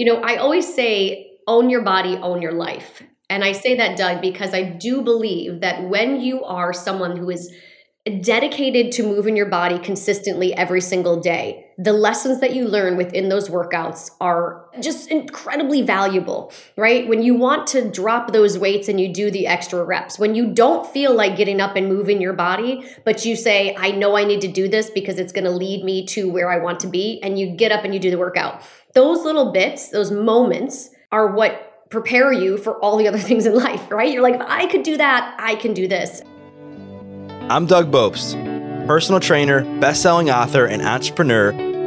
You 0.00 0.06
know, 0.06 0.22
I 0.22 0.36
always 0.36 0.74
say 0.74 1.32
own 1.46 1.68
your 1.68 1.82
body, 1.82 2.16
own 2.16 2.40
your 2.40 2.52
life. 2.52 3.02
And 3.28 3.44
I 3.44 3.52
say 3.52 3.76
that, 3.76 3.98
Doug, 3.98 4.22
because 4.22 4.54
I 4.54 4.62
do 4.62 5.02
believe 5.02 5.60
that 5.60 5.90
when 5.90 6.22
you 6.22 6.42
are 6.42 6.72
someone 6.72 7.18
who 7.18 7.28
is 7.28 7.54
dedicated 8.22 8.92
to 8.92 9.02
moving 9.02 9.36
your 9.36 9.50
body 9.50 9.78
consistently 9.78 10.54
every 10.54 10.80
single 10.80 11.20
day, 11.20 11.66
the 11.82 11.94
lessons 11.94 12.40
that 12.40 12.54
you 12.54 12.68
learn 12.68 12.98
within 12.98 13.30
those 13.30 13.48
workouts 13.48 14.10
are 14.20 14.66
just 14.80 15.10
incredibly 15.10 15.80
valuable, 15.80 16.52
right? 16.76 17.08
When 17.08 17.22
you 17.22 17.34
want 17.34 17.66
to 17.68 17.90
drop 17.90 18.34
those 18.34 18.58
weights 18.58 18.88
and 18.88 19.00
you 19.00 19.10
do 19.10 19.30
the 19.30 19.46
extra 19.46 19.82
reps, 19.82 20.18
when 20.18 20.34
you 20.34 20.52
don't 20.52 20.86
feel 20.86 21.14
like 21.14 21.38
getting 21.38 21.58
up 21.58 21.76
and 21.76 21.88
moving 21.88 22.20
your 22.20 22.34
body, 22.34 22.86
but 23.06 23.24
you 23.24 23.34
say, 23.34 23.74
I 23.78 23.92
know 23.92 24.14
I 24.14 24.24
need 24.24 24.42
to 24.42 24.48
do 24.48 24.68
this 24.68 24.90
because 24.90 25.18
it's 25.18 25.32
going 25.32 25.44
to 25.44 25.50
lead 25.50 25.82
me 25.82 26.04
to 26.08 26.30
where 26.30 26.50
I 26.50 26.58
want 26.58 26.80
to 26.80 26.86
be, 26.86 27.18
and 27.22 27.38
you 27.38 27.48
get 27.48 27.72
up 27.72 27.82
and 27.82 27.94
you 27.94 28.00
do 28.00 28.10
the 28.10 28.18
workout. 28.18 28.60
Those 28.92 29.24
little 29.24 29.50
bits, 29.50 29.88
those 29.88 30.10
moments 30.10 30.90
are 31.10 31.28
what 31.28 31.88
prepare 31.88 32.30
you 32.30 32.58
for 32.58 32.78
all 32.80 32.98
the 32.98 33.08
other 33.08 33.18
things 33.30 33.46
in 33.46 33.54
life, 33.54 33.90
right? 33.90 34.12
You're 34.12 34.22
like, 34.22 34.34
if 34.34 34.42
I 34.42 34.66
could 34.66 34.82
do 34.82 34.98
that, 34.98 35.34
I 35.38 35.54
can 35.54 35.72
do 35.72 35.88
this. 35.88 36.20
I'm 37.48 37.64
Doug 37.64 37.90
Bopst, 37.90 38.86
personal 38.86 39.18
trainer, 39.18 39.62
best-selling 39.80 40.30
author, 40.30 40.66
and 40.66 40.82
entrepreneur, 40.82 41.69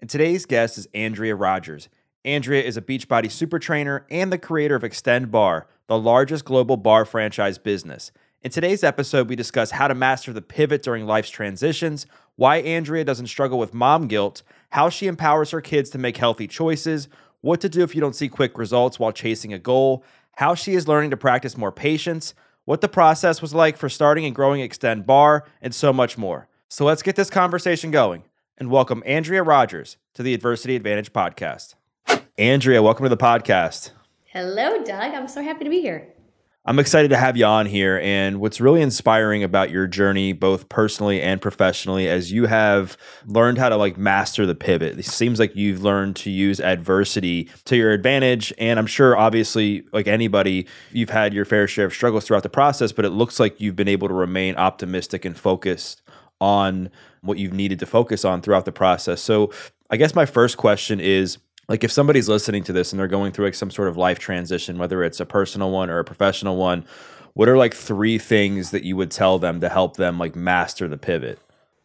and 0.00 0.08
today's 0.08 0.46
guest 0.46 0.78
is 0.78 0.88
Andrea 0.94 1.34
Rogers. 1.34 1.88
Andrea 2.24 2.62
is 2.62 2.76
a 2.76 2.82
Beachbody 2.82 3.30
super 3.30 3.58
trainer 3.58 4.06
and 4.10 4.32
the 4.32 4.38
creator 4.38 4.76
of 4.76 4.82
Xtend 4.82 5.30
Barre, 5.30 5.66
the 5.86 5.98
largest 5.98 6.44
global 6.44 6.76
barre 6.76 7.06
franchise 7.06 7.58
business. 7.58 8.12
In 8.42 8.50
today's 8.50 8.84
episode, 8.84 9.28
we 9.28 9.34
discuss 9.34 9.72
how 9.72 9.88
to 9.88 9.94
master 9.94 10.32
the 10.32 10.42
pivot 10.42 10.82
during 10.82 11.06
life's 11.06 11.30
transitions, 11.30 12.06
why 12.36 12.58
Andrea 12.58 13.04
doesn't 13.04 13.26
struggle 13.26 13.58
with 13.58 13.74
mom 13.74 14.06
guilt, 14.06 14.42
how 14.70 14.88
she 14.88 15.08
empowers 15.08 15.50
her 15.50 15.60
kids 15.60 15.90
to 15.90 15.98
make 15.98 16.16
healthy 16.16 16.46
choices, 16.46 17.08
what 17.40 17.60
to 17.60 17.68
do 17.68 17.82
if 17.82 17.94
you 17.94 18.00
don't 18.00 18.14
see 18.14 18.28
quick 18.28 18.56
results 18.56 18.98
while 18.98 19.12
chasing 19.12 19.52
a 19.52 19.58
goal, 19.58 20.04
how 20.36 20.54
she 20.54 20.74
is 20.74 20.86
learning 20.86 21.10
to 21.10 21.16
practice 21.16 21.56
more 21.56 21.72
patience, 21.72 22.34
what 22.64 22.80
the 22.80 22.88
process 22.88 23.42
was 23.42 23.54
like 23.54 23.76
for 23.76 23.88
starting 23.88 24.24
and 24.24 24.34
growing 24.34 24.60
Xtend 24.68 25.06
Barre, 25.06 25.42
and 25.60 25.74
so 25.74 25.92
much 25.92 26.16
more. 26.16 26.46
So 26.68 26.84
let's 26.84 27.02
get 27.02 27.16
this 27.16 27.30
conversation 27.30 27.90
going 27.90 28.22
and 28.58 28.70
welcome 28.70 29.04
Andrea 29.06 29.42
Rogers 29.44 29.98
to 30.14 30.22
the 30.24 30.34
Adversity 30.34 30.74
Advantage 30.74 31.12
podcast. 31.12 31.76
Andrea, 32.36 32.82
welcome 32.82 33.04
to 33.04 33.08
the 33.08 33.16
podcast. 33.16 33.92
Hello, 34.24 34.82
Doug. 34.82 35.14
I'm 35.14 35.28
so 35.28 35.42
happy 35.42 35.62
to 35.62 35.70
be 35.70 35.80
here. 35.80 36.08
I'm 36.64 36.80
excited 36.80 37.08
to 37.10 37.16
have 37.16 37.36
you 37.36 37.46
on 37.46 37.66
here. 37.66 38.00
And 38.02 38.40
what's 38.40 38.60
really 38.60 38.82
inspiring 38.82 39.44
about 39.44 39.70
your 39.70 39.86
journey, 39.86 40.32
both 40.32 40.68
personally 40.68 41.22
and 41.22 41.40
professionally, 41.40 42.08
as 42.08 42.32
you 42.32 42.46
have 42.46 42.98
learned 43.26 43.58
how 43.58 43.68
to 43.68 43.76
like 43.76 43.96
master 43.96 44.44
the 44.44 44.56
pivot. 44.56 44.98
It 44.98 45.04
seems 45.04 45.38
like 45.38 45.54
you've 45.54 45.82
learned 45.82 46.16
to 46.16 46.30
use 46.30 46.60
adversity 46.60 47.48
to 47.66 47.76
your 47.76 47.92
advantage. 47.92 48.52
And 48.58 48.78
I'm 48.78 48.86
sure, 48.86 49.16
obviously, 49.16 49.86
like 49.92 50.08
anybody, 50.08 50.66
you've 50.90 51.10
had 51.10 51.32
your 51.32 51.44
fair 51.44 51.68
share 51.68 51.86
of 51.86 51.94
struggles 51.94 52.26
throughout 52.26 52.42
the 52.42 52.50
process, 52.50 52.90
but 52.90 53.04
it 53.04 53.10
looks 53.10 53.38
like 53.38 53.60
you've 53.60 53.76
been 53.76 53.88
able 53.88 54.08
to 54.08 54.14
remain 54.14 54.56
optimistic 54.56 55.24
and 55.24 55.38
focused 55.38 56.02
on 56.40 56.90
what 57.22 57.38
you've 57.38 57.52
needed 57.52 57.78
to 57.80 57.86
focus 57.86 58.24
on 58.24 58.40
throughout 58.40 58.64
the 58.64 58.72
process. 58.72 59.20
So, 59.20 59.52
I 59.90 59.96
guess 59.96 60.14
my 60.14 60.26
first 60.26 60.58
question 60.58 61.00
is 61.00 61.38
like 61.68 61.82
if 61.82 61.90
somebody's 61.90 62.28
listening 62.28 62.62
to 62.64 62.72
this 62.72 62.92
and 62.92 63.00
they're 63.00 63.08
going 63.08 63.32
through 63.32 63.46
like 63.46 63.54
some 63.54 63.70
sort 63.70 63.88
of 63.88 63.96
life 63.96 64.18
transition 64.18 64.76
whether 64.76 65.02
it's 65.02 65.18
a 65.18 65.24
personal 65.24 65.70
one 65.70 65.88
or 65.88 65.98
a 65.98 66.04
professional 66.04 66.56
one 66.56 66.84
what 67.38 67.48
are 67.48 67.56
like 67.56 67.72
three 67.72 68.18
things 68.18 68.72
that 68.72 68.82
you 68.82 68.96
would 68.96 69.12
tell 69.12 69.38
them 69.38 69.60
to 69.60 69.68
help 69.68 69.96
them 69.96 70.18
like 70.18 70.34
master 70.34 70.88
the 70.88 70.96
pivot? 70.96 71.38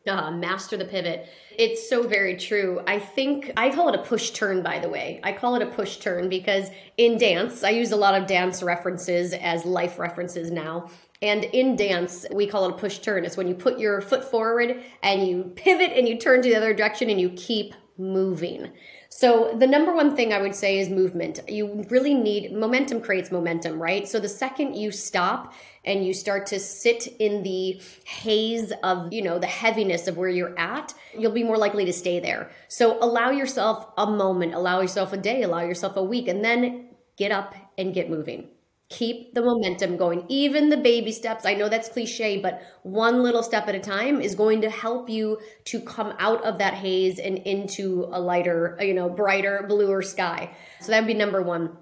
Uh, 0.07 0.31
master 0.31 0.75
the 0.75 0.85
pivot. 0.85 1.29
It's 1.59 1.87
so 1.87 2.07
very 2.07 2.35
true. 2.37 2.81
I 2.87 2.97
think 2.97 3.51
i 3.55 3.69
call 3.69 3.87
it 3.89 3.95
a 3.95 4.01
push 4.01 4.31
turn 4.31 4.63
by 4.63 4.79
the 4.79 4.89
way. 4.89 5.19
I 5.23 5.31
call 5.31 5.53
it 5.55 5.61
a 5.61 5.67
push 5.67 5.97
turn 5.97 6.27
because 6.27 6.69
in 6.97 7.19
dance 7.19 7.63
i 7.63 7.69
use 7.69 7.91
a 7.91 7.95
lot 7.95 8.19
of 8.19 8.27
dance 8.27 8.63
references 8.63 9.33
as 9.33 9.63
life 9.63 9.99
references 9.99 10.49
now 10.49 10.89
and 11.23 11.45
in 11.45 11.77
dance, 11.77 12.25
we 12.33 12.45
call 12.45 12.65
it 12.65 12.71
a 12.71 12.77
push 12.77 12.99
turn. 12.99 13.23
It's 13.23 13.37
when 13.37 13.47
you 13.47 13.55
put 13.55 13.79
your 13.79 14.01
foot 14.01 14.25
forward 14.29 14.83
and 15.01 15.25
you 15.25 15.53
pivot 15.55 15.93
and 15.97 16.05
you 16.05 16.17
turn 16.17 16.41
to 16.41 16.49
the 16.49 16.55
other 16.55 16.73
direction 16.73 17.09
and 17.09 17.19
you 17.19 17.29
keep 17.29 17.73
moving. 17.97 18.69
So, 19.07 19.55
the 19.57 19.67
number 19.67 19.95
one 19.95 20.17
thing 20.17 20.33
I 20.33 20.41
would 20.41 20.55
say 20.55 20.79
is 20.79 20.89
movement. 20.89 21.39
You 21.47 21.85
really 21.89 22.13
need 22.13 22.51
momentum 22.51 22.99
creates 22.99 23.31
momentum, 23.31 23.81
right? 23.81 24.05
So, 24.05 24.19
the 24.19 24.27
second 24.27 24.75
you 24.75 24.91
stop 24.91 25.53
and 25.85 26.05
you 26.05 26.13
start 26.13 26.45
to 26.47 26.59
sit 26.59 27.07
in 27.19 27.43
the 27.43 27.79
haze 28.03 28.73
of, 28.83 29.13
you 29.13 29.21
know, 29.21 29.39
the 29.39 29.47
heaviness 29.47 30.07
of 30.07 30.17
where 30.17 30.29
you're 30.29 30.59
at, 30.59 30.93
you'll 31.17 31.31
be 31.31 31.43
more 31.43 31.57
likely 31.57 31.85
to 31.85 31.93
stay 31.93 32.19
there. 32.19 32.49
So, 32.67 33.01
allow 33.01 33.29
yourself 33.29 33.87
a 33.97 34.07
moment, 34.07 34.55
allow 34.55 34.81
yourself 34.81 35.13
a 35.13 35.17
day, 35.17 35.43
allow 35.43 35.61
yourself 35.61 35.95
a 35.95 36.03
week, 36.03 36.27
and 36.27 36.43
then 36.43 36.89
get 37.15 37.31
up 37.31 37.55
and 37.77 37.93
get 37.93 38.09
moving 38.09 38.49
keep 38.93 39.33
the 39.33 39.41
momentum 39.41 39.97
going 39.97 40.23
even 40.29 40.69
the 40.69 40.77
baby 40.77 41.11
steps 41.11 41.45
i 41.45 41.53
know 41.53 41.67
that's 41.67 41.89
cliche 41.89 42.39
but 42.39 42.61
one 42.83 43.23
little 43.23 43.41
step 43.41 43.67
at 43.67 43.73
a 43.73 43.79
time 43.79 44.21
is 44.21 44.35
going 44.35 44.61
to 44.61 44.69
help 44.69 45.09
you 45.09 45.39
to 45.65 45.79
come 45.81 46.13
out 46.19 46.43
of 46.43 46.59
that 46.59 46.75
haze 46.75 47.17
and 47.17 47.39
into 47.39 48.07
a 48.11 48.19
lighter 48.19 48.77
you 48.79 48.93
know 48.93 49.09
brighter 49.09 49.65
bluer 49.67 50.03
sky 50.03 50.55
so 50.79 50.91
that 50.91 50.99
would 50.99 51.07
be 51.07 51.13
number 51.15 51.41
one 51.41 51.75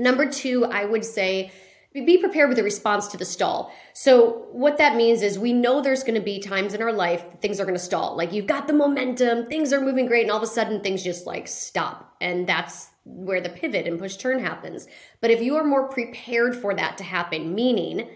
number 0.00 0.28
two 0.28 0.64
i 0.66 0.84
would 0.84 1.04
say 1.04 1.52
be 2.04 2.18
prepared 2.18 2.50
with 2.50 2.58
a 2.58 2.62
response 2.62 3.06
to 3.08 3.16
the 3.16 3.24
stall. 3.24 3.72
So, 3.94 4.48
what 4.52 4.76
that 4.78 4.96
means 4.96 5.22
is 5.22 5.38
we 5.38 5.52
know 5.52 5.80
there's 5.80 6.02
going 6.02 6.16
to 6.16 6.20
be 6.20 6.38
times 6.40 6.74
in 6.74 6.82
our 6.82 6.92
life 6.92 7.24
things 7.40 7.58
are 7.58 7.64
going 7.64 7.76
to 7.76 7.82
stall. 7.82 8.16
Like 8.16 8.32
you've 8.32 8.46
got 8.46 8.66
the 8.66 8.74
momentum, 8.74 9.46
things 9.46 9.72
are 9.72 9.80
moving 9.80 10.06
great, 10.06 10.22
and 10.22 10.30
all 10.30 10.36
of 10.36 10.42
a 10.42 10.46
sudden 10.46 10.82
things 10.82 11.02
just 11.02 11.26
like 11.26 11.48
stop. 11.48 12.14
And 12.20 12.46
that's 12.46 12.90
where 13.06 13.40
the 13.40 13.48
pivot 13.48 13.86
and 13.86 13.98
push 13.98 14.16
turn 14.16 14.40
happens. 14.40 14.88
But 15.20 15.30
if 15.30 15.40
you 15.40 15.56
are 15.56 15.64
more 15.64 15.88
prepared 15.88 16.56
for 16.56 16.74
that 16.74 16.98
to 16.98 17.04
happen, 17.04 17.54
meaning, 17.54 18.08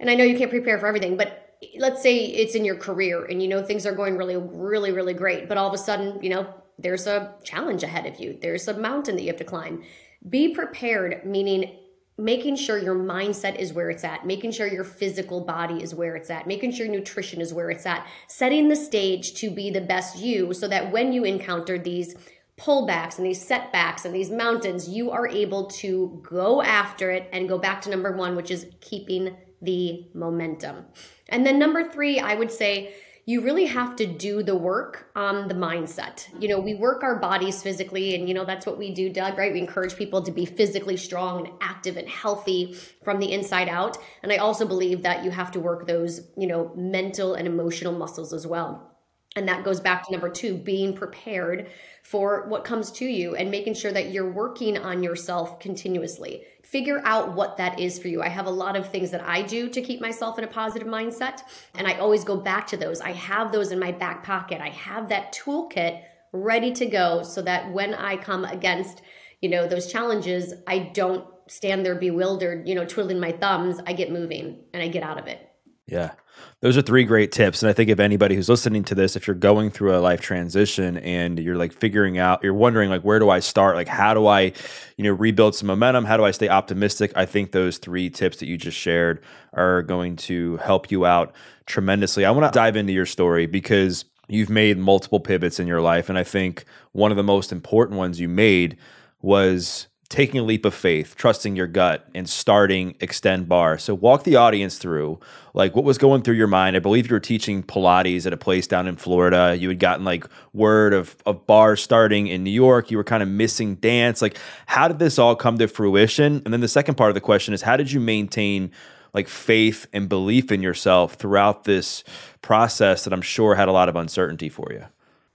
and 0.00 0.08
I 0.08 0.14
know 0.14 0.24
you 0.24 0.38
can't 0.38 0.50
prepare 0.50 0.78
for 0.78 0.86
everything, 0.86 1.18
but 1.18 1.56
let's 1.78 2.02
say 2.02 2.16
it's 2.16 2.54
in 2.54 2.64
your 2.64 2.76
career 2.76 3.24
and 3.26 3.42
you 3.42 3.48
know 3.48 3.62
things 3.62 3.84
are 3.84 3.94
going 3.94 4.16
really, 4.16 4.36
really, 4.36 4.90
really 4.90 5.14
great, 5.14 5.48
but 5.48 5.58
all 5.58 5.68
of 5.68 5.74
a 5.74 5.78
sudden, 5.78 6.22
you 6.22 6.30
know, 6.30 6.52
there's 6.78 7.06
a 7.06 7.34
challenge 7.44 7.82
ahead 7.82 8.06
of 8.06 8.18
you, 8.18 8.38
there's 8.40 8.68
a 8.68 8.78
mountain 8.78 9.16
that 9.16 9.22
you 9.22 9.28
have 9.28 9.36
to 9.36 9.44
climb. 9.44 9.82
Be 10.28 10.54
prepared, 10.54 11.26
meaning 11.26 11.76
making 12.16 12.56
sure 12.56 12.78
your 12.78 12.96
mindset 12.96 13.56
is 13.56 13.72
where 13.72 13.90
it's 13.90 14.02
at, 14.02 14.26
making 14.26 14.50
sure 14.50 14.66
your 14.66 14.82
physical 14.82 15.44
body 15.44 15.82
is 15.82 15.94
where 15.94 16.16
it's 16.16 16.30
at, 16.30 16.46
making 16.46 16.72
sure 16.72 16.88
nutrition 16.88 17.40
is 17.40 17.54
where 17.54 17.70
it's 17.70 17.86
at, 17.86 18.06
setting 18.26 18.68
the 18.68 18.74
stage 18.74 19.34
to 19.34 19.50
be 19.50 19.70
the 19.70 19.80
best 19.80 20.18
you 20.18 20.52
so 20.52 20.66
that 20.66 20.90
when 20.90 21.12
you 21.12 21.22
encounter 21.22 21.78
these 21.78 22.16
pullbacks 22.58 23.18
and 23.18 23.26
these 23.26 23.44
setbacks 23.44 24.04
and 24.04 24.14
these 24.14 24.30
mountains, 24.30 24.88
you 24.88 25.10
are 25.10 25.26
able 25.26 25.66
to 25.66 26.22
go 26.28 26.62
after 26.62 27.10
it 27.10 27.28
and 27.32 27.48
go 27.48 27.58
back 27.58 27.80
to 27.82 27.90
number 27.90 28.16
one, 28.16 28.36
which 28.36 28.50
is 28.50 28.66
keeping 28.80 29.36
the 29.62 30.06
momentum. 30.14 30.84
And 31.28 31.46
then 31.46 31.58
number 31.58 31.90
three, 31.90 32.20
I 32.20 32.34
would 32.34 32.50
say, 32.50 32.94
you 33.28 33.42
really 33.42 33.66
have 33.66 33.94
to 33.96 34.06
do 34.06 34.42
the 34.42 34.56
work 34.56 35.10
on 35.14 35.48
the 35.48 35.54
mindset. 35.54 36.26
You 36.40 36.48
know, 36.48 36.58
we 36.58 36.74
work 36.74 37.02
our 37.02 37.16
bodies 37.16 37.62
physically, 37.62 38.14
and 38.14 38.26
you 38.26 38.32
know, 38.32 38.46
that's 38.46 38.64
what 38.64 38.78
we 38.78 38.94
do, 38.94 39.10
Doug, 39.10 39.36
right? 39.36 39.52
We 39.52 39.60
encourage 39.60 39.96
people 39.96 40.22
to 40.22 40.32
be 40.32 40.46
physically 40.46 40.96
strong 40.96 41.46
and 41.46 41.54
active 41.60 41.98
and 41.98 42.08
healthy 42.08 42.74
from 43.04 43.18
the 43.18 43.30
inside 43.30 43.68
out. 43.68 43.98
And 44.22 44.32
I 44.32 44.38
also 44.38 44.66
believe 44.66 45.02
that 45.02 45.26
you 45.26 45.30
have 45.30 45.50
to 45.50 45.60
work 45.60 45.86
those, 45.86 46.22
you 46.38 46.46
know, 46.46 46.72
mental 46.74 47.34
and 47.34 47.46
emotional 47.46 47.92
muscles 47.92 48.32
as 48.32 48.46
well. 48.46 48.97
And 49.36 49.48
that 49.48 49.64
goes 49.64 49.80
back 49.80 50.04
to 50.04 50.12
number 50.12 50.30
two 50.30 50.56
being 50.56 50.94
prepared 50.94 51.70
for 52.02 52.48
what 52.48 52.64
comes 52.64 52.90
to 52.92 53.04
you 53.04 53.36
and 53.36 53.50
making 53.50 53.74
sure 53.74 53.92
that 53.92 54.10
you're 54.10 54.32
working 54.32 54.78
on 54.78 55.02
yourself 55.02 55.60
continuously. 55.60 56.44
Figure 56.64 57.02
out 57.04 57.34
what 57.34 57.58
that 57.58 57.78
is 57.78 57.98
for 57.98 58.08
you. 58.08 58.22
I 58.22 58.28
have 58.28 58.46
a 58.46 58.50
lot 58.50 58.76
of 58.76 58.90
things 58.90 59.10
that 59.10 59.22
I 59.22 59.42
do 59.42 59.68
to 59.68 59.82
keep 59.82 60.00
myself 60.00 60.38
in 60.38 60.44
a 60.44 60.48
positive 60.48 60.88
mindset, 60.88 61.40
and 61.74 61.86
I 61.86 61.98
always 61.98 62.24
go 62.24 62.36
back 62.36 62.66
to 62.68 62.76
those. 62.76 63.00
I 63.00 63.12
have 63.12 63.52
those 63.52 63.70
in 63.70 63.78
my 63.78 63.92
back 63.92 64.24
pocket. 64.24 64.60
I 64.60 64.70
have 64.70 65.08
that 65.10 65.34
toolkit 65.34 66.02
ready 66.32 66.72
to 66.72 66.86
go 66.86 67.22
so 67.22 67.42
that 67.42 67.72
when 67.72 67.94
I 67.94 68.16
come 68.16 68.44
against, 68.44 69.02
you 69.40 69.48
know, 69.48 69.66
those 69.66 69.90
challenges, 69.90 70.54
I 70.66 70.78
don't 70.78 71.26
stand 71.46 71.84
there 71.84 71.94
bewildered, 71.94 72.68
you 72.68 72.74
know, 72.74 72.84
twiddling 72.84 73.20
my 73.20 73.32
thumbs. 73.32 73.80
I 73.86 73.92
get 73.92 74.12
moving 74.12 74.58
and 74.72 74.82
I 74.82 74.88
get 74.88 75.02
out 75.02 75.18
of 75.18 75.26
it. 75.26 75.47
Yeah. 75.88 76.12
Those 76.60 76.76
are 76.76 76.82
three 76.82 77.04
great 77.04 77.32
tips. 77.32 77.62
And 77.62 77.70
I 77.70 77.72
think 77.72 77.88
if 77.88 78.00
anybody 78.00 78.34
who's 78.34 78.48
listening 78.48 78.84
to 78.84 78.94
this, 78.94 79.16
if 79.16 79.26
you're 79.26 79.36
going 79.36 79.70
through 79.70 79.96
a 79.96 80.00
life 80.00 80.20
transition 80.20 80.96
and 80.98 81.38
you're 81.38 81.56
like 81.56 81.72
figuring 81.72 82.18
out, 82.18 82.42
you're 82.42 82.54
wondering 82.54 82.90
like, 82.90 83.02
where 83.02 83.18
do 83.18 83.30
I 83.30 83.40
start? 83.40 83.76
Like, 83.76 83.88
how 83.88 84.12
do 84.12 84.26
I, 84.26 84.52
you 84.96 85.04
know, 85.04 85.12
rebuild 85.12 85.54
some 85.54 85.68
momentum? 85.68 86.04
How 86.04 86.16
do 86.16 86.24
I 86.24 86.32
stay 86.32 86.48
optimistic? 86.48 87.12
I 87.14 87.26
think 87.26 87.52
those 87.52 87.78
three 87.78 88.10
tips 88.10 88.38
that 88.38 88.46
you 88.46 88.56
just 88.56 88.76
shared 88.76 89.22
are 89.52 89.82
going 89.82 90.16
to 90.16 90.56
help 90.58 90.90
you 90.90 91.06
out 91.06 91.32
tremendously. 91.66 92.24
I 92.24 92.30
want 92.32 92.52
to 92.52 92.56
dive 92.56 92.76
into 92.76 92.92
your 92.92 93.06
story 93.06 93.46
because 93.46 94.04
you've 94.28 94.50
made 94.50 94.78
multiple 94.78 95.20
pivots 95.20 95.58
in 95.58 95.66
your 95.66 95.80
life. 95.80 96.08
And 96.08 96.18
I 96.18 96.24
think 96.24 96.64
one 96.92 97.10
of 97.10 97.16
the 97.16 97.22
most 97.22 97.52
important 97.52 97.98
ones 97.98 98.20
you 98.20 98.28
made 98.28 98.76
was 99.22 99.86
taking 100.08 100.40
a 100.40 100.42
leap 100.42 100.64
of 100.64 100.72
faith, 100.72 101.14
trusting 101.16 101.54
your 101.54 101.66
gut, 101.66 102.08
and 102.14 102.28
starting 102.28 102.94
Xtend 102.94 103.46
Barre. 103.46 103.78
So 103.78 103.94
walk 103.94 104.24
the 104.24 104.36
audience 104.36 104.78
through 104.78 105.20
like 105.52 105.76
what 105.76 105.84
was 105.84 105.98
going 105.98 106.22
through 106.22 106.36
your 106.36 106.46
mind. 106.46 106.76
I 106.76 106.78
believe 106.78 107.10
you 107.10 107.14
were 107.14 107.20
teaching 107.20 107.62
Pilates 107.62 108.24
at 108.24 108.32
a 108.32 108.36
place 108.38 108.66
down 108.66 108.86
in 108.86 108.96
Florida. 108.96 109.54
You 109.58 109.68
had 109.68 109.78
gotten 109.78 110.04
like 110.06 110.26
word 110.54 110.94
of 110.94 111.16
of 111.26 111.46
barres 111.46 111.82
starting 111.82 112.26
in 112.26 112.42
New 112.42 112.50
York. 112.50 112.90
You 112.90 112.96
were 112.96 113.04
kind 113.04 113.22
of 113.22 113.28
missing 113.28 113.74
dance. 113.76 114.22
Like 114.22 114.38
how 114.66 114.88
did 114.88 114.98
this 114.98 115.18
all 115.18 115.36
come 115.36 115.58
to 115.58 115.68
fruition? 115.68 116.42
And 116.44 116.54
then 116.54 116.60
the 116.60 116.68
second 116.68 116.94
part 116.94 117.10
of 117.10 117.14
the 117.14 117.20
question 117.20 117.52
is 117.52 117.60
how 117.60 117.76
did 117.76 117.92
you 117.92 118.00
maintain 118.00 118.70
like 119.12 119.28
faith 119.28 119.86
and 119.92 120.08
belief 120.08 120.50
in 120.50 120.62
yourself 120.62 121.14
throughout 121.14 121.64
this 121.64 122.02
process 122.40 123.04
that 123.04 123.12
I'm 123.12 123.22
sure 123.22 123.54
had 123.54 123.68
a 123.68 123.72
lot 123.72 123.90
of 123.90 123.96
uncertainty 123.96 124.48
for 124.48 124.68
you? 124.70 124.84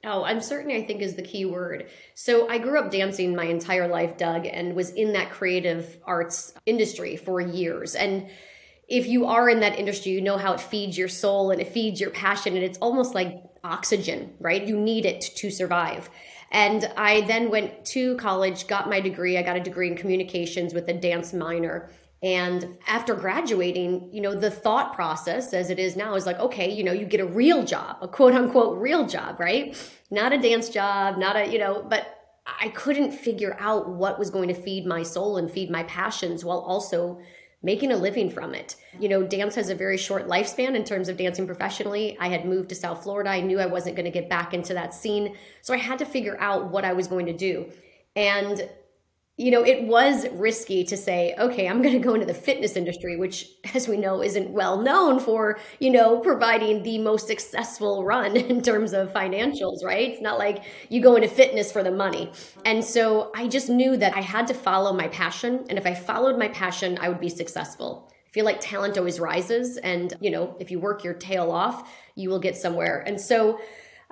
Oh, 0.05 0.25
uncertainty, 0.25 0.75
I 0.75 0.85
think, 0.85 1.01
is 1.01 1.15
the 1.15 1.21
key 1.21 1.45
word. 1.45 1.87
So 2.13 2.49
I 2.49 2.57
grew 2.57 2.77
up 2.77 2.91
dancing 2.91 3.33
my 3.35 3.45
entire 3.45 3.87
life, 3.87 4.17
Doug, 4.17 4.45
and 4.45 4.75
was 4.75 4.89
in 4.89 5.13
that 5.13 5.31
creative 5.31 5.97
arts 6.03 6.53
industry 6.65 7.15
for 7.15 7.39
years. 7.39 7.95
And 7.95 8.27
if 8.89 9.07
you 9.07 9.27
are 9.27 9.49
in 9.49 9.61
that 9.61 9.79
industry, 9.79 10.11
you 10.11 10.19
know 10.19 10.37
how 10.37 10.53
it 10.53 10.59
feeds 10.59 10.97
your 10.97 11.07
soul 11.07 11.51
and 11.51 11.61
it 11.61 11.69
feeds 11.69 12.01
your 12.01 12.09
passion, 12.09 12.55
and 12.55 12.65
it's 12.65 12.77
almost 12.79 13.15
like 13.15 13.41
oxygen, 13.63 14.33
right? 14.41 14.67
You 14.67 14.77
need 14.77 15.05
it 15.05 15.21
to 15.37 15.49
survive. 15.49 16.09
And 16.51 16.91
I 16.97 17.21
then 17.21 17.49
went 17.49 17.85
to 17.85 18.17
college, 18.17 18.67
got 18.67 18.89
my 18.89 18.99
degree. 18.99 19.37
I 19.37 19.41
got 19.41 19.55
a 19.55 19.61
degree 19.61 19.87
in 19.87 19.95
communications 19.95 20.73
with 20.73 20.89
a 20.89 20.93
dance 20.93 21.31
minor. 21.31 21.89
And 22.23 22.77
after 22.87 23.13
graduating, 23.13 24.09
you 24.13 24.21
know, 24.21 24.33
the 24.33 24.49
thought 24.49 24.93
process 24.95 25.53
as 25.53 25.69
it 25.69 25.77
is 25.77 25.97
now 25.97 26.15
is 26.15 26.25
like, 26.25 26.39
okay, 26.39 26.71
you 26.71 26.81
know, 26.81 26.93
you 26.93 27.05
get 27.05 27.19
a 27.19 27.25
real 27.25 27.65
job, 27.65 27.97
a 28.01 28.07
quote 28.07 28.33
unquote 28.33 28.79
real 28.79 29.05
job, 29.05 29.41
right? 29.41 29.77
Not 30.09 30.31
a 30.31 30.37
dance 30.37 30.69
job, 30.69 31.17
not 31.17 31.35
a, 31.35 31.51
you 31.51 31.59
know, 31.59 31.83
but 31.83 32.23
I 32.45 32.69
couldn't 32.69 33.11
figure 33.11 33.57
out 33.59 33.89
what 33.89 34.17
was 34.17 34.29
going 34.29 34.47
to 34.47 34.53
feed 34.53 34.85
my 34.85 35.03
soul 35.03 35.35
and 35.35 35.51
feed 35.51 35.69
my 35.69 35.83
passions 35.83 36.45
while 36.45 36.59
also 36.59 37.19
making 37.61 37.91
a 37.91 37.97
living 37.97 38.29
from 38.29 38.53
it. 38.53 38.77
You 38.99 39.09
know, 39.09 39.23
dance 39.23 39.55
has 39.55 39.69
a 39.69 39.75
very 39.75 39.97
short 39.97 40.27
lifespan 40.27 40.75
in 40.75 40.85
terms 40.85 41.09
of 41.09 41.17
dancing 41.17 41.45
professionally. 41.45 42.17
I 42.19 42.27
had 42.29 42.45
moved 42.45 42.69
to 42.69 42.75
South 42.75 43.03
Florida. 43.03 43.29
I 43.29 43.41
knew 43.41 43.59
I 43.59 43.65
wasn't 43.65 43.97
going 43.97 44.05
to 44.05 44.11
get 44.11 44.29
back 44.29 44.53
into 44.53 44.73
that 44.73 44.93
scene. 44.93 45.35
So 45.61 45.73
I 45.73 45.77
had 45.77 45.99
to 45.99 46.05
figure 46.05 46.37
out 46.39 46.69
what 46.69 46.85
I 46.85 46.93
was 46.93 47.07
going 47.07 47.25
to 47.25 47.33
do. 47.33 47.69
And 48.15 48.69
you 49.35 49.49
know, 49.49 49.65
it 49.65 49.87
was 49.87 50.27
risky 50.33 50.83
to 50.83 50.95
say, 50.95 51.33
okay, 51.39 51.67
I'm 51.67 51.81
going 51.81 51.93
to 51.93 51.99
go 51.99 52.13
into 52.13 52.27
the 52.27 52.35
fitness 52.35 52.75
industry, 52.75 53.17
which, 53.17 53.49
as 53.73 53.87
we 53.87 53.97
know, 53.97 54.21
isn't 54.21 54.51
well 54.51 54.79
known 54.79 55.19
for, 55.19 55.57
you 55.79 55.89
know, 55.89 56.19
providing 56.19 56.83
the 56.83 56.99
most 56.99 57.25
successful 57.25 58.05
run 58.05 58.35
in 58.37 58.61
terms 58.61 58.93
of 58.93 59.11
financials, 59.11 59.83
right? 59.83 60.11
It's 60.11 60.21
not 60.21 60.37
like 60.37 60.63
you 60.89 61.01
go 61.01 61.15
into 61.15 61.27
fitness 61.27 61.71
for 61.71 61.81
the 61.81 61.91
money. 61.91 62.31
And 62.63 62.85
so 62.85 63.31
I 63.35 63.47
just 63.47 63.69
knew 63.69 63.97
that 63.97 64.15
I 64.15 64.21
had 64.21 64.45
to 64.47 64.53
follow 64.53 64.93
my 64.93 65.07
passion. 65.07 65.65
And 65.67 65.79
if 65.79 65.87
I 65.87 65.95
followed 65.95 66.37
my 66.37 66.49
passion, 66.49 66.99
I 67.01 67.09
would 67.09 67.19
be 67.19 67.29
successful. 67.29 68.11
I 68.27 68.31
feel 68.33 68.45
like 68.45 68.59
talent 68.61 68.99
always 68.99 69.19
rises. 69.19 69.77
And, 69.77 70.13
you 70.21 70.29
know, 70.29 70.55
if 70.59 70.69
you 70.69 70.79
work 70.79 71.03
your 71.03 71.15
tail 71.15 71.49
off, 71.49 71.91
you 72.13 72.29
will 72.29 72.39
get 72.39 72.55
somewhere. 72.55 73.03
And 73.07 73.19
so, 73.19 73.59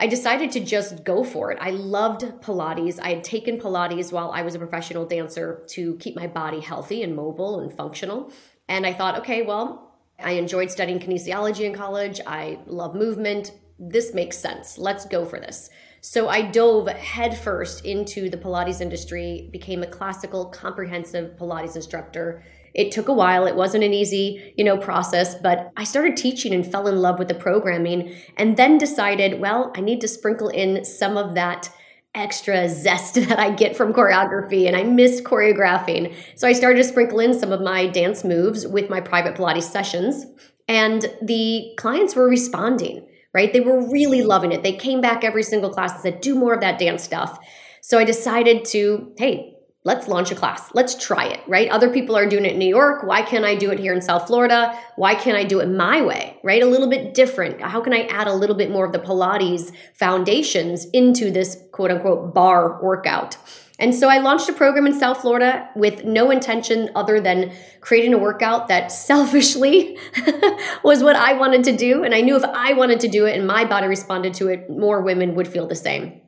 I 0.01 0.07
decided 0.07 0.49
to 0.53 0.59
just 0.59 1.03
go 1.03 1.23
for 1.23 1.51
it. 1.51 1.59
I 1.61 1.69
loved 1.69 2.21
Pilates. 2.41 2.99
I 2.99 3.09
had 3.09 3.23
taken 3.23 3.59
Pilates 3.59 4.11
while 4.11 4.31
I 4.31 4.41
was 4.41 4.55
a 4.55 4.57
professional 4.57 5.05
dancer 5.05 5.63
to 5.67 5.95
keep 5.97 6.15
my 6.15 6.25
body 6.25 6.59
healthy 6.59 7.03
and 7.03 7.15
mobile 7.15 7.59
and 7.59 7.71
functional. 7.71 8.31
And 8.67 8.83
I 8.83 8.93
thought, 8.93 9.19
okay, 9.19 9.43
well, 9.43 9.93
I 10.19 10.31
enjoyed 10.31 10.71
studying 10.71 10.99
kinesiology 10.99 11.65
in 11.65 11.75
college. 11.75 12.19
I 12.25 12.57
love 12.65 12.95
movement. 12.95 13.51
This 13.77 14.11
makes 14.15 14.39
sense. 14.39 14.79
Let's 14.79 15.05
go 15.05 15.23
for 15.23 15.39
this. 15.39 15.69
So 16.01 16.29
I 16.29 16.41
dove 16.49 16.87
headfirst 16.87 17.85
into 17.85 18.27
the 18.27 18.37
Pilates 18.37 18.81
industry, 18.81 19.49
became 19.51 19.83
a 19.83 19.87
classical 19.87 20.45
comprehensive 20.45 21.37
Pilates 21.37 21.75
instructor 21.75 22.41
it 22.73 22.91
took 22.91 23.07
a 23.07 23.13
while. 23.13 23.45
It 23.45 23.55
wasn't 23.55 23.83
an 23.83 23.93
easy 23.93 24.53
you 24.57 24.63
know 24.63 24.77
process 24.77 25.35
but 25.35 25.71
i 25.77 25.83
started 25.83 26.17
teaching 26.17 26.53
and 26.53 26.69
fell 26.69 26.87
in 26.87 26.97
love 26.97 27.19
with 27.19 27.27
the 27.27 27.33
programming 27.33 28.15
and 28.37 28.57
then 28.57 28.77
decided 28.77 29.39
well 29.39 29.71
i 29.75 29.81
need 29.81 30.01
to 30.01 30.07
sprinkle 30.07 30.49
in 30.49 30.83
some 30.83 31.17
of 31.17 31.35
that 31.35 31.69
extra 32.13 32.67
zest 32.67 33.15
that 33.27 33.39
i 33.39 33.49
get 33.49 33.75
from 33.75 33.93
choreography 33.93 34.67
and 34.67 34.75
i 34.75 34.83
missed 34.83 35.23
choreographing. 35.23 36.13
So 36.35 36.47
i 36.47 36.53
started 36.53 36.77
to 36.77 36.83
sprinkle 36.83 37.19
in 37.19 37.37
some 37.37 37.51
of 37.51 37.61
my 37.61 37.87
dance 37.87 38.23
moves 38.23 38.67
with 38.67 38.89
my 38.89 39.01
private 39.01 39.35
pilates 39.35 39.63
sessions 39.63 40.25
and 40.67 41.05
the 41.21 41.73
clients 41.77 42.15
were 42.15 42.27
responding 42.27 43.07
right? 43.33 43.53
They 43.53 43.61
were 43.61 43.89
really 43.89 44.23
loving 44.23 44.51
it. 44.51 44.61
They 44.61 44.75
came 44.75 44.99
back 44.99 45.23
every 45.23 45.43
single 45.43 45.69
class 45.69 45.93
and 45.93 46.01
said 46.01 46.19
do 46.19 46.35
more 46.35 46.53
of 46.53 46.59
that 46.59 46.77
dance 46.77 47.01
stuff. 47.01 47.39
So 47.81 47.97
i 47.97 48.03
decided 48.03 48.65
to 48.65 49.13
hey 49.17 49.55
let's 49.83 50.07
launch 50.07 50.31
a 50.31 50.35
class. 50.35 50.69
Let's 50.73 50.95
try 50.95 51.25
it, 51.25 51.41
right? 51.47 51.69
Other 51.69 51.89
people 51.89 52.15
are 52.15 52.27
doing 52.27 52.45
it 52.45 52.53
in 52.53 52.59
New 52.59 52.67
York. 52.67 53.03
Why 53.03 53.21
can't 53.23 53.45
I 53.45 53.55
do 53.55 53.71
it 53.71 53.79
here 53.79 53.93
in 53.93 54.01
South 54.01 54.27
Florida? 54.27 54.77
Why 54.95 55.15
can't 55.15 55.37
I 55.37 55.43
do 55.43 55.59
it 55.59 55.67
my 55.67 56.01
way, 56.01 56.37
right? 56.43 56.61
A 56.61 56.67
little 56.67 56.87
bit 56.87 57.13
different. 57.13 57.61
How 57.61 57.81
can 57.81 57.93
I 57.93 58.03
add 58.03 58.27
a 58.27 58.33
little 58.33 58.55
bit 58.55 58.69
more 58.69 58.85
of 58.85 58.93
the 58.93 58.99
Pilates 58.99 59.71
foundations 59.93 60.85
into 60.85 61.31
this 61.31 61.57
quote 61.71 61.89
unquote 61.89 62.33
barre 62.33 62.79
workout? 62.81 63.37
And 63.79 63.95
so 63.95 64.07
I 64.07 64.19
launched 64.19 64.47
a 64.47 64.53
program 64.53 64.85
in 64.85 64.97
South 64.99 65.21
Florida 65.21 65.67
with 65.75 66.05
no 66.05 66.29
intention 66.29 66.91
other 66.93 67.19
than 67.19 67.51
creating 67.79 68.13
a 68.13 68.19
workout 68.19 68.67
that 68.67 68.91
selfishly 68.91 69.97
was 70.83 71.01
what 71.01 71.15
I 71.15 71.33
wanted 71.33 71.63
to 71.63 71.75
do. 71.75 72.03
And 72.03 72.13
I 72.13 72.21
knew 72.21 72.35
if 72.35 72.43
I 72.43 72.73
wanted 72.73 72.99
to 72.99 73.07
do 73.07 73.25
it 73.25 73.35
and 73.35 73.47
my 73.47 73.65
body 73.65 73.87
responded 73.87 74.35
to 74.35 74.49
it, 74.49 74.69
more 74.69 75.01
women 75.01 75.33
would 75.33 75.47
feel 75.47 75.65
the 75.65 75.75
same. 75.75 76.20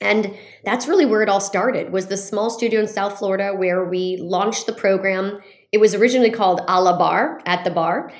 And 0.00 0.36
that's 0.64 0.86
really 0.86 1.06
where 1.06 1.22
it 1.22 1.28
all 1.28 1.40
started 1.40 1.92
was 1.92 2.06
the 2.06 2.16
small 2.16 2.50
studio 2.50 2.80
in 2.80 2.86
South 2.86 3.18
Florida 3.18 3.52
where 3.54 3.84
we 3.84 4.16
launched 4.18 4.66
the 4.66 4.72
program. 4.72 5.40
It 5.72 5.78
was 5.78 5.94
originally 5.94 6.30
called 6.30 6.60
A 6.68 6.80
la 6.80 6.96
Barre 6.96 7.40
at 7.46 7.64
the 7.64 7.70
bar. 7.70 8.12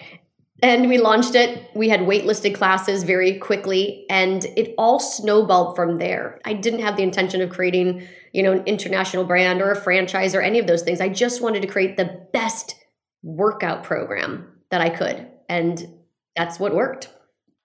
And 0.61 0.89
we 0.89 0.99
launched 0.99 1.37
it. 1.37 1.71
We 1.77 1.89
had 1.89 2.01
waitlisted 2.01 2.57
classes 2.57 3.05
very 3.05 3.39
quickly 3.39 4.07
and 4.11 4.45
it 4.57 4.75
all 4.77 4.99
snowballed 4.99 5.77
from 5.77 5.99
there. 5.99 6.41
I 6.45 6.53
didn't 6.53 6.81
have 6.81 6.97
the 6.97 7.05
intention 7.05 7.41
of 7.43 7.51
creating, 7.51 8.09
you 8.33 8.43
know, 8.43 8.53
an 8.53 8.65
international 8.67 9.23
brand 9.23 9.63
or 9.63 9.71
a 9.71 9.81
franchise 9.81 10.35
or 10.35 10.43
any 10.43 10.59
of 10.59 10.67
those 10.67 10.83
things. 10.83 11.01
I 11.01 11.11
just 11.11 11.41
wanted 11.41 11.63
to 11.63 11.69
create 11.69 11.97
the 11.97 12.27
best 12.33 12.75
workout 13.23 13.85
program 13.85 14.49
that 14.71 14.81
I 14.81 14.91
could. 14.91 15.29
And 15.49 15.87
that's 16.35 16.59
what 16.59 16.75
worked. 16.75 17.09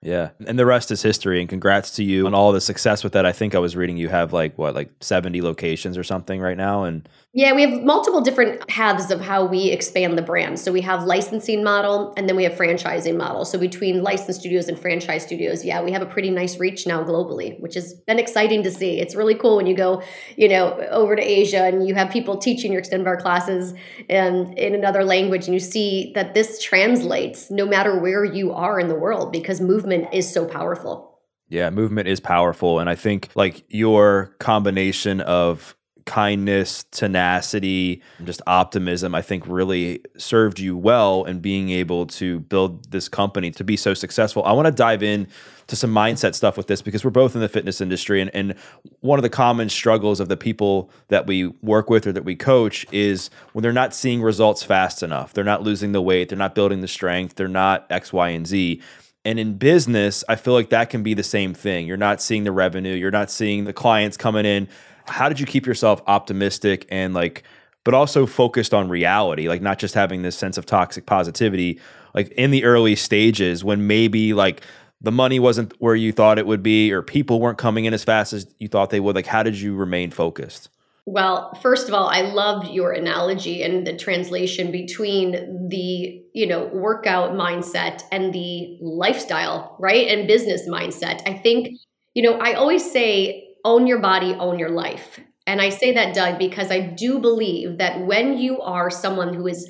Yeah. 0.03 0.31
And 0.45 0.60
the 0.60 0.65
rest 0.65 0.91
is 0.91 1.01
history. 1.01 1.39
And 1.39 1.50
congrats 1.50 1.91
to 1.91 2.03
you 2.03 2.27
on 2.27 2.33
all 2.33 2.51
the 2.51 2.62
success 2.62 3.03
with 3.03 3.13
that. 3.13 3.25
I 3.25 3.31
think 3.31 3.55
I 3.55 3.60
was 3.60 3.75
reading 3.75 3.98
you 3.98 4.10
have 4.10 4.33
like 4.33 4.57
what, 4.57 4.75
like 4.75 4.91
70 5.00 5.41
locations 5.41 5.98
or 5.98 6.03
something 6.03 6.41
right 6.41 6.57
now. 6.57 6.83
And 6.83 7.07
yeah, 7.35 7.51
we 7.51 7.63
have 7.63 7.81
multiple 7.81 8.21
different 8.21 8.67
paths 8.67 9.09
of 9.09 9.19
how 9.19 9.43
we 9.43 9.71
expand 9.71 10.19
the 10.19 10.21
brand. 10.21 10.59
So 10.59 10.71
we 10.71 10.81
have 10.81 11.03
licensing 11.05 11.63
model 11.63 12.13
and 12.15 12.29
then 12.29 12.35
we 12.35 12.43
have 12.43 12.53
franchising 12.53 13.17
model. 13.17 13.43
So 13.43 13.57
between 13.57 14.03
licensed 14.03 14.41
studios 14.41 14.67
and 14.67 14.77
franchise 14.77 15.23
studios, 15.23 15.65
yeah, 15.65 15.81
we 15.81 15.91
have 15.93 16.03
a 16.03 16.05
pretty 16.05 16.29
nice 16.29 16.59
reach 16.59 16.85
now 16.85 17.03
globally, 17.03 17.59
which 17.59 17.73
has 17.73 17.95
been 18.05 18.19
exciting 18.19 18.61
to 18.61 18.71
see. 18.71 18.99
It's 18.99 19.15
really 19.15 19.33
cool 19.33 19.57
when 19.57 19.65
you 19.65 19.75
go, 19.75 20.03
you 20.37 20.47
know, 20.47 20.73
over 20.91 21.15
to 21.15 21.23
Asia 21.23 21.63
and 21.63 21.87
you 21.87 21.95
have 21.95 22.11
people 22.11 22.37
teaching 22.37 22.71
your 22.71 22.83
Xtend 22.83 23.03
Barre 23.03 23.19
classes 23.19 23.73
and 24.09 24.55
in 24.59 24.75
another 24.75 25.03
language 25.03 25.45
and 25.45 25.55
you 25.55 25.59
see 25.59 26.11
that 26.13 26.35
this 26.35 26.61
translates 26.61 27.49
no 27.49 27.65
matter 27.65 27.99
where 27.99 28.23
you 28.23 28.51
are 28.53 28.79
in 28.79 28.89
the 28.89 28.95
world 28.95 29.31
because 29.31 29.59
movement 29.59 30.07
is 30.13 30.31
so 30.31 30.45
powerful. 30.45 31.19
Yeah, 31.49 31.71
movement 31.71 32.07
is 32.07 32.19
powerful. 32.19 32.77
And 32.77 32.91
I 32.91 32.95
think 32.95 33.29
like 33.33 33.65
your 33.69 34.35
combination 34.39 35.19
of 35.21 35.75
kindness, 36.05 36.86
tenacity, 36.91 38.01
just 38.24 38.41
optimism, 38.48 39.15
I 39.15 39.22
think 39.22 39.45
really 39.48 40.01
served 40.17 40.60
you 40.60 40.77
well 40.77 41.24
in 41.25 41.39
being 41.39 41.69
able 41.69 42.05
to 42.07 42.39
build 42.41 42.91
this 42.91 43.07
company 43.10 43.51
to 43.51 43.63
be 43.63 43.77
so 43.77 43.93
successful. 43.93 44.43
I 44.43 44.53
want 44.53 44.65
to 44.65 44.72
dive 44.72 45.03
in 45.03 45.27
to 45.67 45.75
some 45.75 45.93
mindset 45.93 46.36
stuff 46.36 46.57
with 46.57 46.67
this 46.67 46.81
because 46.81 47.05
we're 47.05 47.12
both 47.12 47.36
in 47.36 47.41
the 47.41 47.50
fitness 47.50 47.79
industry 47.79 48.22
and, 48.22 48.29
and 48.33 48.55
one 49.00 49.17
of 49.17 49.24
the 49.24 49.29
common 49.29 49.69
struggles 49.69 50.19
of 50.19 50.27
the 50.27 50.38
people 50.38 50.91
that 51.07 51.25
we 51.25 51.48
work 51.62 51.89
with 51.89 52.05
or 52.05 52.12
that 52.12 52.25
we 52.25 52.36
coach 52.36 52.86
is 52.91 53.29
when 53.53 53.63
they're 53.63 53.72
not 53.72 53.93
seeing 53.93 54.22
results 54.22 54.63
fast 54.63 55.03
enough. 55.03 55.33
They're 55.33 55.43
not 55.43 55.63
losing 55.63 55.93
the 55.93 56.01
weight, 56.01 56.29
they're 56.29 56.38
not 56.38 56.55
building 56.55 56.81
the 56.81 56.88
strength, 56.88 57.36
they're 57.36 57.48
not 57.48 57.86
X, 57.89 58.12
Y, 58.12 58.29
and 58.29 58.45
Z. 58.45 58.81
And 59.25 59.39
in 59.39 59.57
business, 59.57 60.24
I 60.27 60.36
feel 60.36 60.53
like 60.53 60.69
that 60.69 60.89
can 60.89 61.01
be 61.01 61.13
the 61.13 61.24
same 61.24 61.53
thing. 61.53 61.88
You're 61.88 61.95
not 61.95 62.22
seeing 62.22 62.43
the 62.43 62.51
revenue, 62.51 62.93
you're 62.93 63.12
not 63.12 63.31
seeing 63.31 63.63
the 63.63 63.74
clients 63.74 64.17
coming 64.17 64.45
in 64.45 64.67
how 65.07 65.29
did 65.29 65.39
you 65.39 65.45
keep 65.45 65.65
yourself 65.65 66.01
optimistic 66.07 66.86
and 66.89 67.13
like 67.13 67.43
but 67.83 67.93
also 67.93 68.25
focused 68.25 68.74
on 68.74 68.89
reality, 68.89 69.48
like 69.50 69.62
not 69.62 69.77
just 69.77 69.93
having 69.93 70.22
this 70.22 70.38
sense 70.38 70.57
of 70.57 70.65
toxic 70.65 71.05
positivity, 71.05 71.79
like 72.13 72.29
in 72.29 72.51
the 72.51 72.63
early 72.63 72.95
stages 72.95 73.63
when 73.63 73.88
maybe 73.88 74.33
like 74.33 74.62
the 75.01 75.12
money 75.12 75.39
wasn't 75.39 75.74
where 75.81 75.95
you 75.95 76.12
thought 76.13 76.39
it 76.39 76.48
would 76.48 76.63
be 76.63 76.91
or 76.93 77.01
people 77.01 77.41
weren't 77.41 77.57
coming 77.57 77.86
in 77.86 77.93
as 77.93 78.03
fast 78.03 78.31
as 78.31 78.48
you 78.60 78.69
thought 78.69 78.89
they 78.89 79.01
would? 79.01 79.15
Like, 79.15 79.25
how 79.25 79.43
did 79.43 79.60
you 79.60 79.75
remain 79.75 80.12
focused? 80.12 80.69
Well, 81.05 81.53
first 81.55 81.89
of 81.89 81.93
all, 81.93 82.07
I 82.07 82.22
loved 82.22 82.69
your 82.69 82.93
analogy 82.93 83.62
and 83.62 83.86
the 83.86 83.98
translation 83.98 84.72
between 84.72 85.67
the, 85.67 86.24
you 86.33 86.48
know, 86.48 86.67
workout 86.67 87.31
mindset 87.31 88.03
and 88.10 88.31
the 88.31 88.77
lifestyle, 88.79 89.75
right? 89.79 90.07
And 90.07 90.25
business 90.25 90.65
mindset. 90.69 91.22
I 91.27 91.33
think, 91.33 91.77
you 92.13 92.24
know, 92.24 92.38
I 92.39 92.53
always 92.53 92.89
say 92.89 93.52
own 93.63 93.88
your 93.88 94.00
body, 94.00 94.34
own 94.34 94.60
your 94.60 94.70
life. 94.70 95.20
And 95.46 95.62
I 95.62 95.70
say 95.70 95.93
that, 95.93 96.15
Doug, 96.15 96.39
because 96.39 96.72
I 96.72 96.79
do 96.79 97.20
believe 97.20 97.77
that 97.77 98.05
when 98.05 98.38
you 98.38 98.62
are 98.62 98.89
someone 98.89 99.34
who 99.34 99.48
is 99.48 99.70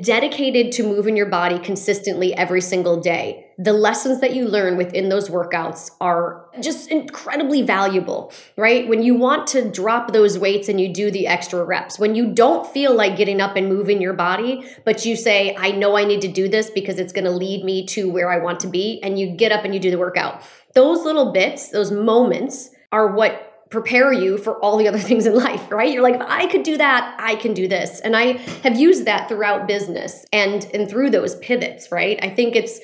dedicated 0.00 0.72
to 0.72 0.82
moving 0.82 1.16
your 1.16 1.28
body 1.28 1.60
consistently 1.60 2.34
every 2.34 2.60
single 2.60 3.00
day, 3.00 3.46
the 3.56 3.72
lessons 3.72 4.20
that 4.20 4.34
you 4.34 4.46
learn 4.46 4.76
within 4.76 5.08
those 5.08 5.30
workouts 5.30 5.92
are 6.00 6.46
just 6.60 6.90
incredibly 6.90 7.62
valuable, 7.62 8.32
right? 8.56 8.88
When 8.88 9.04
you 9.04 9.14
want 9.14 9.46
to 9.48 9.70
drop 9.70 10.12
those 10.12 10.40
weights 10.40 10.68
and 10.68 10.80
you 10.80 10.92
do 10.92 11.12
the 11.12 11.28
extra 11.28 11.64
reps, 11.64 12.00
when 12.00 12.16
you 12.16 12.32
don't 12.34 12.66
feel 12.66 12.94
like 12.94 13.16
getting 13.16 13.40
up 13.40 13.54
and 13.54 13.68
moving 13.68 14.02
your 14.02 14.12
body, 14.12 14.68
but 14.84 15.04
you 15.06 15.14
say, 15.14 15.54
I 15.56 15.70
know 15.70 15.96
I 15.96 16.04
need 16.04 16.22
to 16.22 16.28
do 16.28 16.48
this 16.48 16.68
because 16.68 16.98
it's 16.98 17.12
going 17.12 17.24
to 17.24 17.30
lead 17.30 17.64
me 17.64 17.86
to 17.86 18.10
where 18.10 18.28
I 18.28 18.38
want 18.38 18.58
to 18.60 18.66
be, 18.68 19.00
and 19.04 19.18
you 19.18 19.36
get 19.36 19.52
up 19.52 19.64
and 19.64 19.72
you 19.72 19.78
do 19.78 19.92
the 19.92 19.98
workout. 19.98 20.42
Those 20.74 21.04
little 21.04 21.30
bits, 21.30 21.70
those 21.70 21.92
moments 21.92 22.70
are 22.92 23.08
what 23.08 23.52
prepare 23.70 24.12
you 24.12 24.38
for 24.38 24.58
all 24.60 24.76
the 24.76 24.88
other 24.88 24.98
things 25.10 25.26
in 25.26 25.34
life, 25.34 25.70
right? 25.70 25.92
You're 25.92 26.02
like, 26.02 26.14
if 26.14 26.22
I 26.22 26.46
could 26.46 26.62
do 26.62 26.76
that, 26.76 27.16
I 27.18 27.36
can 27.36 27.54
do 27.54 27.68
this. 27.68 28.00
And 28.00 28.16
I 28.16 28.38
have 28.62 28.78
used 28.78 29.04
that 29.06 29.28
throughout 29.28 29.66
business 29.66 30.24
and 30.32 30.64
and 30.72 30.88
through 30.88 31.10
those 31.10 31.36
pivots, 31.36 31.90
right? 31.90 32.18
I 32.22 32.30
think 32.30 32.56
it's 32.56 32.80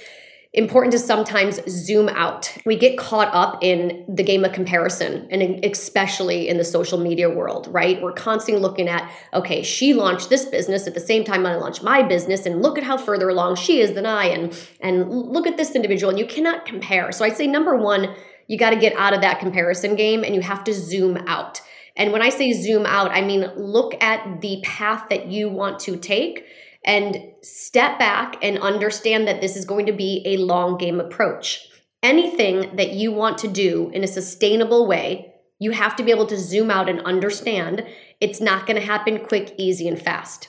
important 0.55 0.93
to 0.93 0.99
sometimes 0.99 1.61
zoom 1.67 2.11
out. 2.11 2.55
We 2.67 2.77
get 2.77 2.99
caught 2.99 3.33
up 3.33 3.63
in 3.63 4.05
the 4.07 4.23
game 4.23 4.45
of 4.45 4.53
comparison 4.53 5.27
and 5.31 5.65
especially 5.65 6.47
in 6.47 6.59
the 6.59 6.65
social 6.65 6.99
media 6.99 7.31
world, 7.31 7.69
right? 7.71 8.03
We're 8.03 8.13
constantly 8.13 8.61
looking 8.61 8.87
at, 8.87 9.11
okay, 9.33 9.63
she 9.63 9.95
launched 9.95 10.29
this 10.29 10.45
business 10.45 10.87
at 10.87 10.93
the 10.93 11.01
same 11.01 11.25
time 11.25 11.47
I 11.47 11.55
launched 11.55 11.83
my 11.83 12.03
business 12.03 12.45
and 12.45 12.61
look 12.61 12.77
at 12.77 12.85
how 12.85 12.99
further 12.99 13.31
along 13.31 13.57
she 13.57 13.81
is 13.81 13.95
than 13.95 14.05
I 14.05 14.27
and 14.27 14.69
and 14.81 15.09
look 15.11 15.47
at 15.47 15.57
this 15.57 15.75
individual 15.75 16.11
and 16.11 16.19
you 16.19 16.27
cannot 16.27 16.67
compare. 16.67 17.13
So 17.13 17.25
I'd 17.25 17.37
say 17.37 17.47
number 17.47 17.75
1, 17.75 18.15
you 18.53 18.59
got 18.59 18.71
to 18.71 18.77
get 18.77 18.95
out 18.99 19.15
of 19.15 19.23
that 19.23 19.41
comparison 19.41 19.97
game 19.97 20.23
and 20.23 20.35
you 20.35 20.43
have 20.43 20.63
to 20.63 20.75
zoom 20.75 21.17
out. 21.27 21.63
And 21.97 22.13
when 22.13 22.21
I 22.21 22.29
say 22.29 22.53
zoom 22.53 22.85
out, 22.85 23.11
I 23.11 23.23
mean 23.23 23.51
look 23.57 24.01
at 24.03 24.43
the 24.43 24.61
path 24.63 25.07
that 25.09 25.29
you 25.29 25.49
want 25.49 25.81
to 25.81 25.97
take 25.97 26.45
and 26.85 27.17
step 27.41 27.99
back 27.99 28.37
and 28.43 28.59
understand 28.59 29.27
that 29.27 29.41
this 29.41 29.57
is 29.57 29.65
going 29.65 29.87
to 29.87 29.93
be 29.93 30.23
a 30.27 30.37
long 30.37 30.77
game 30.77 31.01
approach. 31.01 31.67
Anything 32.03 32.77
that 32.77 32.93
you 32.93 33.11
want 33.11 33.39
to 33.39 33.49
do 33.49 33.91
in 33.95 34.05
a 34.05 34.09
sustainable 34.09 34.87
way, 34.87 35.33
you 35.59 35.71
have 35.71 35.97
to 35.97 36.03
be 36.03 36.11
able 36.11 36.27
to 36.27 36.37
zoom 36.37 36.71
out 36.71 36.91
and 36.91 37.01
understand 37.01 37.87
it's 38.21 38.41
not 38.41 38.67
going 38.67 38.79
to 38.79 38.87
happen 38.87 39.25
quick, 39.25 39.55
easy, 39.57 39.89
and 39.89 39.99
fast. 39.99 40.49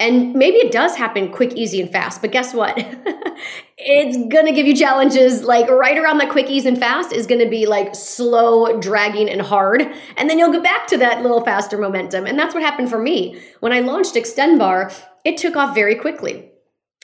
And 0.00 0.32
maybe 0.32 0.56
it 0.56 0.72
does 0.72 0.96
happen 0.96 1.30
quick, 1.30 1.52
easy, 1.52 1.80
and 1.82 1.92
fast, 1.92 2.22
but 2.22 2.32
guess 2.32 2.54
what? 2.54 2.74
it's 3.78 4.16
gonna 4.32 4.52
give 4.52 4.66
you 4.66 4.74
challenges 4.74 5.44
like 5.44 5.68
right 5.70 5.98
around 5.98 6.18
that 6.18 6.30
quick, 6.30 6.48
easy, 6.48 6.68
and 6.68 6.78
fast 6.78 7.12
is 7.12 7.26
gonna 7.26 7.48
be 7.48 7.66
like 7.66 7.94
slow, 7.94 8.80
dragging, 8.80 9.28
and 9.28 9.42
hard. 9.42 9.82
And 10.16 10.28
then 10.28 10.38
you'll 10.38 10.52
get 10.52 10.62
back 10.62 10.86
to 10.88 10.96
that 10.96 11.20
little 11.20 11.44
faster 11.44 11.76
momentum. 11.76 12.26
And 12.26 12.38
that's 12.38 12.54
what 12.54 12.62
happened 12.62 12.88
for 12.88 12.98
me. 12.98 13.40
When 13.60 13.74
I 13.74 13.80
launched 13.80 14.14
Xtend 14.14 14.58
Barre, 14.58 14.90
it 15.24 15.36
took 15.36 15.54
off 15.54 15.74
very 15.74 15.96
quickly. 15.96 16.49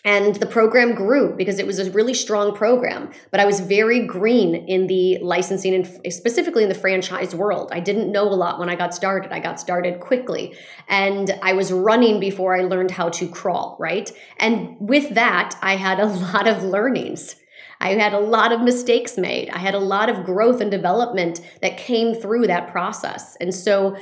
And 0.05 0.37
the 0.37 0.47
program 0.47 0.95
grew 0.95 1.35
because 1.35 1.59
it 1.59 1.67
was 1.67 1.81
a 1.81 1.91
really 1.91 2.15
strong 2.15 2.55
program. 2.55 3.11
But 3.33 3.41
I 3.41 3.45
was 3.45 3.59
very 3.59 4.07
green 4.07 4.55
in 4.55 4.87
the 4.87 5.19
licensing 5.21 5.75
and 5.75 6.13
specifically 6.13 6.63
in 6.63 6.69
the 6.69 6.77
franchise 6.77 7.35
world. 7.35 7.71
I 7.73 7.81
didn't 7.81 8.13
know 8.13 8.29
a 8.29 8.35
lot 8.35 8.61
when 8.61 8.69
I 8.69 8.77
got 8.77 8.95
started. 8.95 9.33
I 9.33 9.41
got 9.41 9.59
started 9.59 9.99
quickly. 9.99 10.55
And 10.89 11.37
I 11.43 11.55
was 11.55 11.73
running 11.73 12.21
before 12.21 12.57
I 12.57 12.61
learned 12.61 12.93
how 12.93 13.09
to 13.09 13.27
crawl, 13.27 13.77
right? 13.81 14.11
And 14.37 14.77
with 14.79 15.15
that, 15.15 15.59
I 15.61 15.75
had 15.75 15.99
a 15.99 16.07
lot 16.33 16.47
of 16.47 16.63
learnings. 16.63 17.35
I 17.81 17.95
had 17.95 18.15
a 18.15 18.21
lot 18.21 18.53
of 18.53 18.63
mistakes 18.63 19.19
made. 19.19 19.51
I 19.51 19.59
had 19.59 19.75
a 19.75 19.79
lot 19.79 20.09
of 20.09 20.25
growth 20.25 20.61
and 20.61 20.71
development 20.71 21.41
that 21.63 21.77
came 21.77 22.15
through 22.15 22.47
that 22.47 22.71
process. 22.71 23.37
And 23.41 23.55
so 23.55 23.97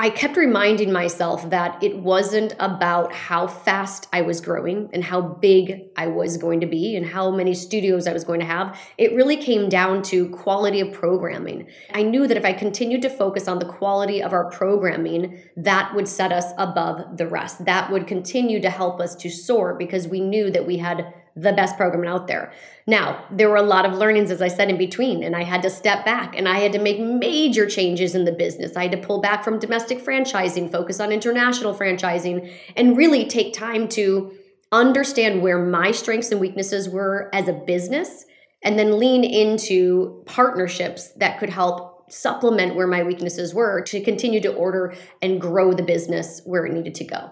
I 0.00 0.10
kept 0.10 0.36
reminding 0.36 0.92
myself 0.92 1.50
that 1.50 1.82
it 1.82 1.98
wasn't 1.98 2.54
about 2.60 3.12
how 3.12 3.48
fast 3.48 4.06
I 4.12 4.22
was 4.22 4.40
growing 4.40 4.88
and 4.92 5.02
how 5.02 5.20
big 5.20 5.88
I 5.96 6.06
was 6.06 6.36
going 6.36 6.60
to 6.60 6.68
be 6.68 6.94
and 6.94 7.04
how 7.04 7.32
many 7.32 7.52
studios 7.52 8.06
I 8.06 8.12
was 8.12 8.22
going 8.22 8.38
to 8.38 8.46
have. 8.46 8.78
It 8.96 9.16
really 9.16 9.36
came 9.36 9.68
down 9.68 10.02
to 10.02 10.28
quality 10.28 10.78
of 10.78 10.92
programming. 10.92 11.66
I 11.92 12.04
knew 12.04 12.28
that 12.28 12.36
if 12.36 12.44
I 12.44 12.52
continued 12.52 13.02
to 13.02 13.10
focus 13.10 13.48
on 13.48 13.58
the 13.58 13.64
quality 13.64 14.22
of 14.22 14.32
our 14.32 14.48
programming, 14.52 15.42
that 15.56 15.92
would 15.96 16.06
set 16.06 16.30
us 16.30 16.52
above 16.58 17.16
the 17.16 17.26
rest. 17.26 17.64
That 17.64 17.90
would 17.90 18.06
continue 18.06 18.62
to 18.62 18.70
help 18.70 19.00
us 19.00 19.16
to 19.16 19.28
soar 19.28 19.74
because 19.74 20.06
we 20.06 20.20
knew 20.20 20.48
that 20.52 20.64
we 20.64 20.76
had 20.76 21.12
the 21.40 21.52
best 21.52 21.76
program 21.76 22.06
out 22.06 22.26
there. 22.26 22.52
Now, 22.86 23.24
there 23.30 23.48
were 23.48 23.56
a 23.56 23.62
lot 23.62 23.84
of 23.84 23.92
learnings, 23.94 24.30
as 24.30 24.42
I 24.42 24.48
said, 24.48 24.70
in 24.70 24.78
between, 24.78 25.22
and 25.22 25.36
I 25.36 25.44
had 25.44 25.62
to 25.62 25.70
step 25.70 26.04
back 26.04 26.36
and 26.36 26.48
I 26.48 26.58
had 26.58 26.72
to 26.72 26.78
make 26.78 26.98
major 26.98 27.66
changes 27.66 28.14
in 28.14 28.24
the 28.24 28.32
business. 28.32 28.76
I 28.76 28.84
had 28.84 28.92
to 28.92 28.98
pull 28.98 29.20
back 29.20 29.44
from 29.44 29.58
domestic 29.58 30.04
franchising, 30.04 30.72
focus 30.72 30.98
on 31.00 31.12
international 31.12 31.74
franchising, 31.74 32.50
and 32.76 32.96
really 32.96 33.26
take 33.26 33.52
time 33.52 33.88
to 33.88 34.32
understand 34.72 35.42
where 35.42 35.58
my 35.64 35.90
strengths 35.90 36.30
and 36.30 36.40
weaknesses 36.40 36.88
were 36.88 37.30
as 37.32 37.48
a 37.48 37.52
business, 37.52 38.24
and 38.62 38.78
then 38.78 38.98
lean 38.98 39.22
into 39.22 40.22
partnerships 40.26 41.12
that 41.12 41.38
could 41.38 41.50
help 41.50 42.10
supplement 42.10 42.74
where 42.74 42.86
my 42.86 43.02
weaknesses 43.02 43.54
were 43.54 43.82
to 43.82 44.00
continue 44.00 44.40
to 44.40 44.52
order 44.54 44.94
and 45.22 45.40
grow 45.40 45.72
the 45.72 45.82
business 45.82 46.42
where 46.44 46.66
it 46.66 46.72
needed 46.72 46.94
to 46.94 47.04
go. 47.04 47.30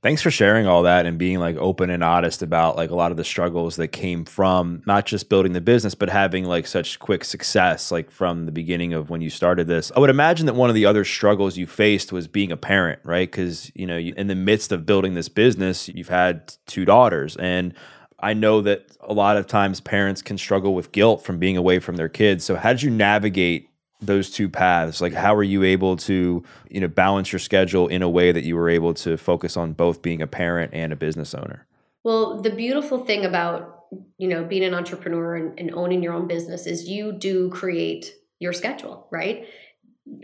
Thanks 0.00 0.22
for 0.22 0.30
sharing 0.30 0.68
all 0.68 0.84
that 0.84 1.06
and 1.06 1.18
being 1.18 1.40
like 1.40 1.56
open 1.56 1.90
and 1.90 2.04
honest 2.04 2.40
about 2.40 2.76
like 2.76 2.90
a 2.90 2.94
lot 2.94 3.10
of 3.10 3.16
the 3.16 3.24
struggles 3.24 3.74
that 3.76 3.88
came 3.88 4.24
from 4.24 4.80
not 4.86 5.06
just 5.06 5.28
building 5.28 5.54
the 5.54 5.60
business 5.60 5.96
but 5.96 6.08
having 6.08 6.44
like 6.44 6.68
such 6.68 7.00
quick 7.00 7.24
success 7.24 7.90
like 7.90 8.08
from 8.08 8.46
the 8.46 8.52
beginning 8.52 8.92
of 8.92 9.10
when 9.10 9.20
you 9.20 9.28
started 9.28 9.66
this. 9.66 9.90
I 9.96 9.98
would 9.98 10.10
imagine 10.10 10.46
that 10.46 10.54
one 10.54 10.68
of 10.68 10.76
the 10.76 10.86
other 10.86 11.04
struggles 11.04 11.56
you 11.56 11.66
faced 11.66 12.12
was 12.12 12.28
being 12.28 12.52
a 12.52 12.56
parent, 12.56 13.00
right? 13.02 13.30
Cuz 13.30 13.72
you 13.74 13.86
know, 13.86 13.96
you, 13.96 14.14
in 14.16 14.28
the 14.28 14.36
midst 14.36 14.70
of 14.70 14.86
building 14.86 15.14
this 15.14 15.28
business, 15.28 15.88
you've 15.88 16.08
had 16.08 16.54
two 16.66 16.84
daughters 16.84 17.34
and 17.36 17.74
I 18.20 18.34
know 18.34 18.60
that 18.62 18.96
a 19.00 19.12
lot 19.12 19.36
of 19.36 19.48
times 19.48 19.80
parents 19.80 20.22
can 20.22 20.38
struggle 20.38 20.74
with 20.74 20.92
guilt 20.92 21.24
from 21.24 21.38
being 21.38 21.56
away 21.56 21.80
from 21.80 21.96
their 21.96 22.08
kids. 22.08 22.44
So 22.44 22.54
how 22.54 22.72
did 22.72 22.82
you 22.82 22.90
navigate 22.90 23.68
those 24.00 24.30
two 24.30 24.48
paths 24.48 25.00
like 25.00 25.12
how 25.12 25.34
are 25.34 25.42
you 25.42 25.64
able 25.64 25.96
to 25.96 26.42
you 26.70 26.80
know 26.80 26.88
balance 26.88 27.32
your 27.32 27.38
schedule 27.38 27.88
in 27.88 28.02
a 28.02 28.08
way 28.08 28.30
that 28.30 28.44
you 28.44 28.54
were 28.54 28.68
able 28.68 28.94
to 28.94 29.16
focus 29.16 29.56
on 29.56 29.72
both 29.72 30.02
being 30.02 30.22
a 30.22 30.26
parent 30.26 30.72
and 30.72 30.92
a 30.92 30.96
business 30.96 31.34
owner 31.34 31.66
well 32.04 32.40
the 32.40 32.50
beautiful 32.50 33.04
thing 33.04 33.24
about 33.24 33.84
you 34.18 34.28
know 34.28 34.44
being 34.44 34.64
an 34.64 34.74
entrepreneur 34.74 35.36
and, 35.36 35.58
and 35.58 35.74
owning 35.74 36.02
your 36.02 36.12
own 36.12 36.28
business 36.28 36.66
is 36.66 36.88
you 36.88 37.12
do 37.12 37.50
create 37.50 38.14
your 38.38 38.52
schedule 38.52 39.08
right 39.10 39.46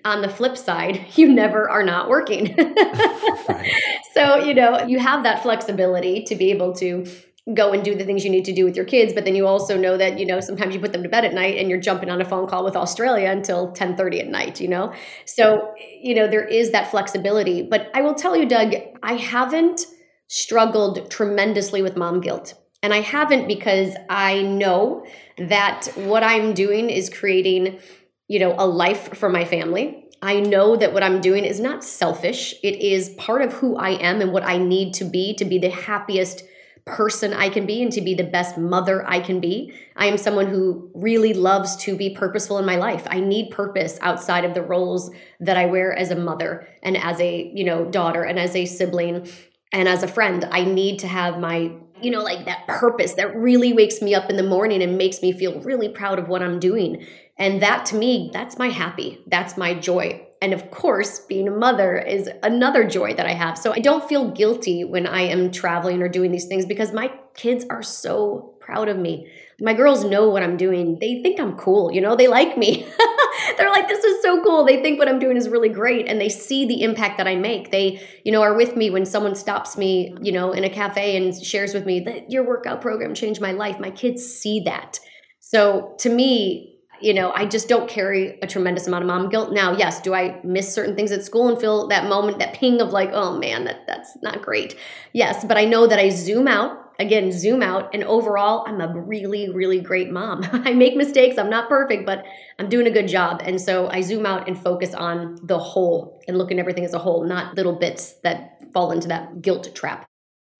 on 0.04 0.22
the 0.22 0.28
flip 0.28 0.56
side, 0.56 1.06
you 1.16 1.32
never 1.32 1.68
are 1.68 1.84
not 1.84 2.08
working. 2.08 2.54
right. 3.48 3.72
So, 4.12 4.36
you 4.36 4.54
know, 4.54 4.84
you 4.86 4.98
have 4.98 5.24
that 5.24 5.42
flexibility 5.42 6.22
to 6.24 6.36
be 6.36 6.50
able 6.50 6.74
to 6.76 7.06
go 7.52 7.72
and 7.72 7.84
do 7.84 7.94
the 7.94 8.04
things 8.04 8.24
you 8.24 8.30
need 8.30 8.46
to 8.46 8.54
do 8.54 8.64
with 8.64 8.74
your 8.74 8.86
kids 8.86 9.12
but 9.12 9.26
then 9.26 9.36
you 9.36 9.46
also 9.46 9.76
know 9.76 9.98
that 9.98 10.18
you 10.18 10.24
know 10.24 10.40
sometimes 10.40 10.74
you 10.74 10.80
put 10.80 10.92
them 10.92 11.02
to 11.02 11.10
bed 11.10 11.26
at 11.26 11.34
night 11.34 11.58
and 11.58 11.68
you're 11.68 11.80
jumping 11.80 12.08
on 12.08 12.20
a 12.22 12.24
phone 12.24 12.46
call 12.46 12.64
with 12.64 12.74
australia 12.74 13.28
until 13.28 13.70
10.30 13.72 14.20
at 14.20 14.28
night 14.28 14.60
you 14.60 14.68
know? 14.68 14.94
So 15.26 15.74
you 16.00 16.14
know 16.14 16.26
there 16.26 16.44
is 16.44 16.70
that 16.70 16.90
flexibility. 16.90 17.60
But 17.62 17.90
i 17.92 18.00
will 18.00 18.14
tell 18.14 18.34
you 18.34 18.48
doug 18.48 18.74
i 19.02 19.14
haven't 19.14 19.86
struggled 20.28 21.10
tremendously 21.10 21.82
with 21.82 21.96
mom 21.96 22.22
guilt. 22.22 22.54
And 22.82 22.94
i 22.94 23.00
haven't 23.00 23.46
because 23.46 23.94
i 24.08 24.40
know 24.40 25.04
that 25.36 25.88
what 25.96 26.22
i'm 26.22 26.54
doing 26.54 26.88
is 26.88 27.10
creating 27.10 27.78
you 28.26 28.38
know 28.38 28.54
a 28.56 28.66
life 28.66 29.18
for 29.18 29.28
my 29.28 29.44
family. 29.44 30.00
I 30.22 30.40
know 30.40 30.74
that 30.76 30.94
what 30.94 31.02
I'm 31.02 31.20
doing 31.20 31.44
is 31.44 31.60
not 31.60 31.84
selfish. 31.84 32.54
It 32.62 32.80
is 32.80 33.10
part 33.10 33.42
of 33.42 33.52
who 33.52 33.76
I 33.76 33.90
am 33.90 34.22
and 34.22 34.32
what 34.32 34.42
I 34.42 34.56
need 34.56 34.94
to 34.94 35.04
be 35.04 35.34
to 35.34 35.44
be 35.44 35.58
the 35.58 35.68
happiest 35.68 36.44
person 36.86 37.32
I 37.32 37.48
can 37.48 37.64
be 37.64 37.82
and 37.82 37.90
to 37.92 38.00
be 38.02 38.14
the 38.14 38.24
best 38.24 38.58
mother 38.58 39.08
I 39.08 39.20
can 39.20 39.40
be. 39.40 39.72
I 39.96 40.06
am 40.06 40.18
someone 40.18 40.46
who 40.46 40.90
really 40.94 41.32
loves 41.32 41.76
to 41.76 41.96
be 41.96 42.10
purposeful 42.10 42.58
in 42.58 42.66
my 42.66 42.76
life. 42.76 43.06
I 43.08 43.20
need 43.20 43.50
purpose 43.50 43.98
outside 44.02 44.44
of 44.44 44.54
the 44.54 44.62
roles 44.62 45.10
that 45.40 45.56
I 45.56 45.66
wear 45.66 45.96
as 45.96 46.10
a 46.10 46.16
mother 46.16 46.68
and 46.82 46.96
as 46.96 47.18
a, 47.20 47.50
you 47.54 47.64
know, 47.64 47.86
daughter 47.86 48.22
and 48.22 48.38
as 48.38 48.54
a 48.54 48.66
sibling 48.66 49.26
and 49.72 49.88
as 49.88 50.02
a 50.02 50.08
friend. 50.08 50.46
I 50.50 50.64
need 50.64 50.98
to 51.00 51.08
have 51.08 51.38
my 51.38 51.72
you 52.02 52.10
know, 52.10 52.22
like 52.22 52.44
that 52.44 52.66
purpose 52.66 53.14
that 53.14 53.34
really 53.34 53.72
wakes 53.72 54.02
me 54.02 54.14
up 54.14 54.28
in 54.28 54.36
the 54.36 54.42
morning 54.42 54.82
and 54.82 54.98
makes 54.98 55.22
me 55.22 55.32
feel 55.32 55.60
really 55.60 55.88
proud 55.88 56.18
of 56.18 56.28
what 56.28 56.42
I'm 56.42 56.58
doing. 56.58 57.06
And 57.38 57.62
that 57.62 57.86
to 57.86 57.96
me, 57.96 58.30
that's 58.32 58.58
my 58.58 58.68
happy. 58.68 59.20
That's 59.26 59.56
my 59.56 59.72
joy. 59.74 60.26
And 60.44 60.52
of 60.52 60.70
course, 60.70 61.20
being 61.20 61.48
a 61.48 61.50
mother 61.50 61.96
is 61.96 62.28
another 62.42 62.84
joy 62.84 63.14
that 63.14 63.24
I 63.24 63.32
have. 63.32 63.56
So 63.56 63.72
I 63.72 63.78
don't 63.78 64.06
feel 64.06 64.30
guilty 64.30 64.84
when 64.84 65.06
I 65.06 65.22
am 65.22 65.50
traveling 65.50 66.02
or 66.02 66.08
doing 66.10 66.32
these 66.32 66.44
things 66.44 66.66
because 66.66 66.92
my 66.92 67.10
kids 67.32 67.64
are 67.70 67.82
so 67.82 68.54
proud 68.60 68.90
of 68.90 68.98
me. 68.98 69.26
My 69.58 69.72
girls 69.72 70.04
know 70.04 70.28
what 70.28 70.42
I'm 70.42 70.58
doing. 70.58 70.98
They 71.00 71.22
think 71.22 71.40
I'm 71.40 71.56
cool, 71.56 71.90
you 71.90 72.02
know, 72.02 72.14
they 72.14 72.28
like 72.28 72.58
me. 72.58 72.86
They're 73.56 73.70
like, 73.70 73.88
this 73.88 74.04
is 74.04 74.20
so 74.20 74.42
cool. 74.44 74.66
They 74.66 74.82
think 74.82 74.98
what 74.98 75.08
I'm 75.08 75.18
doing 75.18 75.38
is 75.38 75.48
really 75.48 75.70
great 75.70 76.08
and 76.08 76.20
they 76.20 76.28
see 76.28 76.66
the 76.66 76.82
impact 76.82 77.16
that 77.16 77.26
I 77.26 77.36
make. 77.36 77.70
They, 77.70 78.06
you 78.22 78.30
know, 78.30 78.42
are 78.42 78.54
with 78.54 78.76
me 78.76 78.90
when 78.90 79.06
someone 79.06 79.34
stops 79.34 79.78
me, 79.78 80.14
you 80.20 80.32
know, 80.32 80.52
in 80.52 80.62
a 80.62 80.68
cafe 80.68 81.16
and 81.16 81.34
shares 81.42 81.72
with 81.72 81.86
me 81.86 82.00
that 82.00 82.30
your 82.30 82.46
workout 82.46 82.82
program 82.82 83.14
changed 83.14 83.40
my 83.40 83.52
life. 83.52 83.80
My 83.80 83.90
kids 83.90 84.22
see 84.22 84.60
that. 84.66 85.00
So 85.40 85.94
to 86.00 86.10
me, 86.10 86.73
you 87.00 87.14
know, 87.14 87.32
I 87.32 87.46
just 87.46 87.68
don't 87.68 87.88
carry 87.88 88.38
a 88.40 88.46
tremendous 88.46 88.86
amount 88.86 89.04
of 89.04 89.08
mom 89.08 89.28
guilt. 89.28 89.52
Now, 89.52 89.76
yes, 89.76 90.00
do 90.00 90.14
I 90.14 90.40
miss 90.44 90.72
certain 90.72 90.94
things 90.94 91.12
at 91.12 91.24
school 91.24 91.48
and 91.48 91.60
feel 91.60 91.88
that 91.88 92.08
moment, 92.08 92.38
that 92.38 92.54
ping 92.54 92.80
of 92.80 92.92
like, 92.92 93.10
oh 93.12 93.38
man, 93.38 93.64
that 93.64 93.86
that's 93.86 94.16
not 94.22 94.42
great. 94.42 94.76
Yes, 95.12 95.44
but 95.44 95.56
I 95.56 95.64
know 95.64 95.86
that 95.86 95.98
I 95.98 96.08
zoom 96.10 96.48
out, 96.48 96.92
again, 96.98 97.32
zoom 97.32 97.62
out, 97.62 97.94
and 97.94 98.04
overall, 98.04 98.64
I'm 98.66 98.80
a 98.80 98.88
really, 99.00 99.50
really 99.50 99.80
great 99.80 100.10
mom. 100.10 100.44
I 100.52 100.72
make 100.72 100.96
mistakes, 100.96 101.38
I'm 101.38 101.50
not 101.50 101.68
perfect, 101.68 102.06
but 102.06 102.24
I'm 102.58 102.68
doing 102.68 102.86
a 102.86 102.90
good 102.90 103.08
job. 103.08 103.42
And 103.44 103.60
so 103.60 103.88
I 103.88 104.00
zoom 104.00 104.26
out 104.26 104.48
and 104.48 104.60
focus 104.60 104.94
on 104.94 105.38
the 105.42 105.58
whole 105.58 106.22
and 106.28 106.38
look 106.38 106.52
at 106.52 106.58
everything 106.58 106.84
as 106.84 106.94
a 106.94 106.98
whole, 106.98 107.24
not 107.24 107.56
little 107.56 107.74
bits 107.74 108.14
that 108.22 108.60
fall 108.72 108.92
into 108.92 109.08
that 109.08 109.42
guilt 109.42 109.74
trap. 109.74 110.06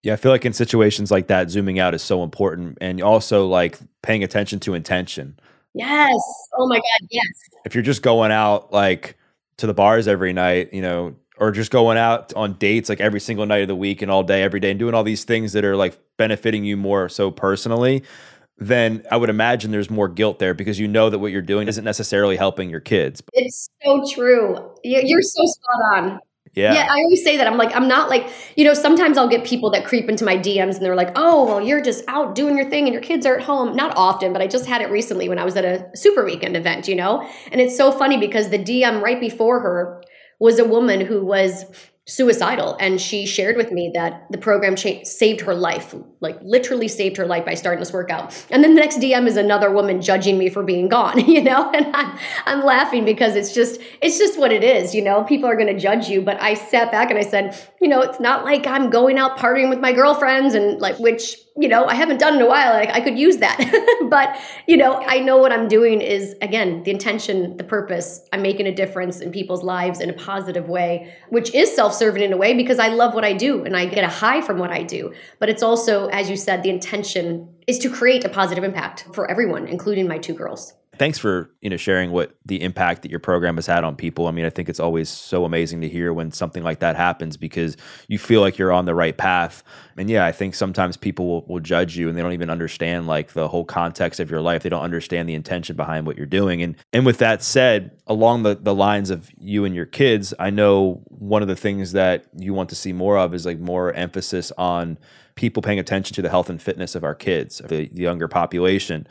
Yeah, 0.04 0.12
I 0.12 0.16
feel 0.16 0.30
like 0.30 0.44
in 0.44 0.52
situations 0.52 1.10
like 1.10 1.28
that, 1.28 1.50
zooming 1.50 1.78
out 1.78 1.94
is 1.94 2.02
so 2.02 2.22
important 2.22 2.76
and 2.82 3.00
also 3.00 3.46
like 3.46 3.78
paying 4.02 4.22
attention 4.22 4.60
to 4.60 4.74
intention 4.74 5.38
Yes. 5.74 6.14
Oh 6.56 6.66
my 6.68 6.76
God. 6.76 7.08
Yes. 7.10 7.26
If 7.64 7.74
you're 7.74 7.82
just 7.82 8.02
going 8.02 8.30
out 8.32 8.72
like 8.72 9.16
to 9.58 9.66
the 9.66 9.74
bars 9.74 10.08
every 10.08 10.32
night, 10.32 10.72
you 10.72 10.82
know, 10.82 11.14
or 11.38 11.50
just 11.50 11.70
going 11.70 11.98
out 11.98 12.32
on 12.34 12.54
dates 12.54 12.88
like 12.88 13.00
every 13.00 13.20
single 13.20 13.44
night 13.44 13.62
of 13.62 13.68
the 13.68 13.74
week 13.76 14.02
and 14.02 14.10
all 14.10 14.22
day, 14.22 14.42
every 14.42 14.60
day, 14.60 14.70
and 14.70 14.78
doing 14.78 14.94
all 14.94 15.02
these 15.02 15.24
things 15.24 15.52
that 15.52 15.64
are 15.64 15.76
like 15.76 15.98
benefiting 16.16 16.64
you 16.64 16.76
more 16.76 17.08
so 17.08 17.30
personally, 17.30 18.04
then 18.56 19.04
I 19.10 19.16
would 19.16 19.30
imagine 19.30 19.72
there's 19.72 19.90
more 19.90 20.08
guilt 20.08 20.38
there 20.38 20.54
because 20.54 20.78
you 20.78 20.86
know 20.86 21.10
that 21.10 21.18
what 21.18 21.32
you're 21.32 21.42
doing 21.42 21.66
isn't 21.66 21.84
necessarily 21.84 22.36
helping 22.36 22.70
your 22.70 22.78
kids. 22.80 23.20
It's 23.32 23.68
so 23.84 24.04
true. 24.12 24.70
You're 24.84 25.22
so 25.22 25.42
spot 25.44 25.96
on. 25.96 26.20
Yeah. 26.54 26.72
Yeah, 26.74 26.86
I 26.88 27.02
always 27.02 27.24
say 27.24 27.36
that. 27.36 27.46
I'm 27.46 27.56
like, 27.56 27.74
I'm 27.74 27.88
not 27.88 28.08
like, 28.08 28.28
you 28.56 28.64
know, 28.64 28.74
sometimes 28.74 29.18
I'll 29.18 29.28
get 29.28 29.44
people 29.44 29.70
that 29.70 29.84
creep 29.84 30.08
into 30.08 30.24
my 30.24 30.36
DMs 30.36 30.76
and 30.76 30.82
they're 30.84 30.94
like, 30.94 31.10
oh, 31.16 31.44
well, 31.46 31.60
you're 31.60 31.80
just 31.80 32.04
out 32.06 32.34
doing 32.34 32.56
your 32.56 32.68
thing 32.70 32.84
and 32.84 32.92
your 32.92 33.02
kids 33.02 33.26
are 33.26 33.36
at 33.36 33.42
home. 33.42 33.74
Not 33.74 33.96
often, 33.96 34.32
but 34.32 34.40
I 34.40 34.46
just 34.46 34.66
had 34.66 34.80
it 34.80 34.90
recently 34.90 35.28
when 35.28 35.38
I 35.38 35.44
was 35.44 35.56
at 35.56 35.64
a 35.64 35.88
super 35.96 36.24
weekend 36.24 36.56
event, 36.56 36.86
you 36.86 36.94
know? 36.94 37.28
And 37.50 37.60
it's 37.60 37.76
so 37.76 37.90
funny 37.90 38.18
because 38.18 38.50
the 38.50 38.58
DM 38.58 39.02
right 39.02 39.20
before 39.20 39.60
her 39.60 40.02
was 40.38 40.58
a 40.58 40.64
woman 40.64 41.00
who 41.00 41.24
was 41.24 41.64
suicidal 42.06 42.76
and 42.80 43.00
she 43.00 43.24
shared 43.24 43.56
with 43.56 43.72
me 43.72 43.90
that 43.94 44.26
the 44.30 44.36
program 44.36 44.76
cha- 44.76 45.02
saved 45.04 45.40
her 45.40 45.54
life 45.54 45.94
like 46.24 46.36
literally 46.42 46.88
saved 46.88 47.16
her 47.16 47.26
life 47.26 47.44
by 47.44 47.54
starting 47.54 47.78
this 47.78 47.92
workout 47.92 48.34
and 48.50 48.64
then 48.64 48.74
the 48.74 48.80
next 48.80 48.96
dm 48.96 49.28
is 49.28 49.36
another 49.36 49.70
woman 49.70 50.02
judging 50.02 50.36
me 50.36 50.48
for 50.50 50.64
being 50.64 50.88
gone 50.88 51.20
you 51.28 51.40
know 51.40 51.70
and 51.70 51.94
i'm, 51.94 52.18
I'm 52.46 52.64
laughing 52.64 53.04
because 53.04 53.36
it's 53.36 53.54
just 53.54 53.80
it's 54.02 54.18
just 54.18 54.36
what 54.38 54.50
it 54.50 54.64
is 54.64 54.94
you 54.94 55.02
know 55.02 55.22
people 55.22 55.48
are 55.48 55.54
going 55.54 55.72
to 55.72 55.78
judge 55.78 56.08
you 56.08 56.20
but 56.20 56.40
i 56.40 56.54
sat 56.54 56.90
back 56.90 57.10
and 57.10 57.18
i 57.18 57.22
said 57.22 57.56
you 57.80 57.86
know 57.86 58.00
it's 58.00 58.18
not 58.18 58.44
like 58.44 58.66
i'm 58.66 58.90
going 58.90 59.18
out 59.18 59.38
partying 59.38 59.68
with 59.68 59.78
my 59.78 59.92
girlfriends 59.92 60.54
and 60.54 60.80
like 60.80 60.98
which 60.98 61.36
you 61.56 61.68
know, 61.68 61.84
I 61.84 61.94
haven't 61.94 62.18
done 62.18 62.34
in 62.34 62.42
a 62.42 62.48
while. 62.48 62.74
Like 62.74 62.90
I 62.90 63.00
could 63.00 63.16
use 63.16 63.36
that. 63.36 63.58
but, 64.10 64.36
you 64.66 64.76
know, 64.76 64.96
I 65.06 65.20
know 65.20 65.36
what 65.36 65.52
I'm 65.52 65.68
doing 65.68 66.00
is 66.00 66.34
again, 66.42 66.82
the 66.82 66.90
intention, 66.90 67.56
the 67.56 67.62
purpose. 67.62 68.28
I'm 68.32 68.42
making 68.42 68.66
a 68.66 68.74
difference 68.74 69.20
in 69.20 69.30
people's 69.30 69.62
lives 69.62 70.00
in 70.00 70.10
a 70.10 70.14
positive 70.14 70.68
way, 70.68 71.14
which 71.28 71.54
is 71.54 71.72
self-serving 71.72 72.22
in 72.22 72.32
a 72.32 72.36
way 72.36 72.54
because 72.54 72.80
I 72.80 72.88
love 72.88 73.14
what 73.14 73.24
I 73.24 73.34
do 73.34 73.64
and 73.64 73.76
I 73.76 73.86
get 73.86 74.02
a 74.02 74.08
high 74.08 74.40
from 74.40 74.58
what 74.58 74.70
I 74.70 74.82
do. 74.82 75.14
But 75.38 75.48
it's 75.48 75.62
also, 75.62 76.08
as 76.14 76.30
you 76.30 76.36
said, 76.36 76.62
the 76.62 76.70
intention 76.70 77.48
is 77.66 77.76
to 77.80 77.90
create 77.90 78.24
a 78.24 78.28
positive 78.28 78.62
impact 78.62 79.08
for 79.12 79.28
everyone, 79.28 79.66
including 79.66 80.06
my 80.06 80.16
two 80.16 80.32
girls 80.32 80.72
thanks 80.98 81.18
for 81.18 81.50
you 81.60 81.70
know 81.70 81.76
sharing 81.76 82.10
what 82.10 82.34
the 82.44 82.62
impact 82.62 83.02
that 83.02 83.10
your 83.10 83.20
program 83.20 83.56
has 83.56 83.66
had 83.66 83.84
on 83.84 83.96
people. 83.96 84.26
I 84.26 84.30
mean, 84.30 84.44
I 84.44 84.50
think 84.50 84.68
it's 84.68 84.80
always 84.80 85.08
so 85.08 85.44
amazing 85.44 85.80
to 85.82 85.88
hear 85.88 86.12
when 86.12 86.32
something 86.32 86.62
like 86.62 86.80
that 86.80 86.96
happens 86.96 87.36
because 87.36 87.76
you 88.08 88.18
feel 88.18 88.40
like 88.40 88.58
you're 88.58 88.72
on 88.72 88.84
the 88.84 88.94
right 88.94 89.16
path. 89.16 89.62
And 89.96 90.10
yeah, 90.10 90.24
I 90.24 90.32
think 90.32 90.54
sometimes 90.54 90.96
people 90.96 91.26
will, 91.26 91.46
will 91.46 91.60
judge 91.60 91.96
you 91.96 92.08
and 92.08 92.16
they 92.16 92.22
don't 92.22 92.32
even 92.32 92.50
understand 92.50 93.06
like 93.06 93.32
the 93.32 93.48
whole 93.48 93.64
context 93.64 94.20
of 94.20 94.30
your 94.30 94.40
life. 94.40 94.62
They 94.62 94.68
don't 94.68 94.82
understand 94.82 95.28
the 95.28 95.34
intention 95.34 95.76
behind 95.76 96.06
what 96.06 96.16
you're 96.16 96.26
doing. 96.26 96.62
And 96.62 96.76
and 96.92 97.06
with 97.06 97.18
that 97.18 97.42
said, 97.42 97.92
along 98.06 98.42
the, 98.42 98.54
the 98.54 98.74
lines 98.74 99.10
of 99.10 99.30
you 99.38 99.64
and 99.64 99.74
your 99.74 99.86
kids, 99.86 100.34
I 100.38 100.50
know 100.50 101.02
one 101.08 101.42
of 101.42 101.48
the 101.48 101.56
things 101.56 101.92
that 101.92 102.26
you 102.36 102.54
want 102.54 102.68
to 102.70 102.74
see 102.74 102.92
more 102.92 103.18
of 103.18 103.34
is 103.34 103.46
like 103.46 103.58
more 103.58 103.92
emphasis 103.92 104.52
on 104.58 104.98
people 105.34 105.62
paying 105.62 105.78
attention 105.78 106.14
to 106.14 106.22
the 106.22 106.30
health 106.30 106.48
and 106.48 106.60
fitness 106.60 106.94
of 106.94 107.04
our 107.04 107.14
kids, 107.14 107.58
the, 107.58 107.88
the 107.88 108.02
younger 108.02 108.28
population. 108.28 109.06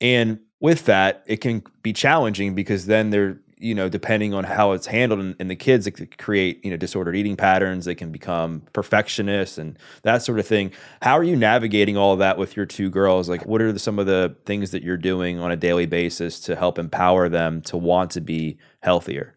And 0.00 0.40
with 0.62 0.84
that, 0.86 1.24
it 1.26 1.38
can 1.38 1.62
be 1.82 1.92
challenging 1.92 2.54
because 2.54 2.86
then 2.86 3.10
they're, 3.10 3.38
you 3.58 3.74
know, 3.74 3.88
depending 3.88 4.32
on 4.32 4.44
how 4.44 4.72
it's 4.72 4.86
handled 4.86 5.36
in 5.38 5.48
the 5.48 5.56
kids, 5.56 5.86
it 5.86 5.92
could 5.92 6.16
create, 6.18 6.64
you 6.64 6.70
know, 6.70 6.76
disordered 6.76 7.16
eating 7.16 7.36
patterns. 7.36 7.84
They 7.84 7.94
can 7.94 8.10
become 8.10 8.62
perfectionists 8.72 9.58
and 9.58 9.76
that 10.02 10.22
sort 10.22 10.38
of 10.38 10.46
thing. 10.46 10.70
How 11.02 11.18
are 11.18 11.24
you 11.24 11.36
navigating 11.36 11.96
all 11.96 12.12
of 12.12 12.20
that 12.20 12.38
with 12.38 12.56
your 12.56 12.64
two 12.64 12.90
girls? 12.90 13.28
Like, 13.28 13.44
what 13.44 13.60
are 13.60 13.72
the, 13.72 13.78
some 13.78 13.98
of 13.98 14.06
the 14.06 14.36
things 14.46 14.70
that 14.70 14.82
you're 14.82 14.96
doing 14.96 15.38
on 15.38 15.50
a 15.50 15.56
daily 15.56 15.86
basis 15.86 16.40
to 16.40 16.56
help 16.56 16.78
empower 16.78 17.28
them 17.28 17.60
to 17.62 17.76
want 17.76 18.12
to 18.12 18.20
be 18.20 18.58
healthier? 18.82 19.36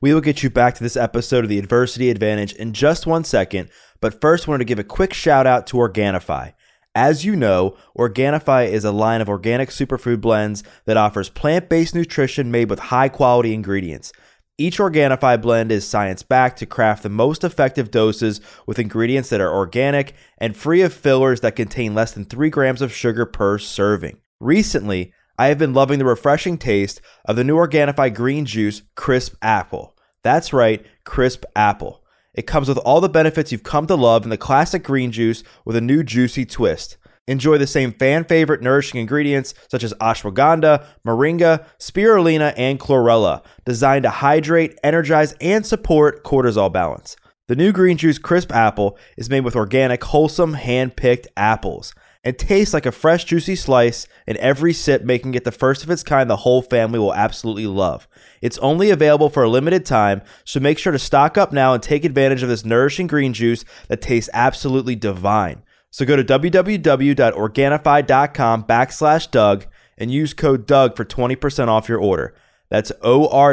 We 0.00 0.12
will 0.12 0.20
get 0.20 0.42
you 0.42 0.50
back 0.50 0.74
to 0.74 0.82
this 0.82 0.96
episode 0.96 1.44
of 1.44 1.48
the 1.48 1.58
Adversity 1.58 2.10
Advantage 2.10 2.52
in 2.54 2.72
just 2.72 3.06
one 3.06 3.24
second, 3.24 3.70
but 4.00 4.20
first, 4.20 4.48
wanted 4.48 4.58
to 4.58 4.64
give 4.64 4.78
a 4.78 4.84
quick 4.84 5.14
shout 5.14 5.46
out 5.46 5.66
to 5.68 5.76
Organifi. 5.76 6.54
As 6.94 7.24
you 7.24 7.36
know, 7.36 7.76
Organifi 7.96 8.68
is 8.68 8.84
a 8.84 8.90
line 8.90 9.20
of 9.20 9.28
organic 9.28 9.68
superfood 9.68 10.20
blends 10.20 10.64
that 10.86 10.96
offers 10.96 11.28
plant 11.28 11.68
based 11.68 11.94
nutrition 11.94 12.50
made 12.50 12.68
with 12.68 12.80
high 12.80 13.08
quality 13.08 13.54
ingredients. 13.54 14.12
Each 14.58 14.78
Organifi 14.78 15.40
blend 15.40 15.70
is 15.70 15.86
science 15.86 16.24
backed 16.24 16.58
to 16.58 16.66
craft 16.66 17.04
the 17.04 17.08
most 17.08 17.44
effective 17.44 17.92
doses 17.92 18.40
with 18.66 18.80
ingredients 18.80 19.28
that 19.30 19.40
are 19.40 19.54
organic 19.54 20.14
and 20.38 20.56
free 20.56 20.82
of 20.82 20.92
fillers 20.92 21.42
that 21.42 21.54
contain 21.54 21.94
less 21.94 22.10
than 22.10 22.24
3 22.24 22.50
grams 22.50 22.82
of 22.82 22.92
sugar 22.92 23.24
per 23.24 23.56
serving. 23.56 24.18
Recently, 24.40 25.12
I 25.38 25.46
have 25.46 25.58
been 25.58 25.72
loving 25.72 26.00
the 26.00 26.04
refreshing 26.04 26.58
taste 26.58 27.00
of 27.24 27.36
the 27.36 27.44
new 27.44 27.56
Organifi 27.56 28.12
green 28.12 28.44
juice, 28.44 28.82
Crisp 28.96 29.36
Apple. 29.40 29.96
That's 30.24 30.52
right, 30.52 30.84
Crisp 31.04 31.44
Apple. 31.54 31.99
It 32.34 32.46
comes 32.46 32.68
with 32.68 32.78
all 32.78 33.00
the 33.00 33.08
benefits 33.08 33.50
you've 33.50 33.64
come 33.64 33.86
to 33.88 33.94
love 33.94 34.24
in 34.24 34.30
the 34.30 34.36
classic 34.36 34.84
green 34.84 35.10
juice 35.10 35.42
with 35.64 35.74
a 35.76 35.80
new 35.80 36.04
juicy 36.04 36.46
twist. 36.46 36.96
Enjoy 37.26 37.58
the 37.58 37.66
same 37.66 37.92
fan 37.92 38.24
favorite 38.24 38.62
nourishing 38.62 39.00
ingredients 39.00 39.54
such 39.70 39.84
as 39.84 39.94
ashwagandha, 39.94 40.84
moringa, 41.06 41.64
spirulina, 41.78 42.54
and 42.56 42.78
chlorella, 42.78 43.44
designed 43.64 44.04
to 44.04 44.10
hydrate, 44.10 44.78
energize, 44.82 45.34
and 45.40 45.66
support 45.66 46.24
cortisol 46.24 46.72
balance. 46.72 47.16
The 47.48 47.56
new 47.56 47.72
green 47.72 47.96
juice 47.96 48.18
crisp 48.18 48.52
apple 48.52 48.96
is 49.16 49.28
made 49.28 49.44
with 49.44 49.56
organic, 49.56 50.04
wholesome, 50.04 50.54
hand 50.54 50.96
picked 50.96 51.28
apples 51.36 51.94
and 52.22 52.38
tastes 52.38 52.74
like 52.74 52.86
a 52.86 52.92
fresh, 52.92 53.24
juicy 53.24 53.56
slice, 53.56 54.06
and 54.26 54.36
every 54.38 54.72
sip 54.72 55.02
making 55.02 55.34
it 55.34 55.44
the 55.44 55.52
first 55.52 55.82
of 55.82 55.90
its 55.90 56.02
kind 56.02 56.28
the 56.28 56.36
whole 56.36 56.62
family 56.62 56.98
will 56.98 57.14
absolutely 57.14 57.66
love. 57.66 58.06
It's 58.42 58.58
only 58.58 58.90
available 58.90 59.30
for 59.30 59.42
a 59.42 59.48
limited 59.48 59.86
time, 59.86 60.20
so 60.44 60.60
make 60.60 60.78
sure 60.78 60.92
to 60.92 60.98
stock 60.98 61.38
up 61.38 61.50
now 61.52 61.72
and 61.72 61.82
take 61.82 62.04
advantage 62.04 62.42
of 62.42 62.50
this 62.50 62.64
nourishing 62.64 63.06
green 63.06 63.32
juice 63.32 63.64
that 63.88 64.02
tastes 64.02 64.28
absolutely 64.34 64.96
divine. 64.96 65.62
So 65.90 66.04
go 66.04 66.16
to 66.16 66.24
www.organifi.com 66.24 68.64
backslash 68.64 69.30
Doug 69.30 69.66
and 69.98 70.10
use 70.10 70.34
code 70.34 70.66
Doug 70.66 70.96
for 70.96 71.04
20% 71.04 71.68
off 71.68 71.88
your 71.88 71.98
order. 71.98 72.34
That's 72.68 72.92
O-R-G-A-N-I-F-I 73.02 73.50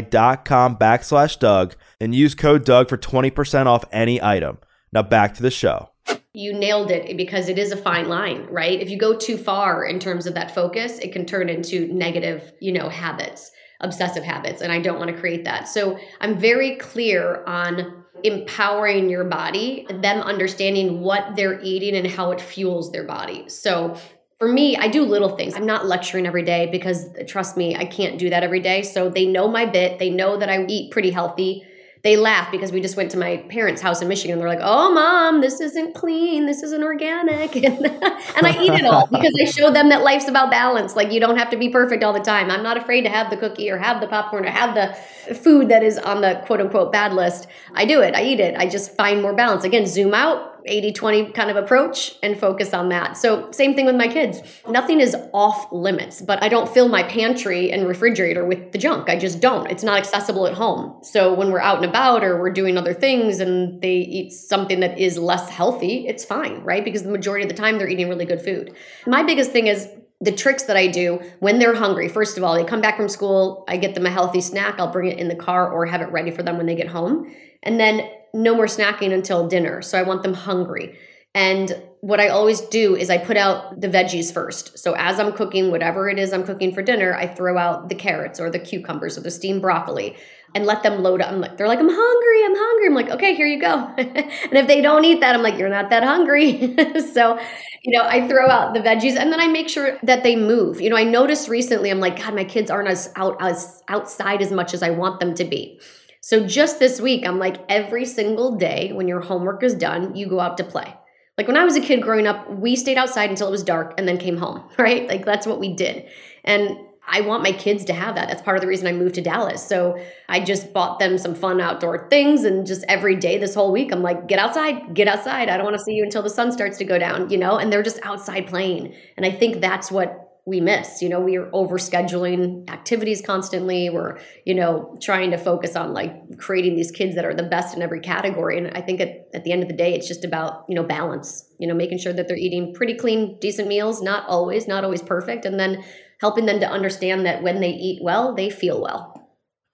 dot 0.00 0.44
com 0.46 0.76
backslash 0.76 1.38
Doug 1.38 1.76
and 2.00 2.14
use 2.14 2.34
code 2.34 2.64
Doug 2.64 2.88
for 2.88 2.96
20% 2.96 3.66
off 3.66 3.84
any 3.92 4.22
item. 4.22 4.56
Now 4.90 5.02
back 5.02 5.34
to 5.34 5.42
the 5.42 5.50
show 5.50 5.89
you 6.32 6.52
nailed 6.52 6.90
it 6.90 7.16
because 7.16 7.48
it 7.48 7.58
is 7.58 7.72
a 7.72 7.76
fine 7.76 8.08
line, 8.08 8.46
right? 8.50 8.80
If 8.80 8.88
you 8.88 8.98
go 8.98 9.16
too 9.16 9.36
far 9.36 9.84
in 9.84 9.98
terms 9.98 10.26
of 10.26 10.34
that 10.34 10.54
focus, 10.54 10.98
it 10.98 11.12
can 11.12 11.26
turn 11.26 11.48
into 11.48 11.92
negative, 11.92 12.52
you 12.60 12.72
know, 12.72 12.88
habits, 12.88 13.50
obsessive 13.80 14.22
habits, 14.22 14.62
and 14.62 14.70
I 14.70 14.80
don't 14.80 14.98
want 14.98 15.10
to 15.10 15.20
create 15.20 15.44
that. 15.44 15.68
So, 15.68 15.98
I'm 16.20 16.38
very 16.38 16.76
clear 16.76 17.44
on 17.46 18.04
empowering 18.22 19.08
your 19.08 19.24
body, 19.24 19.86
them 19.88 20.20
understanding 20.20 21.00
what 21.00 21.34
they're 21.36 21.60
eating 21.62 21.96
and 21.96 22.06
how 22.06 22.30
it 22.30 22.40
fuels 22.40 22.92
their 22.92 23.04
body. 23.04 23.48
So, 23.48 23.96
for 24.38 24.48
me, 24.48 24.76
I 24.76 24.88
do 24.88 25.02
little 25.02 25.36
things. 25.36 25.54
I'm 25.54 25.66
not 25.66 25.86
lecturing 25.86 26.26
every 26.26 26.42
day 26.42 26.68
because 26.72 27.06
trust 27.26 27.58
me, 27.58 27.76
I 27.76 27.84
can't 27.84 28.18
do 28.18 28.30
that 28.30 28.42
every 28.42 28.60
day. 28.60 28.80
So 28.80 29.10
they 29.10 29.26
know 29.26 29.48
my 29.48 29.66
bit. 29.66 29.98
They 29.98 30.08
know 30.08 30.38
that 30.38 30.48
I 30.48 30.64
eat 30.64 30.92
pretty 30.92 31.10
healthy 31.10 31.62
they 32.02 32.16
laugh 32.16 32.50
because 32.50 32.72
we 32.72 32.80
just 32.80 32.96
went 32.96 33.10
to 33.10 33.18
my 33.18 33.38
parents' 33.48 33.82
house 33.82 34.00
in 34.00 34.08
Michigan. 34.08 34.32
and 34.32 34.40
They're 34.40 34.48
like, 34.48 34.60
"Oh, 34.62 34.92
mom, 34.92 35.40
this 35.40 35.60
isn't 35.60 35.94
clean. 35.94 36.46
This 36.46 36.62
isn't 36.62 36.82
organic," 36.82 37.54
and, 37.64 37.86
and 37.86 38.46
I 38.46 38.56
eat 38.58 38.72
it 38.72 38.84
all 38.86 39.06
because 39.06 39.34
I 39.40 39.44
show 39.44 39.70
them 39.70 39.90
that 39.90 40.02
life's 40.02 40.28
about 40.28 40.50
balance. 40.50 40.96
Like 40.96 41.12
you 41.12 41.20
don't 41.20 41.36
have 41.36 41.50
to 41.50 41.56
be 41.56 41.68
perfect 41.68 42.02
all 42.02 42.12
the 42.12 42.20
time. 42.20 42.50
I'm 42.50 42.62
not 42.62 42.76
afraid 42.76 43.02
to 43.02 43.10
have 43.10 43.30
the 43.30 43.36
cookie 43.36 43.70
or 43.70 43.76
have 43.76 44.00
the 44.00 44.06
popcorn 44.06 44.46
or 44.46 44.50
have 44.50 44.74
the 44.74 45.34
food 45.34 45.68
that 45.68 45.82
is 45.82 45.98
on 45.98 46.22
the 46.22 46.42
quote 46.46 46.60
unquote 46.60 46.90
bad 46.90 47.12
list. 47.12 47.46
I 47.74 47.84
do 47.84 48.00
it. 48.00 48.14
I 48.14 48.22
eat 48.22 48.40
it. 48.40 48.56
I 48.56 48.66
just 48.66 48.96
find 48.96 49.20
more 49.20 49.34
balance. 49.34 49.64
Again, 49.64 49.86
zoom 49.86 50.14
out, 50.14 50.49
80 50.66 50.92
20 50.92 51.32
kind 51.32 51.50
of 51.50 51.56
approach 51.56 52.16
and 52.22 52.38
focus 52.38 52.74
on 52.74 52.88
that. 52.90 53.16
So, 53.16 53.50
same 53.52 53.74
thing 53.74 53.86
with 53.86 53.96
my 53.96 54.08
kids. 54.08 54.40
Nothing 54.68 55.00
is 55.00 55.16
off 55.32 55.70
limits, 55.72 56.20
but 56.22 56.42
I 56.42 56.48
don't 56.48 56.68
fill 56.68 56.88
my 56.88 57.02
pantry 57.02 57.70
and 57.72 57.86
refrigerator 57.86 58.44
with 58.44 58.72
the 58.72 58.78
junk. 58.78 59.08
I 59.08 59.18
just 59.18 59.40
don't. 59.40 59.70
It's 59.70 59.82
not 59.82 59.98
accessible 59.98 60.46
at 60.46 60.54
home. 60.54 61.02
So, 61.02 61.34
when 61.34 61.50
we're 61.52 61.60
out 61.60 61.76
and 61.76 61.84
about 61.84 62.24
or 62.24 62.40
we're 62.40 62.52
doing 62.52 62.76
other 62.76 62.94
things 62.94 63.40
and 63.40 63.80
they 63.80 63.96
eat 63.96 64.32
something 64.32 64.80
that 64.80 64.98
is 64.98 65.18
less 65.18 65.48
healthy, 65.48 66.06
it's 66.06 66.24
fine, 66.24 66.62
right? 66.62 66.84
Because 66.84 67.02
the 67.02 67.10
majority 67.10 67.44
of 67.44 67.48
the 67.48 67.56
time 67.56 67.78
they're 67.78 67.88
eating 67.88 68.08
really 68.08 68.26
good 68.26 68.42
food. 68.42 68.74
My 69.06 69.22
biggest 69.22 69.52
thing 69.52 69.66
is 69.66 69.88
the 70.20 70.32
tricks 70.32 70.64
that 70.64 70.76
I 70.76 70.86
do 70.86 71.20
when 71.38 71.58
they're 71.58 71.74
hungry. 71.74 72.08
First 72.08 72.36
of 72.36 72.44
all, 72.44 72.54
they 72.54 72.64
come 72.64 72.80
back 72.80 72.96
from 72.96 73.08
school, 73.08 73.64
I 73.68 73.78
get 73.78 73.94
them 73.94 74.06
a 74.06 74.10
healthy 74.10 74.40
snack. 74.40 74.78
I'll 74.78 74.92
bring 74.92 75.10
it 75.10 75.18
in 75.18 75.28
the 75.28 75.34
car 75.34 75.70
or 75.70 75.86
have 75.86 76.02
it 76.02 76.12
ready 76.12 76.30
for 76.30 76.42
them 76.42 76.58
when 76.58 76.66
they 76.66 76.74
get 76.74 76.88
home. 76.88 77.34
And 77.62 77.80
then 77.80 78.08
no 78.34 78.54
more 78.54 78.66
snacking 78.66 79.12
until 79.12 79.48
dinner. 79.48 79.82
So 79.82 79.98
I 79.98 80.02
want 80.02 80.22
them 80.22 80.34
hungry. 80.34 80.98
And 81.34 81.82
what 82.00 82.20
I 82.20 82.28
always 82.28 82.60
do 82.60 82.96
is 82.96 83.08
I 83.08 83.18
put 83.18 83.36
out 83.36 83.80
the 83.80 83.88
veggies 83.88 84.32
first. 84.32 84.78
So 84.78 84.94
as 84.94 85.20
I'm 85.20 85.32
cooking 85.32 85.70
whatever 85.70 86.08
it 86.08 86.18
is 86.18 86.32
I'm 86.32 86.44
cooking 86.44 86.74
for 86.74 86.82
dinner, 86.82 87.14
I 87.14 87.26
throw 87.26 87.56
out 87.56 87.88
the 87.88 87.94
carrots 87.94 88.40
or 88.40 88.50
the 88.50 88.58
cucumbers 88.58 89.16
or 89.16 89.20
the 89.20 89.30
steamed 89.30 89.62
broccoli 89.62 90.16
and 90.54 90.66
let 90.66 90.82
them 90.82 91.02
load 91.02 91.20
up. 91.20 91.30
I'm 91.30 91.40
like, 91.40 91.56
they're 91.56 91.68
like, 91.68 91.78
I'm 91.78 91.88
hungry, 91.88 92.44
I'm 92.44 92.56
hungry. 92.56 92.86
I'm 92.86 92.94
like, 92.94 93.10
okay, 93.10 93.34
here 93.34 93.46
you 93.46 93.60
go. 93.60 93.92
and 93.98 94.52
if 94.52 94.66
they 94.66 94.80
don't 94.80 95.04
eat 95.04 95.20
that, 95.20 95.34
I'm 95.34 95.42
like, 95.42 95.58
you're 95.58 95.68
not 95.68 95.90
that 95.90 96.02
hungry. 96.02 96.76
so, 97.12 97.38
you 97.82 97.96
know, 97.96 98.04
I 98.04 98.26
throw 98.26 98.48
out 98.48 98.74
the 98.74 98.80
veggies 98.80 99.16
and 99.16 99.32
then 99.32 99.40
I 99.40 99.46
make 99.46 99.68
sure 99.68 99.98
that 100.02 100.22
they 100.22 100.36
move. 100.36 100.80
You 100.80 100.90
know, 100.90 100.96
I 100.96 101.04
noticed 101.04 101.48
recently, 101.48 101.90
I'm 101.90 102.00
like, 102.00 102.18
God, 102.18 102.34
my 102.34 102.44
kids 102.44 102.70
aren't 102.70 102.88
as 102.88 103.12
out 103.16 103.36
as 103.40 103.82
outside 103.88 104.42
as 104.42 104.50
much 104.50 104.74
as 104.74 104.82
I 104.82 104.90
want 104.90 105.20
them 105.20 105.34
to 105.34 105.44
be. 105.44 105.80
So 106.20 106.46
just 106.46 106.78
this 106.78 107.00
week, 107.00 107.26
I'm 107.26 107.38
like, 107.38 107.56
every 107.68 108.04
single 108.04 108.56
day 108.56 108.92
when 108.92 109.08
your 109.08 109.20
homework 109.20 109.62
is 109.62 109.74
done, 109.74 110.14
you 110.14 110.28
go 110.28 110.40
out 110.40 110.58
to 110.58 110.64
play. 110.64 110.94
Like 111.38 111.46
when 111.46 111.56
I 111.56 111.64
was 111.64 111.76
a 111.76 111.80
kid 111.80 112.02
growing 112.02 112.26
up, 112.26 112.50
we 112.50 112.76
stayed 112.76 112.98
outside 112.98 113.30
until 113.30 113.48
it 113.48 113.52
was 113.52 113.62
dark 113.62 113.94
and 113.96 114.06
then 114.06 114.18
came 114.18 114.36
home, 114.36 114.68
right? 114.78 115.08
Like 115.08 115.24
that's 115.24 115.46
what 115.46 115.60
we 115.60 115.74
did. 115.74 116.06
And 116.44 116.76
I 117.06 117.22
want 117.22 117.42
my 117.42 117.52
kids 117.52 117.84
to 117.86 117.92
have 117.92 118.14
that. 118.14 118.28
That's 118.28 118.42
part 118.42 118.56
of 118.56 118.60
the 118.60 118.68
reason 118.68 118.86
I 118.86 118.92
moved 118.92 119.16
to 119.16 119.20
Dallas. 119.20 119.66
So 119.66 120.00
I 120.28 120.40
just 120.40 120.72
bought 120.72 120.98
them 120.98 121.18
some 121.18 121.34
fun 121.34 121.60
outdoor 121.60 122.08
things. 122.08 122.44
And 122.44 122.66
just 122.66 122.84
every 122.88 123.16
day 123.16 123.38
this 123.38 123.54
whole 123.54 123.72
week, 123.72 123.92
I'm 123.92 124.02
like, 124.02 124.28
get 124.28 124.38
outside, 124.38 124.94
get 124.94 125.08
outside. 125.08 125.48
I 125.48 125.56
don't 125.56 125.64
want 125.64 125.76
to 125.76 125.82
see 125.82 125.94
you 125.94 126.04
until 126.04 126.22
the 126.22 126.30
sun 126.30 126.52
starts 126.52 126.78
to 126.78 126.84
go 126.84 126.98
down, 126.98 127.30
you 127.30 127.38
know? 127.38 127.56
And 127.56 127.72
they're 127.72 127.82
just 127.82 127.98
outside 128.04 128.46
playing. 128.46 128.94
And 129.16 129.26
I 129.26 129.30
think 129.32 129.60
that's 129.60 129.90
what 129.90 130.30
we 130.46 130.60
miss. 130.60 131.02
You 131.02 131.08
know, 131.08 131.20
we 131.20 131.36
are 131.36 131.50
over 131.52 131.78
scheduling 131.78 132.68
activities 132.70 133.22
constantly. 133.22 133.90
We're, 133.90 134.18
you 134.44 134.54
know, 134.54 134.96
trying 135.00 135.30
to 135.32 135.38
focus 135.38 135.76
on 135.76 135.92
like 135.92 136.38
creating 136.38 136.76
these 136.76 136.90
kids 136.90 137.14
that 137.14 137.24
are 137.24 137.34
the 137.34 137.42
best 137.42 137.76
in 137.76 137.82
every 137.82 138.00
category. 138.00 138.58
And 138.58 138.68
I 138.76 138.80
think 138.80 139.00
at, 139.00 139.28
at 139.34 139.44
the 139.44 139.52
end 139.52 139.62
of 139.62 139.68
the 139.68 139.76
day, 139.76 139.94
it's 139.94 140.08
just 140.08 140.24
about, 140.24 140.64
you 140.68 140.74
know, 140.74 140.82
balance, 140.82 141.44
you 141.58 141.68
know, 141.68 141.74
making 141.74 141.98
sure 141.98 142.12
that 142.12 142.26
they're 142.26 142.36
eating 142.36 142.74
pretty 142.74 142.94
clean, 142.94 143.38
decent 143.40 143.68
meals, 143.68 144.00
not 144.02 144.26
always, 144.28 144.66
not 144.66 144.82
always 144.82 145.02
perfect. 145.02 145.44
And 145.44 145.58
then 145.60 145.84
helping 146.20 146.46
them 146.46 146.60
to 146.60 146.68
understand 146.68 147.26
that 147.26 147.42
when 147.42 147.60
they 147.60 147.70
eat 147.70 148.02
well, 148.02 148.34
they 148.34 148.50
feel 148.50 148.80
well. 148.80 149.16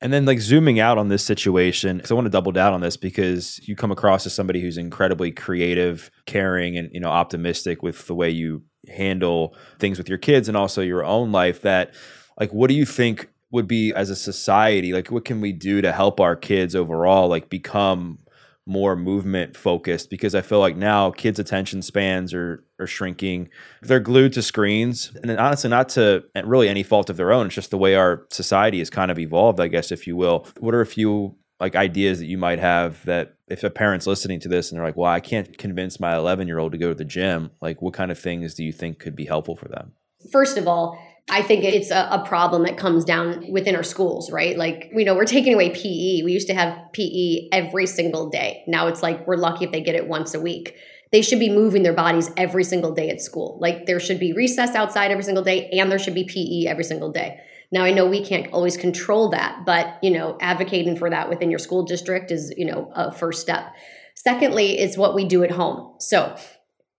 And 0.01 0.13
then, 0.13 0.27
like 0.27 0.41
zooming 0.41 0.79
out 0.79 0.99
on 0.99 1.09
this 1.09 1.25
situation, 1.25 1.97
because 1.97 2.11
I 2.11 2.15
want 2.15 2.27
to 2.27 2.31
double 2.31 2.53
down 2.53 2.75
on 2.75 2.83
this 2.83 2.99
because 2.99 3.59
you 3.67 3.75
come 3.75 3.91
across 3.91 4.27
as 4.27 4.35
somebody 4.35 4.61
who's 4.61 4.77
incredibly 4.77 5.33
creative, 5.33 6.11
caring, 6.27 6.77
and 6.77 6.91
you 6.93 7.01
know 7.01 7.09
optimistic 7.09 7.83
with 7.83 8.07
the 8.07 8.15
way 8.15 8.29
you 8.29 8.63
handle 8.89 9.57
things 9.79 9.99
with 9.99 10.09
your 10.09 10.19
kids 10.19 10.49
and 10.49 10.57
also 10.57 10.83
your 10.83 11.05
own 11.05 11.33
life 11.33 11.63
that 11.63 11.95
like 12.39 12.53
what 12.53 12.69
do 12.69 12.75
you 12.75 12.87
think 12.87 13.29
would 13.51 13.67
be 13.67 13.93
as 13.95 14.11
a 14.11 14.17
society 14.17 14.93
like 14.93 15.11
what 15.11 15.25
can 15.25 15.41
we 15.41 15.53
do 15.53 15.81
to 15.81 15.93
help 15.93 16.21
our 16.21 16.37
kids 16.37 16.75
overall 16.77 17.29
like 17.29 17.49
become 17.49 18.19
more 18.67 18.97
movement 18.97 19.57
focused 19.57 20.11
because 20.11 20.35
I 20.35 20.43
feel 20.43 20.59
like 20.59 20.77
now 20.77 21.13
kids' 21.13 21.39
attention 21.39 21.83
spans 21.83 22.35
are 22.35 22.65
are 22.79 22.87
shrinking. 22.87 23.49
They're 23.81 24.01
glued 24.01 24.33
to 24.35 24.43
screens, 24.43 25.17
and 25.23 25.31
honestly, 25.39 25.71
not 25.71 25.89
to 25.91 26.25
really 26.45 26.69
any 26.69 26.83
fault 26.83 27.09
of 27.09 27.17
their 27.17 27.33
own. 27.33 27.47
It's 27.47 27.55
just 27.55 27.71
the 27.71 27.79
way 27.79 27.95
our 27.95 28.27
society 28.31 28.81
has 28.81 28.91
kind 28.91 29.11
of 29.11 29.19
evolved, 29.19 29.61
I 29.61 29.69
guess, 29.69 29.93
if 29.93 30.07
you 30.07 30.17
will. 30.17 30.47
What 30.59 30.75
are 30.75 30.81
a 30.81 30.87
few 30.87 31.37
like 31.61 31.75
ideas 31.75 32.19
that 32.19 32.27
you 32.27 32.37
might 32.37 32.59
have 32.59 33.03
that 33.07 33.37
if 33.49 33.65
a 33.65 33.71
parent's 33.71 34.07
listening 34.07 34.41
to 34.41 34.49
this 34.49 34.71
and 34.71 34.79
they're 34.79 34.87
like, 34.87 34.97
well, 34.97 35.11
I 35.11 35.21
can't 35.21 35.57
convince 35.57 35.99
my 35.99 36.15
11 36.17 36.49
year 36.49 36.59
old 36.59 36.73
to 36.73 36.79
go 36.79 36.89
to 36.89 36.95
the 36.95 37.05
gym, 37.05 37.51
like 37.63 37.81
what 37.81 37.95
kind 37.95 38.11
of 38.11 38.19
things 38.19 38.55
do 38.55 38.65
you 38.65 38.73
think 38.73 38.99
could 38.99 39.17
be 39.17 39.25
helpful 39.25 39.57
for 39.57 39.69
them? 39.69 39.93
First 40.31 40.59
of 40.59 40.67
all, 40.67 40.99
I 41.29 41.43
think 41.43 41.65
it's 41.65 41.91
a, 41.91 42.09
a, 42.13 42.25
problem 42.25 42.63
that 42.63 42.77
comes 42.77 43.05
down 43.05 43.51
within 43.51 43.75
our 43.75 43.83
schools, 43.83 44.31
right? 44.31 44.57
Like, 44.57 44.91
you 44.95 45.05
know, 45.05 45.15
we're 45.15 45.25
taking 45.25 45.55
away 45.55 45.71
PE. 45.71 46.23
We 46.23 46.33
used 46.33 46.47
to 46.47 46.55
have 46.55 46.79
PE 46.93 47.49
every 47.51 47.87
single 47.87 48.31
day. 48.31 48.63
Now 48.69 48.87
it's 48.87 49.03
like 49.03 49.27
we're 49.27 49.37
lucky 49.37 49.65
if 49.65 49.73
they 49.73 49.81
get 49.81 49.97
it 49.97 50.07
once 50.07 50.35
a 50.35 50.41
week. 50.41 50.77
They 51.11 51.23
should 51.23 51.41
be 51.41 51.51
moving 51.51 51.83
their 51.83 51.93
bodies 51.93 52.31
every 52.37 52.63
single 52.63 52.93
day 52.93 53.11
at 53.11 53.21
school. 53.21 53.59
Like, 53.61 53.87
there 53.87 53.99
should 53.99 54.21
be 54.21 54.33
recess 54.33 54.75
outside 54.75 55.11
every 55.11 55.25
single 55.25 55.43
day, 55.43 55.69
and 55.71 55.91
there 55.91 55.99
should 55.99 56.15
be 56.15 56.25
PE 56.25 56.71
every 56.71 56.85
single 56.85 57.11
day. 57.11 57.41
Now 57.73 57.83
I 57.83 57.93
know 57.93 58.07
we 58.07 58.25
can't 58.25 58.53
always 58.53 58.77
control 58.77 59.31
that, 59.31 59.65
but 59.67 59.99
you 60.03 60.11
know, 60.11 60.37
advocating 60.41 60.97
for 60.97 61.11
that 61.11 61.29
within 61.29 61.51
your 61.51 61.59
school 61.59 61.85
district 61.85 62.31
is, 62.31 62.55
you 62.57 62.65
know, 62.65 62.91
a 62.95 63.11
first 63.11 63.41
step. 63.41 63.75
Secondly, 64.15 64.79
is 64.79 64.97
what 64.97 65.15
we 65.15 65.25
do 65.25 65.43
at 65.43 65.51
home. 65.51 65.95
So, 65.99 66.37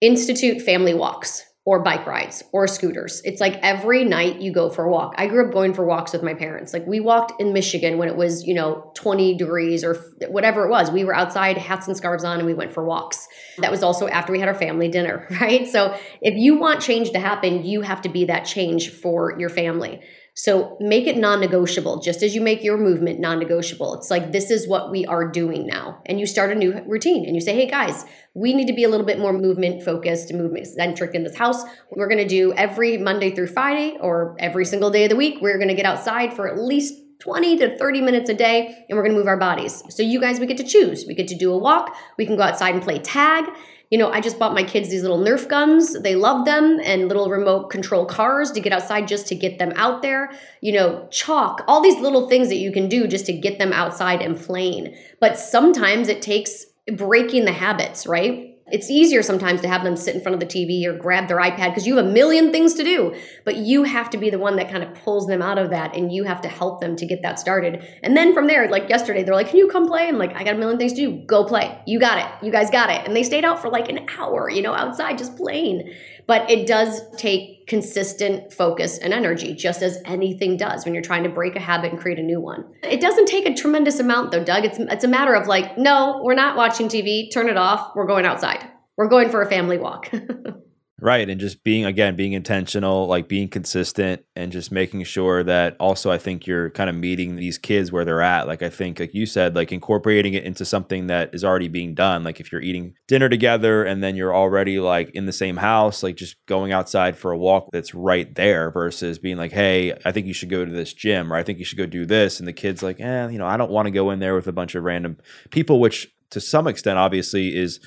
institute 0.01 0.61
family 0.61 0.93
walks 0.93 1.45
or 1.67 1.83
bike 1.83 2.07
rides 2.07 2.45
or 2.53 2.65
scooters. 2.65 3.21
It's 3.25 3.41
like 3.41 3.59
every 3.61 4.05
night 4.05 4.39
you 4.39 4.53
go 4.53 4.69
for 4.69 4.85
a 4.85 4.89
walk. 4.89 5.15
I 5.17 5.27
grew 5.27 5.45
up 5.45 5.51
going 5.51 5.73
for 5.73 5.85
walks 5.85 6.13
with 6.13 6.23
my 6.23 6.33
parents. 6.33 6.71
Like 6.71 6.87
we 6.87 7.01
walked 7.01 7.41
in 7.41 7.51
Michigan 7.51 7.97
when 7.97 8.07
it 8.07 8.15
was, 8.15 8.47
you 8.47 8.53
know, 8.53 8.89
20 8.93 9.35
degrees 9.35 9.83
or 9.83 9.95
whatever 10.29 10.65
it 10.65 10.69
was. 10.69 10.89
We 10.89 11.03
were 11.03 11.13
outside, 11.13 11.57
hats 11.57 11.85
and 11.89 11.97
scarves 11.97 12.23
on, 12.23 12.37
and 12.37 12.45
we 12.45 12.53
went 12.53 12.71
for 12.71 12.85
walks. 12.85 13.27
That 13.57 13.69
was 13.69 13.83
also 13.83 14.07
after 14.07 14.31
we 14.31 14.39
had 14.39 14.47
our 14.47 14.55
family 14.55 14.87
dinner, 14.87 15.27
right? 15.41 15.67
So 15.67 15.93
if 16.21 16.35
you 16.35 16.57
want 16.57 16.79
change 16.79 17.11
to 17.11 17.19
happen, 17.19 17.65
you 17.65 17.81
have 17.81 18.01
to 18.03 18.09
be 18.09 18.23
that 18.23 18.45
change 18.45 18.89
for 18.89 19.37
your 19.37 19.49
family. 19.49 19.99
So 20.37 20.77
make 20.79 21.07
it 21.07 21.17
non 21.17 21.39
negotiable, 21.39 21.99
just 21.99 22.21
as 22.21 22.35
you 22.35 22.41
make 22.41 22.63
your 22.63 22.77
movement 22.77 23.19
non 23.19 23.39
negotiable. 23.39 23.95
It's 23.95 24.11
like, 24.11 24.31
this 24.31 24.51
is 24.51 24.67
what 24.67 24.91
we 24.91 25.03
are 25.07 25.27
doing 25.27 25.65
now. 25.65 25.99
And 26.05 26.19
you 26.19 26.27
start 26.27 26.51
a 26.51 26.55
new 26.55 26.79
routine 26.85 27.25
and 27.25 27.33
you 27.33 27.41
say, 27.41 27.55
hey 27.55 27.67
guys, 27.67 28.05
we 28.35 28.53
need 28.53 28.67
to 28.67 28.73
be 28.73 28.83
a 28.83 28.89
little 28.89 29.05
bit 29.05 29.17
more 29.17 29.33
movement 29.33 29.81
focused, 29.81 30.31
movement 30.31 30.67
centric 30.67 31.15
in 31.15 31.23
this 31.23 31.35
house. 31.35 31.63
We're 31.89 32.07
going 32.07 32.19
to 32.19 32.27
do 32.27 32.53
every 32.53 32.99
Monday 32.99 33.33
through 33.33 33.47
Friday 33.47 33.97
or 33.99 34.35
every 34.37 34.65
single 34.65 34.91
day 34.91 35.05
of 35.05 35.09
the 35.09 35.15
week, 35.15 35.39
we're 35.41 35.57
going 35.57 35.69
to 35.69 35.73
get 35.73 35.87
outside 35.87 36.35
for 36.35 36.47
at 36.47 36.59
least 36.59 37.01
20 37.19 37.57
to 37.57 37.75
30 37.75 38.01
minutes 38.01 38.29
a 38.29 38.35
day 38.35 38.85
and 38.87 38.95
we're 38.95 39.03
going 39.03 39.15
to 39.15 39.17
move 39.17 39.27
our 39.27 39.37
bodies. 39.37 39.81
So 39.89 40.03
you 40.03 40.21
guys 40.21 40.39
we 40.39 40.45
get 40.45 40.57
to 40.57 40.63
choose. 40.63 41.05
We 41.07 41.15
get 41.15 41.27
to 41.29 41.35
do 41.35 41.51
a 41.51 41.57
walk, 41.57 41.95
we 42.19 42.27
can 42.27 42.35
go 42.35 42.43
outside 42.43 42.75
and 42.75 42.83
play 42.83 42.99
tag 42.99 43.45
you 43.89 43.97
know, 43.97 44.11
I 44.11 44.19
just 44.19 44.37
bought 44.37 44.53
my 44.53 44.63
kids 44.63 44.89
these 44.89 45.01
little 45.01 45.19
Nerf 45.19 45.47
guns. 45.47 45.99
They 46.01 46.15
love 46.15 46.45
them 46.45 46.79
and 46.83 47.07
little 47.07 47.29
remote 47.29 47.69
control 47.69 48.05
cars 48.05 48.51
to 48.51 48.59
get 48.59 48.73
outside 48.73 49.07
just 49.07 49.27
to 49.27 49.35
get 49.35 49.59
them 49.59 49.71
out 49.75 50.01
there. 50.01 50.31
You 50.61 50.73
know, 50.73 51.07
chalk, 51.09 51.63
all 51.67 51.81
these 51.81 51.99
little 51.99 52.27
things 52.27 52.49
that 52.49 52.57
you 52.57 52.71
can 52.71 52.89
do 52.89 53.07
just 53.07 53.25
to 53.27 53.33
get 53.33 53.59
them 53.59 53.71
outside 53.71 54.21
and 54.21 54.37
playing. 54.37 54.95
But 55.21 55.39
sometimes 55.39 56.09
it 56.09 56.21
takes 56.21 56.65
breaking 56.93 57.45
the 57.45 57.53
habits, 57.53 58.05
right? 58.05 58.56
It's 58.69 58.89
easier 58.89 59.23
sometimes 59.23 59.61
to 59.61 59.67
have 59.69 59.83
them 59.83 59.95
sit 59.95 60.13
in 60.13 60.21
front 60.21 60.33
of 60.33 60.39
the 60.41 60.45
TV 60.45 60.85
or 60.85 60.97
grab 60.97 61.29
their 61.29 61.37
iPad 61.37 61.69
because 61.69 61.87
you 61.87 61.95
have 61.95 62.05
a 62.05 62.09
million 62.09 62.51
things 62.51 62.73
to 62.73 62.83
do, 62.83 63.15
but 63.45 63.55
you 63.55 63.83
have 63.83 64.09
to 64.09 64.17
be 64.17 64.29
the 64.29 64.39
one 64.39 64.57
that 64.57 64.69
kind 64.69 64.83
of 64.83 64.93
pulls 64.93 65.25
them 65.25 65.41
out 65.41 65.57
of 65.57 65.69
that 65.69 65.95
and 65.95 66.11
you 66.11 66.25
have 66.25 66.41
to 66.41 66.49
help 66.49 66.81
them 66.81 66.95
to 66.97 67.05
get 67.05 67.21
that 67.21 67.39
started. 67.39 67.87
And 68.03 68.17
then 68.17 68.33
from 68.33 68.47
there, 68.47 68.69
like 68.69 68.89
yesterday, 68.89 69.23
they're 69.23 69.35
like, 69.35 69.49
Can 69.49 69.57
you 69.57 69.69
come 69.69 69.87
play? 69.87 70.07
I'm 70.07 70.17
like, 70.17 70.35
I 70.35 70.43
got 70.43 70.55
a 70.55 70.57
million 70.57 70.77
things 70.77 70.93
to 70.93 70.97
do. 70.97 71.23
Go 71.25 71.45
play. 71.45 71.79
You 71.85 71.99
got 71.99 72.17
it. 72.19 72.45
You 72.45 72.51
guys 72.51 72.69
got 72.69 72.89
it. 72.89 73.07
And 73.07 73.15
they 73.15 73.23
stayed 73.23 73.45
out 73.45 73.61
for 73.61 73.69
like 73.69 73.89
an 73.89 74.05
hour, 74.17 74.49
you 74.49 74.61
know, 74.61 74.73
outside 74.73 75.17
just 75.17 75.37
playing. 75.37 75.93
But 76.27 76.49
it 76.51 76.67
does 76.67 77.01
take 77.15 77.67
consistent 77.67 78.53
focus 78.53 78.97
and 78.97 79.13
energy, 79.13 79.53
just 79.53 79.81
as 79.81 80.01
anything 80.05 80.57
does 80.57 80.85
when 80.85 80.93
you're 80.93 81.03
trying 81.03 81.23
to 81.23 81.29
break 81.29 81.55
a 81.55 81.59
habit 81.59 81.91
and 81.91 81.99
create 81.99 82.19
a 82.19 82.23
new 82.23 82.39
one. 82.39 82.65
It 82.83 83.01
doesn't 83.01 83.27
take 83.27 83.47
a 83.47 83.53
tremendous 83.53 83.99
amount 83.99 84.31
though, 84.31 84.43
Doug. 84.43 84.65
It's, 84.65 84.77
it's 84.77 85.03
a 85.03 85.07
matter 85.07 85.33
of 85.33 85.47
like, 85.47 85.77
no, 85.77 86.21
we're 86.23 86.35
not 86.35 86.57
watching 86.57 86.87
TV, 86.87 87.31
turn 87.31 87.49
it 87.49 87.57
off, 87.57 87.95
we're 87.95 88.07
going 88.07 88.25
outside. 88.25 88.63
We're 88.97 89.09
going 89.09 89.29
for 89.29 89.41
a 89.41 89.49
family 89.49 89.77
walk. 89.77 90.11
Right. 90.99 91.29
And 91.29 91.39
just 91.39 91.63
being, 91.63 91.85
again, 91.85 92.15
being 92.15 92.33
intentional, 92.33 93.05
like 93.05 93.27
being 93.27 93.49
consistent 93.49 94.25
and 94.35 94.51
just 94.51 94.71
making 94.71 95.03
sure 95.03 95.43
that 95.43 95.75
also 95.79 96.11
I 96.11 96.17
think 96.17 96.47
you're 96.47 96.71
kind 96.71 96.89
of 96.89 96.95
meeting 96.95 97.35
these 97.35 97.59
kids 97.59 97.91
where 97.91 98.03
they're 98.03 98.21
at. 98.21 98.47
Like, 98.47 98.63
I 98.63 98.69
think, 98.69 98.99
like 98.99 99.13
you 99.13 99.27
said, 99.27 99.55
like 99.55 99.71
incorporating 99.71 100.33
it 100.33 100.43
into 100.43 100.65
something 100.65 101.05
that 101.05 101.35
is 101.35 101.43
already 101.43 101.67
being 101.67 101.93
done. 101.93 102.23
Like, 102.23 102.39
if 102.39 102.51
you're 102.51 102.63
eating 102.63 102.95
dinner 103.07 103.29
together 103.29 103.83
and 103.83 104.03
then 104.03 104.15
you're 104.15 104.35
already 104.35 104.79
like 104.79 105.11
in 105.11 105.27
the 105.27 105.31
same 105.31 105.57
house, 105.57 106.01
like 106.01 106.15
just 106.15 106.43
going 106.47 106.71
outside 106.71 107.15
for 107.15 107.31
a 107.31 107.37
walk 107.37 107.69
that's 107.71 107.93
right 107.93 108.33
there 108.33 108.71
versus 108.71 109.19
being 109.19 109.37
like, 109.37 109.51
hey, 109.51 109.93
I 110.03 110.11
think 110.11 110.25
you 110.25 110.33
should 110.33 110.49
go 110.49 110.65
to 110.65 110.71
this 110.71 110.93
gym 110.93 111.31
or 111.31 111.35
I 111.35 111.43
think 111.43 111.59
you 111.59 111.65
should 111.65 111.77
go 111.77 111.85
do 111.85 112.07
this. 112.07 112.39
And 112.39 112.47
the 112.47 112.53
kid's 112.53 112.81
like, 112.81 112.99
eh, 112.99 113.27
you 113.29 113.37
know, 113.37 113.45
I 113.45 113.57
don't 113.57 113.69
want 113.69 113.85
to 113.85 113.91
go 113.91 114.09
in 114.09 114.17
there 114.17 114.33
with 114.33 114.47
a 114.47 114.51
bunch 114.51 114.73
of 114.73 114.83
random 114.83 115.17
people, 115.51 115.79
which 115.79 116.11
to 116.31 116.41
some 116.41 116.67
extent 116.67 116.97
obviously 116.97 117.55
is 117.55 117.79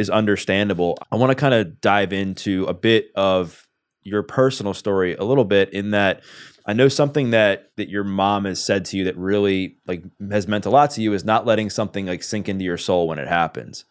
is 0.00 0.10
understandable. 0.10 0.98
I 1.12 1.16
want 1.16 1.30
to 1.30 1.36
kind 1.36 1.54
of 1.54 1.80
dive 1.80 2.12
into 2.12 2.64
a 2.64 2.74
bit 2.74 3.12
of 3.14 3.68
your 4.02 4.22
personal 4.22 4.74
story 4.74 5.14
a 5.14 5.24
little 5.24 5.44
bit 5.44 5.72
in 5.72 5.90
that 5.90 6.22
I 6.66 6.72
know 6.72 6.88
something 6.88 7.30
that 7.30 7.70
that 7.76 7.88
your 7.88 8.04
mom 8.04 8.44
has 8.44 8.62
said 8.62 8.84
to 8.86 8.96
you 8.96 9.04
that 9.04 9.16
really 9.16 9.78
like 9.86 10.04
has 10.30 10.48
meant 10.48 10.66
a 10.66 10.70
lot 10.70 10.90
to 10.92 11.02
you 11.02 11.12
is 11.12 11.24
not 11.24 11.46
letting 11.46 11.70
something 11.70 12.06
like 12.06 12.22
sink 12.22 12.48
into 12.48 12.64
your 12.64 12.78
soul 12.78 13.08
when 13.08 13.18
it 13.18 13.28
happens. 13.28 13.84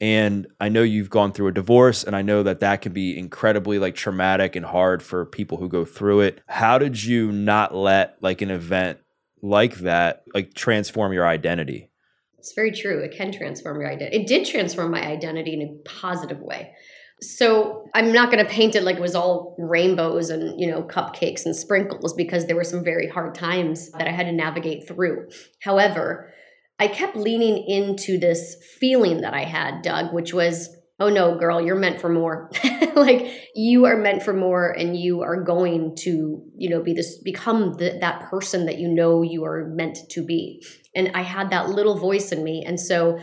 And 0.00 0.46
I 0.58 0.70
know 0.70 0.82
you've 0.82 1.10
gone 1.10 1.32
through 1.32 1.48
a 1.48 1.52
divorce 1.52 2.04
and 2.04 2.16
I 2.16 2.22
know 2.22 2.42
that 2.42 2.60
that 2.60 2.80
can 2.80 2.92
be 2.92 3.18
incredibly 3.18 3.78
like 3.78 3.94
traumatic 3.94 4.56
and 4.56 4.64
hard 4.64 5.02
for 5.02 5.26
people 5.26 5.58
who 5.58 5.68
go 5.68 5.84
through 5.84 6.20
it. 6.20 6.40
How 6.46 6.78
did 6.78 7.02
you 7.02 7.30
not 7.32 7.74
let 7.74 8.16
like 8.22 8.40
an 8.40 8.50
event 8.50 8.98
like 9.42 9.76
that 9.80 10.24
like 10.34 10.54
transform 10.54 11.12
your 11.12 11.26
identity? 11.26 11.89
It's 12.40 12.54
very 12.54 12.72
true. 12.72 13.00
It 13.00 13.14
can 13.14 13.32
transform 13.32 13.80
your 13.80 13.90
identity. 13.90 14.16
It 14.16 14.26
did 14.26 14.46
transform 14.46 14.90
my 14.90 15.06
identity 15.06 15.52
in 15.52 15.60
a 15.60 15.88
positive 15.88 16.40
way. 16.40 16.72
So 17.20 17.86
I'm 17.94 18.12
not 18.12 18.32
going 18.32 18.42
to 18.42 18.50
paint 18.50 18.74
it 18.74 18.82
like 18.82 18.96
it 18.96 19.02
was 19.02 19.14
all 19.14 19.54
rainbows 19.58 20.30
and 20.30 20.58
you 20.58 20.66
know 20.66 20.82
cupcakes 20.82 21.44
and 21.44 21.54
sprinkles 21.54 22.14
because 22.14 22.46
there 22.46 22.56
were 22.56 22.64
some 22.64 22.82
very 22.82 23.08
hard 23.08 23.34
times 23.34 23.90
that 23.92 24.08
I 24.08 24.10
had 24.10 24.24
to 24.24 24.32
navigate 24.32 24.88
through. 24.88 25.28
However, 25.60 26.32
I 26.78 26.88
kept 26.88 27.16
leaning 27.16 27.62
into 27.68 28.18
this 28.18 28.56
feeling 28.78 29.20
that 29.20 29.34
I 29.34 29.44
had, 29.44 29.82
Doug, 29.82 30.14
which 30.14 30.32
was 30.32 30.74
oh 31.00 31.08
no, 31.08 31.36
girl, 31.36 31.60
you're 31.60 31.76
meant 31.76 32.00
for 32.00 32.10
more. 32.10 32.50
like 32.94 33.26
you 33.54 33.86
are 33.86 33.96
meant 33.96 34.22
for 34.22 34.34
more 34.34 34.70
and 34.70 34.96
you 34.96 35.22
are 35.22 35.42
going 35.42 35.96
to, 35.96 36.42
you 36.56 36.68
know, 36.68 36.82
be 36.82 36.92
this, 36.92 37.18
become 37.22 37.74
the, 37.78 37.98
that 38.00 38.28
person 38.28 38.66
that 38.66 38.78
you 38.78 38.86
know 38.86 39.22
you 39.22 39.44
are 39.44 39.66
meant 39.74 39.98
to 40.10 40.22
be. 40.22 40.62
And 40.94 41.10
I 41.14 41.22
had 41.22 41.50
that 41.50 41.70
little 41.70 41.96
voice 41.98 42.32
in 42.32 42.44
me. 42.44 42.62
And 42.66 42.78
so, 42.78 43.18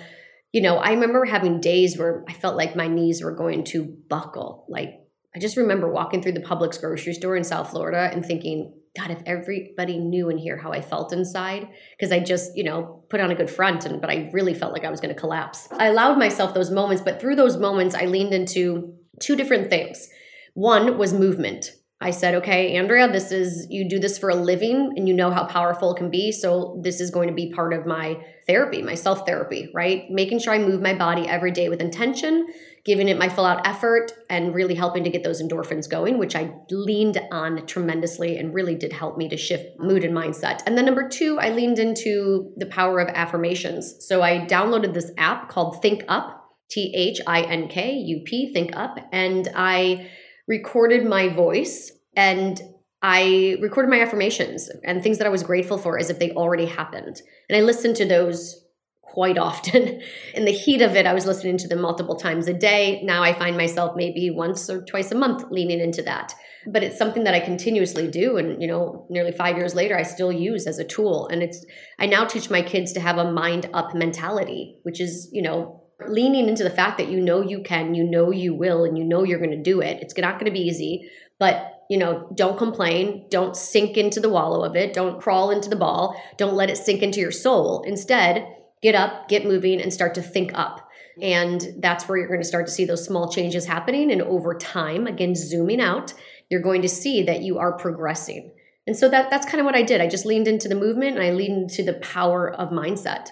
you 0.51 0.61
know, 0.61 0.77
I 0.77 0.89
remember 0.89 1.23
having 1.25 1.61
days 1.61 1.97
where 1.97 2.25
I 2.27 2.33
felt 2.33 2.57
like 2.57 2.75
my 2.75 2.87
knees 2.87 3.21
were 3.21 3.35
going 3.35 3.63
to 3.65 3.95
buckle. 4.09 4.65
Like 4.67 4.95
I 5.35 5.39
just 5.39 5.55
remember 5.55 5.91
walking 5.91 6.23
through 6.23 6.31
the 6.31 6.41
Publix 6.41 6.79
grocery 6.79 7.13
store 7.13 7.35
in 7.35 7.43
South 7.43 7.69
Florida 7.69 8.09
and 8.11 8.25
thinking, 8.25 8.73
God, 8.97 9.12
if 9.12 9.21
everybody 9.25 9.99
knew 9.99 10.29
in 10.29 10.38
here 10.38 10.57
how 10.57 10.71
I 10.71 10.81
felt 10.81 11.13
inside, 11.13 11.67
because 11.97 12.12
I 12.12 12.19
just, 12.19 12.57
you 12.57 12.63
know, 12.63 13.03
put 13.10 13.19
on 13.19 13.31
a 13.31 13.36
good 13.36 13.49
front, 13.49 13.86
and 13.86 14.01
but 14.01 14.10
I 14.10 14.29
really 14.33 14.53
felt 14.53 14.73
like 14.73 14.86
I 14.86 14.89
was 14.89 14.99
going 14.99 15.13
to 15.13 15.19
collapse. 15.19 15.67
I 15.71 15.88
allowed 15.88 16.17
myself 16.17 16.53
those 16.53 16.71
moments, 16.71 17.03
but 17.03 17.19
through 17.21 17.36
those 17.36 17.57
moments, 17.57 17.95
I 17.95 18.05
leaned 18.05 18.33
into 18.33 18.95
two 19.19 19.36
different 19.36 19.69
things. 19.69 20.10
One 20.53 20.97
was 20.97 21.13
movement. 21.13 21.71
I 21.99 22.12
said, 22.12 22.36
okay, 22.36 22.75
Andrea, 22.75 23.12
this 23.12 23.31
is, 23.31 23.65
you 23.71 23.89
do 23.89 23.97
this 23.97 24.19
for 24.19 24.29
a 24.29 24.36
living 24.36 24.93
and 24.95 25.07
you 25.07 25.15
know 25.15 25.31
how 25.31 25.45
powerful 25.45 25.95
it 25.95 25.97
can 25.97 26.12
be. 26.12 26.31
So 26.31 26.79
this 26.83 27.01
is 27.01 27.10
going 27.10 27.27
to 27.27 27.33
be 27.33 27.51
part 27.51 27.73
of 27.73 27.88
my 27.88 28.23
therapy, 28.45 28.83
my 28.83 28.93
self 28.93 29.25
therapy, 29.25 29.71
right? 29.73 30.03
Making 30.12 30.39
sure 30.39 30.53
I 30.53 30.60
move 30.60 30.79
my 30.79 30.93
body 30.93 31.27
every 31.27 31.51
day 31.51 31.69
with 31.69 31.81
intention, 31.81 32.47
giving 32.88 33.10
it 33.10 33.19
my 33.19 33.28
full 33.28 33.45
out 33.45 33.67
effort, 33.67 34.13
and 34.30 34.56
really 34.56 34.73
helping 34.73 35.04
to 35.04 35.10
get 35.10 35.23
those 35.23 35.41
endorphins 35.41 35.89
going, 35.89 36.17
which 36.17 36.36
I 36.36 36.54
leaned 36.71 37.21
on 37.32 37.67
tremendously 37.67 38.38
and 38.38 38.54
really 38.54 38.76
did 38.76 38.93
help 38.93 39.17
me 39.17 39.28
to 39.28 39.38
shift 39.38 39.78
mood 39.78 40.06
and 40.06 40.15
mindset. 40.15 40.62
And 40.65 40.78
then 40.78 40.86
number 40.86 41.08
two, 41.08 41.38
I 41.38 41.50
leaned 41.50 41.80
into 41.80 42.54
the 42.56 42.65
power 42.65 43.00
of 43.00 43.10
affirmations. 43.10 44.08
So 44.08 44.21
I 44.21 44.39
downloaded 44.47 44.93
this 44.93 45.12
app 45.17 45.50
called 45.50 45.82
Think 45.82 46.06
Up, 46.08 46.50
T 46.71 46.93
H 46.95 47.19
I 47.28 47.41
N 47.41 47.67
K 47.67 47.91
U 47.91 48.21
P, 48.26 48.54
Think 48.54 48.76
Up, 48.76 48.97
and 49.12 49.50
I 49.54 50.10
recorded 50.47 51.06
my 51.06 51.28
voice 51.28 51.91
and 52.15 52.60
I 53.02 53.58
recorded 53.62 53.89
my 53.89 54.00
affirmations 54.00 54.69
and 54.84 55.04
things 55.04 55.17
that 55.17 55.28
I 55.28 55.30
was 55.30 55.43
grateful 55.43 55.78
for 55.78 56.00
as 56.00 56.10
if 56.10 56.19
they 56.19 56.32
already 56.32 56.65
happened. 56.65 57.21
And 57.50 57.58
I 57.58 57.62
listened 57.62 57.97
to 57.97 58.06
those 58.06 58.63
quite 59.12 59.38
often. 59.38 60.02
In 60.34 60.46
the 60.46 60.52
heat 60.52 60.82
of 60.82 60.96
it, 60.96 61.06
I 61.06 61.13
was 61.13 61.26
listening 61.26 61.58
to 61.58 61.67
them 61.67 61.82
multiple 61.82 62.15
times 62.15 62.48
a 62.48 62.54
day. 62.54 63.02
Now 63.04 63.24
I 63.24 63.34
find 63.34 63.58
myself 63.58 63.96
maybe 63.96 64.30
once 64.30 64.70
or 64.70 64.84
twice 64.84 65.12
a 65.12 65.15
month 65.15 65.46
leaning 65.50 65.80
into 65.80 66.02
that. 66.04 66.34
But 66.65 66.84
it's 66.84 66.98
something 66.98 67.24
that 67.24 67.34
I 67.34 67.39
continuously 67.39 68.08
do. 68.10 68.38
And, 68.38 68.62
you 68.62 68.67
know, 68.67 69.06
nearly 69.10 69.32
five 69.32 69.58
years 69.58 69.74
later, 69.74 69.98
I 69.98 70.04
still 70.04 70.32
use 70.32 70.67
as 70.67 70.80
a 70.80 70.84
tool. 70.84 71.28
And 71.28 71.41
it's, 71.41 71.65
I 71.98 72.08
now 72.08 72.26
teach 72.26 72.50
my 72.50 72.62
kids 72.62 72.91
to 72.93 73.00
have 73.00 73.17
a 73.17 73.32
mind 73.32 73.70
up 73.74 73.96
mentality, 73.96 74.78
which 74.84 75.00
is, 75.00 75.30
you 75.32 75.41
know, 75.41 75.84
leaning 76.08 76.48
into 76.48 76.63
the 76.63 76.70
fact 76.70 76.98
that 76.98 77.10
you 77.10 77.20
know 77.20 77.41
you 77.41 77.62
can, 77.63 77.96
you 77.96 78.04
know 78.04 78.32
you 78.32 78.54
will, 78.54 78.84
and 78.84 78.98
you 78.98 79.04
know 79.04 79.24
you're 79.24 79.39
going 79.39 79.52
to 79.52 79.63
do 79.63 79.82
it. 79.82 80.00
It's 80.02 80.15
not 80.17 80.39
going 80.39 80.46
to 80.46 80.52
be 80.52 80.67
easy, 80.67 81.10
but 81.39 81.74
you 81.89 81.98
know, 81.98 82.30
don't 82.36 82.58
complain, 82.58 83.26
don't 83.30 83.56
sink 83.56 83.96
into 83.96 84.20
the 84.20 84.30
wallow 84.30 84.63
of 84.63 84.76
it, 84.76 84.93
don't 84.93 85.22
crawl 85.22 85.52
into 85.52 85.70
the 85.70 85.76
ball, 85.76 86.22
don't 86.38 86.56
let 86.56 86.70
it 86.70 86.78
sink 86.78 87.02
into 87.02 87.20
your 87.20 87.32
soul. 87.32 87.84
Instead, 87.88 88.46
get 88.81 88.95
up, 88.95 89.27
get 89.29 89.45
moving 89.45 89.81
and 89.81 89.93
start 89.93 90.15
to 90.15 90.21
think 90.21 90.51
up. 90.53 90.89
And 91.21 91.75
that's 91.79 92.07
where 92.07 92.17
you're 92.17 92.27
going 92.27 92.41
to 92.41 92.47
start 92.47 92.67
to 92.67 92.71
see 92.71 92.85
those 92.85 93.03
small 93.03 93.31
changes 93.31 93.65
happening 93.65 94.11
and 94.11 94.21
over 94.21 94.53
time, 94.55 95.07
again 95.07 95.35
zooming 95.35 95.81
out, 95.81 96.13
you're 96.49 96.61
going 96.61 96.81
to 96.83 96.89
see 96.89 97.23
that 97.23 97.41
you 97.41 97.57
are 97.57 97.77
progressing. 97.77 98.53
And 98.85 98.95
so 98.95 99.09
that 99.09 99.29
that's 99.29 99.45
kind 99.45 99.59
of 99.59 99.65
what 99.65 99.75
I 99.75 99.81
did. 99.81 99.99
I 99.99 100.07
just 100.07 100.25
leaned 100.25 100.47
into 100.47 100.67
the 100.69 100.75
movement 100.75 101.17
and 101.17 101.25
I 101.25 101.31
leaned 101.31 101.63
into 101.63 101.83
the 101.83 101.99
power 101.99 102.53
of 102.53 102.69
mindset. 102.69 103.29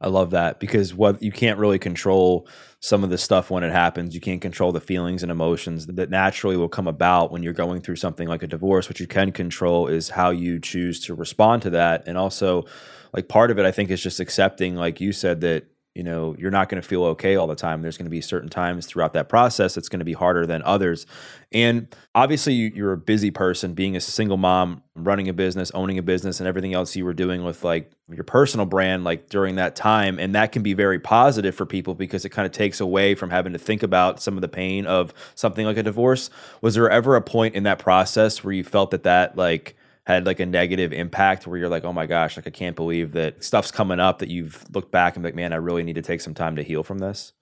I 0.00 0.08
love 0.08 0.30
that 0.30 0.60
because 0.60 0.94
what 0.94 1.22
you 1.22 1.32
can't 1.32 1.58
really 1.58 1.78
control 1.78 2.46
some 2.80 3.02
of 3.02 3.10
the 3.10 3.18
stuff 3.18 3.50
when 3.50 3.64
it 3.64 3.72
happens. 3.72 4.14
You 4.14 4.20
can't 4.20 4.40
control 4.40 4.70
the 4.70 4.80
feelings 4.80 5.22
and 5.22 5.32
emotions 5.32 5.86
that 5.86 6.10
naturally 6.10 6.56
will 6.56 6.68
come 6.68 6.86
about 6.86 7.32
when 7.32 7.42
you're 7.42 7.52
going 7.52 7.80
through 7.80 7.96
something 7.96 8.28
like 8.28 8.42
a 8.42 8.46
divorce. 8.46 8.88
What 8.88 9.00
you 9.00 9.08
can 9.08 9.32
control 9.32 9.88
is 9.88 10.10
how 10.10 10.30
you 10.30 10.60
choose 10.60 11.00
to 11.06 11.14
respond 11.14 11.62
to 11.62 11.70
that. 11.70 12.06
And 12.06 12.16
also, 12.16 12.66
like 13.12 13.28
part 13.28 13.50
of 13.50 13.58
it, 13.58 13.66
I 13.66 13.70
think, 13.70 13.90
is 13.90 14.02
just 14.02 14.20
accepting, 14.20 14.76
like 14.76 15.00
you 15.00 15.12
said, 15.12 15.40
that 15.42 15.66
you 15.94 16.04
know 16.04 16.36
you're 16.38 16.52
not 16.52 16.68
going 16.68 16.80
to 16.80 16.86
feel 16.86 17.04
okay 17.04 17.34
all 17.34 17.46
the 17.46 17.56
time. 17.56 17.82
There's 17.82 17.96
going 17.96 18.06
to 18.06 18.10
be 18.10 18.20
certain 18.20 18.48
times 18.48 18.86
throughout 18.86 19.14
that 19.14 19.28
process 19.28 19.74
that's 19.74 19.88
going 19.88 19.98
to 19.98 20.04
be 20.04 20.12
harder 20.12 20.46
than 20.46 20.62
others. 20.62 21.06
And 21.50 21.92
obviously 22.14 22.52
you're 22.52 22.92
a 22.92 22.98
busy 22.98 23.30
person 23.30 23.74
being 23.74 23.96
a 23.96 24.00
single 24.00 24.36
mom 24.36 24.82
running 24.94 25.28
a 25.28 25.32
business 25.32 25.70
owning 25.72 25.98
a 25.98 26.02
business 26.02 26.40
and 26.40 26.46
everything 26.46 26.74
else 26.74 26.94
you 26.94 27.04
were 27.04 27.14
doing 27.14 27.42
with 27.42 27.64
like 27.64 27.90
your 28.08 28.24
personal 28.24 28.66
brand 28.66 29.04
like 29.04 29.28
during 29.28 29.56
that 29.56 29.74
time. 29.74 30.18
And 30.18 30.34
that 30.34 30.52
can 30.52 30.62
be 30.62 30.74
very 30.74 30.98
positive 30.98 31.54
for 31.54 31.66
people 31.66 31.94
because 31.94 32.24
it 32.24 32.30
kind 32.30 32.46
of 32.46 32.52
takes 32.52 32.80
away 32.80 33.14
from 33.14 33.30
having 33.30 33.52
to 33.52 33.58
think 33.58 33.82
about 33.82 34.20
some 34.20 34.36
of 34.36 34.40
the 34.40 34.48
pain 34.48 34.86
of 34.86 35.14
something 35.34 35.64
like 35.66 35.78
a 35.78 35.82
divorce. 35.82 36.30
Was 36.60 36.74
there 36.74 36.90
ever 36.90 37.16
a 37.16 37.22
point 37.22 37.54
in 37.54 37.62
that 37.64 37.78
process 37.78 38.44
where 38.44 38.52
you 38.52 38.62
felt 38.62 38.90
that 38.90 39.04
that 39.04 39.36
like 39.36 39.74
had 40.08 40.24
like 40.24 40.40
a 40.40 40.46
negative 40.46 40.94
impact 40.94 41.46
where 41.46 41.58
you're 41.58 41.68
like, 41.68 41.84
oh 41.84 41.92
my 41.92 42.06
gosh, 42.06 42.38
like 42.38 42.46
I 42.46 42.50
can't 42.50 42.74
believe 42.74 43.12
that 43.12 43.44
stuff's 43.44 43.70
coming 43.70 44.00
up 44.00 44.20
that 44.20 44.30
you've 44.30 44.64
looked 44.74 44.90
back 44.90 45.16
and 45.16 45.24
like, 45.24 45.34
man, 45.34 45.52
I 45.52 45.56
really 45.56 45.82
need 45.82 45.96
to 45.96 46.02
take 46.02 46.22
some 46.22 46.32
time 46.32 46.56
to 46.56 46.62
heal 46.62 46.82
from 46.82 46.98
this? 46.98 47.34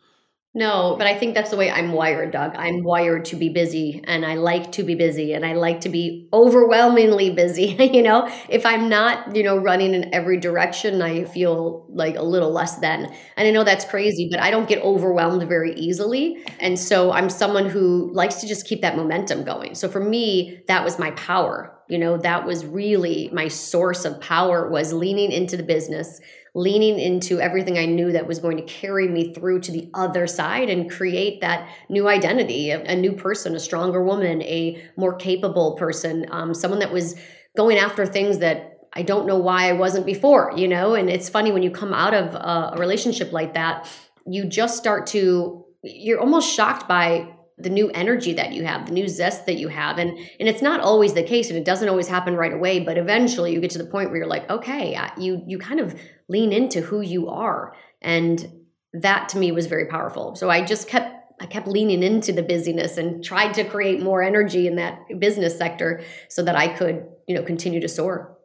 No, 0.56 0.94
but 0.96 1.06
I 1.06 1.14
think 1.14 1.34
that's 1.34 1.50
the 1.50 1.56
way 1.58 1.70
I'm 1.70 1.92
wired, 1.92 2.30
Doug. 2.30 2.56
I'm 2.56 2.82
wired 2.82 3.26
to 3.26 3.36
be 3.36 3.50
busy 3.50 4.02
and 4.04 4.24
I 4.24 4.36
like 4.36 4.72
to 4.72 4.82
be 4.82 4.94
busy 4.94 5.34
and 5.34 5.44
I 5.44 5.52
like 5.52 5.82
to 5.82 5.90
be 5.90 6.30
overwhelmingly 6.32 7.28
busy. 7.28 7.76
you 7.92 8.00
know, 8.00 8.26
if 8.48 8.64
I'm 8.64 8.88
not, 8.88 9.36
you 9.36 9.42
know, 9.42 9.58
running 9.58 9.92
in 9.92 10.14
every 10.14 10.40
direction, 10.40 11.02
I 11.02 11.24
feel 11.24 11.84
like 11.90 12.16
a 12.16 12.22
little 12.22 12.50
less 12.50 12.78
than. 12.78 13.04
And 13.36 13.46
I 13.46 13.50
know 13.50 13.64
that's 13.64 13.84
crazy, 13.84 14.28
but 14.30 14.40
I 14.40 14.50
don't 14.50 14.66
get 14.66 14.82
overwhelmed 14.82 15.46
very 15.46 15.74
easily. 15.74 16.42
And 16.58 16.78
so 16.78 17.12
I'm 17.12 17.28
someone 17.28 17.68
who 17.68 18.10
likes 18.14 18.36
to 18.36 18.48
just 18.48 18.66
keep 18.66 18.80
that 18.80 18.96
momentum 18.96 19.44
going. 19.44 19.74
So 19.74 19.90
for 19.90 20.00
me, 20.00 20.62
that 20.68 20.82
was 20.82 20.98
my 20.98 21.10
power 21.10 21.74
you 21.88 21.98
know 21.98 22.16
that 22.16 22.44
was 22.44 22.66
really 22.66 23.30
my 23.32 23.46
source 23.46 24.04
of 24.04 24.20
power 24.20 24.68
was 24.68 24.92
leaning 24.92 25.30
into 25.30 25.56
the 25.56 25.62
business 25.62 26.20
leaning 26.56 26.98
into 26.98 27.38
everything 27.38 27.76
I 27.76 27.84
knew 27.84 28.12
that 28.12 28.26
was 28.26 28.38
going 28.38 28.56
to 28.56 28.62
carry 28.62 29.06
me 29.08 29.34
through 29.34 29.60
to 29.60 29.72
the 29.72 29.90
other 29.92 30.26
side 30.26 30.70
and 30.70 30.90
create 30.90 31.42
that 31.42 31.68
new 31.90 32.08
identity, 32.08 32.70
a, 32.70 32.82
a 32.84 32.96
new 32.96 33.12
person, 33.12 33.54
a 33.54 33.60
stronger 33.60 34.02
woman, 34.02 34.40
a 34.40 34.82
more 34.96 35.14
capable 35.14 35.76
person, 35.76 36.24
um, 36.30 36.54
someone 36.54 36.80
that 36.80 36.90
was 36.90 37.14
going 37.58 37.76
after 37.76 38.06
things 38.06 38.38
that 38.38 38.78
I 38.94 39.02
don't 39.02 39.26
know 39.26 39.36
why 39.36 39.68
I 39.68 39.74
wasn't 39.74 40.06
before, 40.06 40.50
you 40.56 40.66
know? 40.66 40.94
And 40.94 41.10
it's 41.10 41.28
funny 41.28 41.52
when 41.52 41.62
you 41.62 41.70
come 41.70 41.92
out 41.92 42.14
of 42.14 42.34
a, 42.34 42.70
a 42.72 42.78
relationship 42.78 43.32
like 43.32 43.52
that, 43.52 43.86
you 44.26 44.46
just 44.46 44.78
start 44.78 45.06
to, 45.08 45.62
you're 45.82 46.20
almost 46.20 46.50
shocked 46.50 46.88
by 46.88 47.35
the 47.58 47.70
new 47.70 47.88
energy 47.90 48.34
that 48.34 48.52
you 48.52 48.64
have 48.64 48.86
the 48.86 48.92
new 48.92 49.08
zest 49.08 49.46
that 49.46 49.56
you 49.56 49.68
have 49.68 49.98
and 49.98 50.10
and 50.10 50.48
it's 50.48 50.60
not 50.60 50.80
always 50.80 51.14
the 51.14 51.22
case 51.22 51.48
and 51.48 51.58
it 51.58 51.64
doesn't 51.64 51.88
always 51.88 52.06
happen 52.06 52.36
right 52.36 52.52
away 52.52 52.80
but 52.80 52.98
eventually 52.98 53.52
you 53.52 53.60
get 53.60 53.70
to 53.70 53.78
the 53.78 53.86
point 53.86 54.10
where 54.10 54.18
you're 54.18 54.26
like 54.26 54.48
okay 54.50 54.98
you 55.16 55.42
you 55.46 55.58
kind 55.58 55.80
of 55.80 55.98
lean 56.28 56.52
into 56.52 56.80
who 56.80 57.00
you 57.00 57.28
are 57.28 57.74
and 58.02 58.46
that 58.92 59.28
to 59.28 59.38
me 59.38 59.52
was 59.52 59.66
very 59.66 59.86
powerful 59.86 60.34
so 60.36 60.50
i 60.50 60.62
just 60.62 60.86
kept 60.86 61.16
I 61.38 61.46
kept 61.46 61.66
leaning 61.66 62.02
into 62.02 62.32
the 62.32 62.42
busyness 62.42 62.96
and 62.96 63.22
tried 63.22 63.52
to 63.54 63.64
create 63.64 64.02
more 64.02 64.22
energy 64.22 64.66
in 64.66 64.76
that 64.76 65.00
business 65.18 65.56
sector 65.56 66.02
so 66.30 66.42
that 66.42 66.56
I 66.56 66.68
could, 66.68 67.06
you 67.28 67.34
know, 67.34 67.42
continue 67.42 67.80
to 67.80 67.88
soar. 67.88 68.35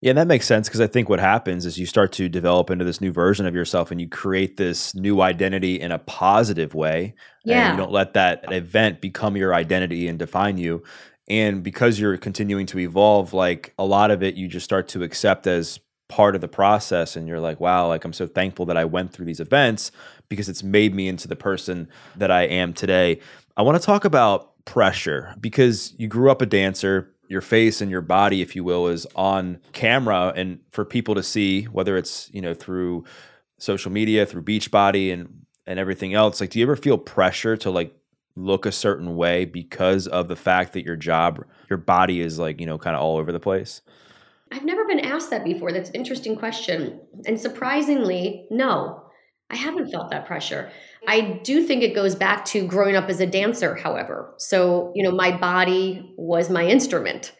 Yeah, 0.00 0.10
and 0.10 0.18
that 0.18 0.26
makes 0.26 0.46
sense 0.46 0.68
because 0.68 0.82
I 0.82 0.86
think 0.86 1.08
what 1.08 1.20
happens 1.20 1.64
is 1.64 1.78
you 1.78 1.86
start 1.86 2.12
to 2.12 2.28
develop 2.28 2.70
into 2.70 2.84
this 2.84 3.00
new 3.00 3.10
version 3.10 3.46
of 3.46 3.54
yourself 3.54 3.90
and 3.90 4.00
you 4.00 4.08
create 4.08 4.58
this 4.58 4.94
new 4.94 5.22
identity 5.22 5.80
in 5.80 5.92
a 5.92 5.98
positive 5.98 6.74
way. 6.74 7.14
Yeah. 7.44 7.70
And 7.70 7.78
you 7.78 7.82
don't 7.82 7.92
let 7.92 8.12
that 8.14 8.52
event 8.52 9.00
become 9.00 9.36
your 9.36 9.54
identity 9.54 10.06
and 10.06 10.18
define 10.18 10.58
you. 10.58 10.82
And 11.28 11.62
because 11.62 11.98
you're 11.98 12.18
continuing 12.18 12.66
to 12.66 12.78
evolve, 12.80 13.32
like 13.32 13.72
a 13.78 13.84
lot 13.86 14.10
of 14.10 14.22
it 14.22 14.34
you 14.34 14.46
just 14.46 14.64
start 14.64 14.88
to 14.88 15.02
accept 15.02 15.46
as 15.46 15.80
part 16.08 16.34
of 16.34 16.42
the 16.42 16.48
process 16.48 17.16
and 17.16 17.26
you're 17.26 17.40
like, 17.40 17.60
wow, 17.60 17.88
like 17.88 18.04
I'm 18.04 18.12
so 18.12 18.26
thankful 18.26 18.66
that 18.66 18.76
I 18.76 18.84
went 18.84 19.12
through 19.12 19.24
these 19.24 19.40
events 19.40 19.90
because 20.28 20.48
it's 20.48 20.62
made 20.62 20.94
me 20.94 21.08
into 21.08 21.28
the 21.28 21.36
person 21.36 21.88
that 22.16 22.30
I 22.30 22.42
am 22.42 22.74
today. 22.74 23.20
I 23.56 23.62
want 23.62 23.80
to 23.80 23.84
talk 23.84 24.04
about 24.04 24.52
pressure 24.66 25.34
because 25.40 25.94
you 25.96 26.08
grew 26.08 26.30
up 26.30 26.42
a 26.42 26.46
dancer, 26.46 27.13
your 27.28 27.40
face 27.40 27.80
and 27.80 27.90
your 27.90 28.00
body 28.00 28.42
if 28.42 28.54
you 28.54 28.64
will 28.64 28.86
is 28.88 29.06
on 29.14 29.58
camera 29.72 30.32
and 30.36 30.60
for 30.70 30.84
people 30.84 31.14
to 31.14 31.22
see 31.22 31.64
whether 31.64 31.96
it's 31.96 32.30
you 32.32 32.40
know 32.40 32.54
through 32.54 33.04
social 33.58 33.90
media 33.90 34.26
through 34.26 34.42
beachbody 34.42 35.12
and 35.12 35.44
and 35.66 35.78
everything 35.78 36.12
else 36.14 36.40
like 36.40 36.50
do 36.50 36.58
you 36.58 36.64
ever 36.64 36.76
feel 36.76 36.98
pressure 36.98 37.56
to 37.56 37.70
like 37.70 37.94
look 38.36 38.66
a 38.66 38.72
certain 38.72 39.16
way 39.16 39.44
because 39.44 40.06
of 40.06 40.28
the 40.28 40.36
fact 40.36 40.72
that 40.72 40.84
your 40.84 40.96
job 40.96 41.44
your 41.70 41.76
body 41.76 42.20
is 42.20 42.38
like 42.38 42.60
you 42.60 42.66
know 42.66 42.78
kind 42.78 42.96
of 42.96 43.02
all 43.02 43.16
over 43.16 43.32
the 43.32 43.40
place? 43.40 43.80
I've 44.52 44.64
never 44.64 44.84
been 44.84 45.00
asked 45.00 45.30
that 45.30 45.44
before. 45.44 45.72
That's 45.72 45.88
an 45.88 45.96
interesting 45.96 46.36
question. 46.36 47.00
And 47.26 47.40
surprisingly 47.40 48.46
no. 48.50 49.00
I 49.50 49.56
haven't 49.56 49.90
felt 49.90 50.10
that 50.10 50.26
pressure. 50.26 50.70
I 51.06 51.40
do 51.42 51.62
think 51.62 51.82
it 51.82 51.94
goes 51.94 52.14
back 52.14 52.44
to 52.46 52.66
growing 52.66 52.96
up 52.96 53.08
as 53.08 53.20
a 53.20 53.26
dancer, 53.26 53.74
however. 53.74 54.34
So, 54.38 54.92
you 54.94 55.02
know, 55.02 55.12
my 55.12 55.36
body 55.36 56.14
was 56.16 56.50
my 56.50 56.66
instrument. 56.66 57.32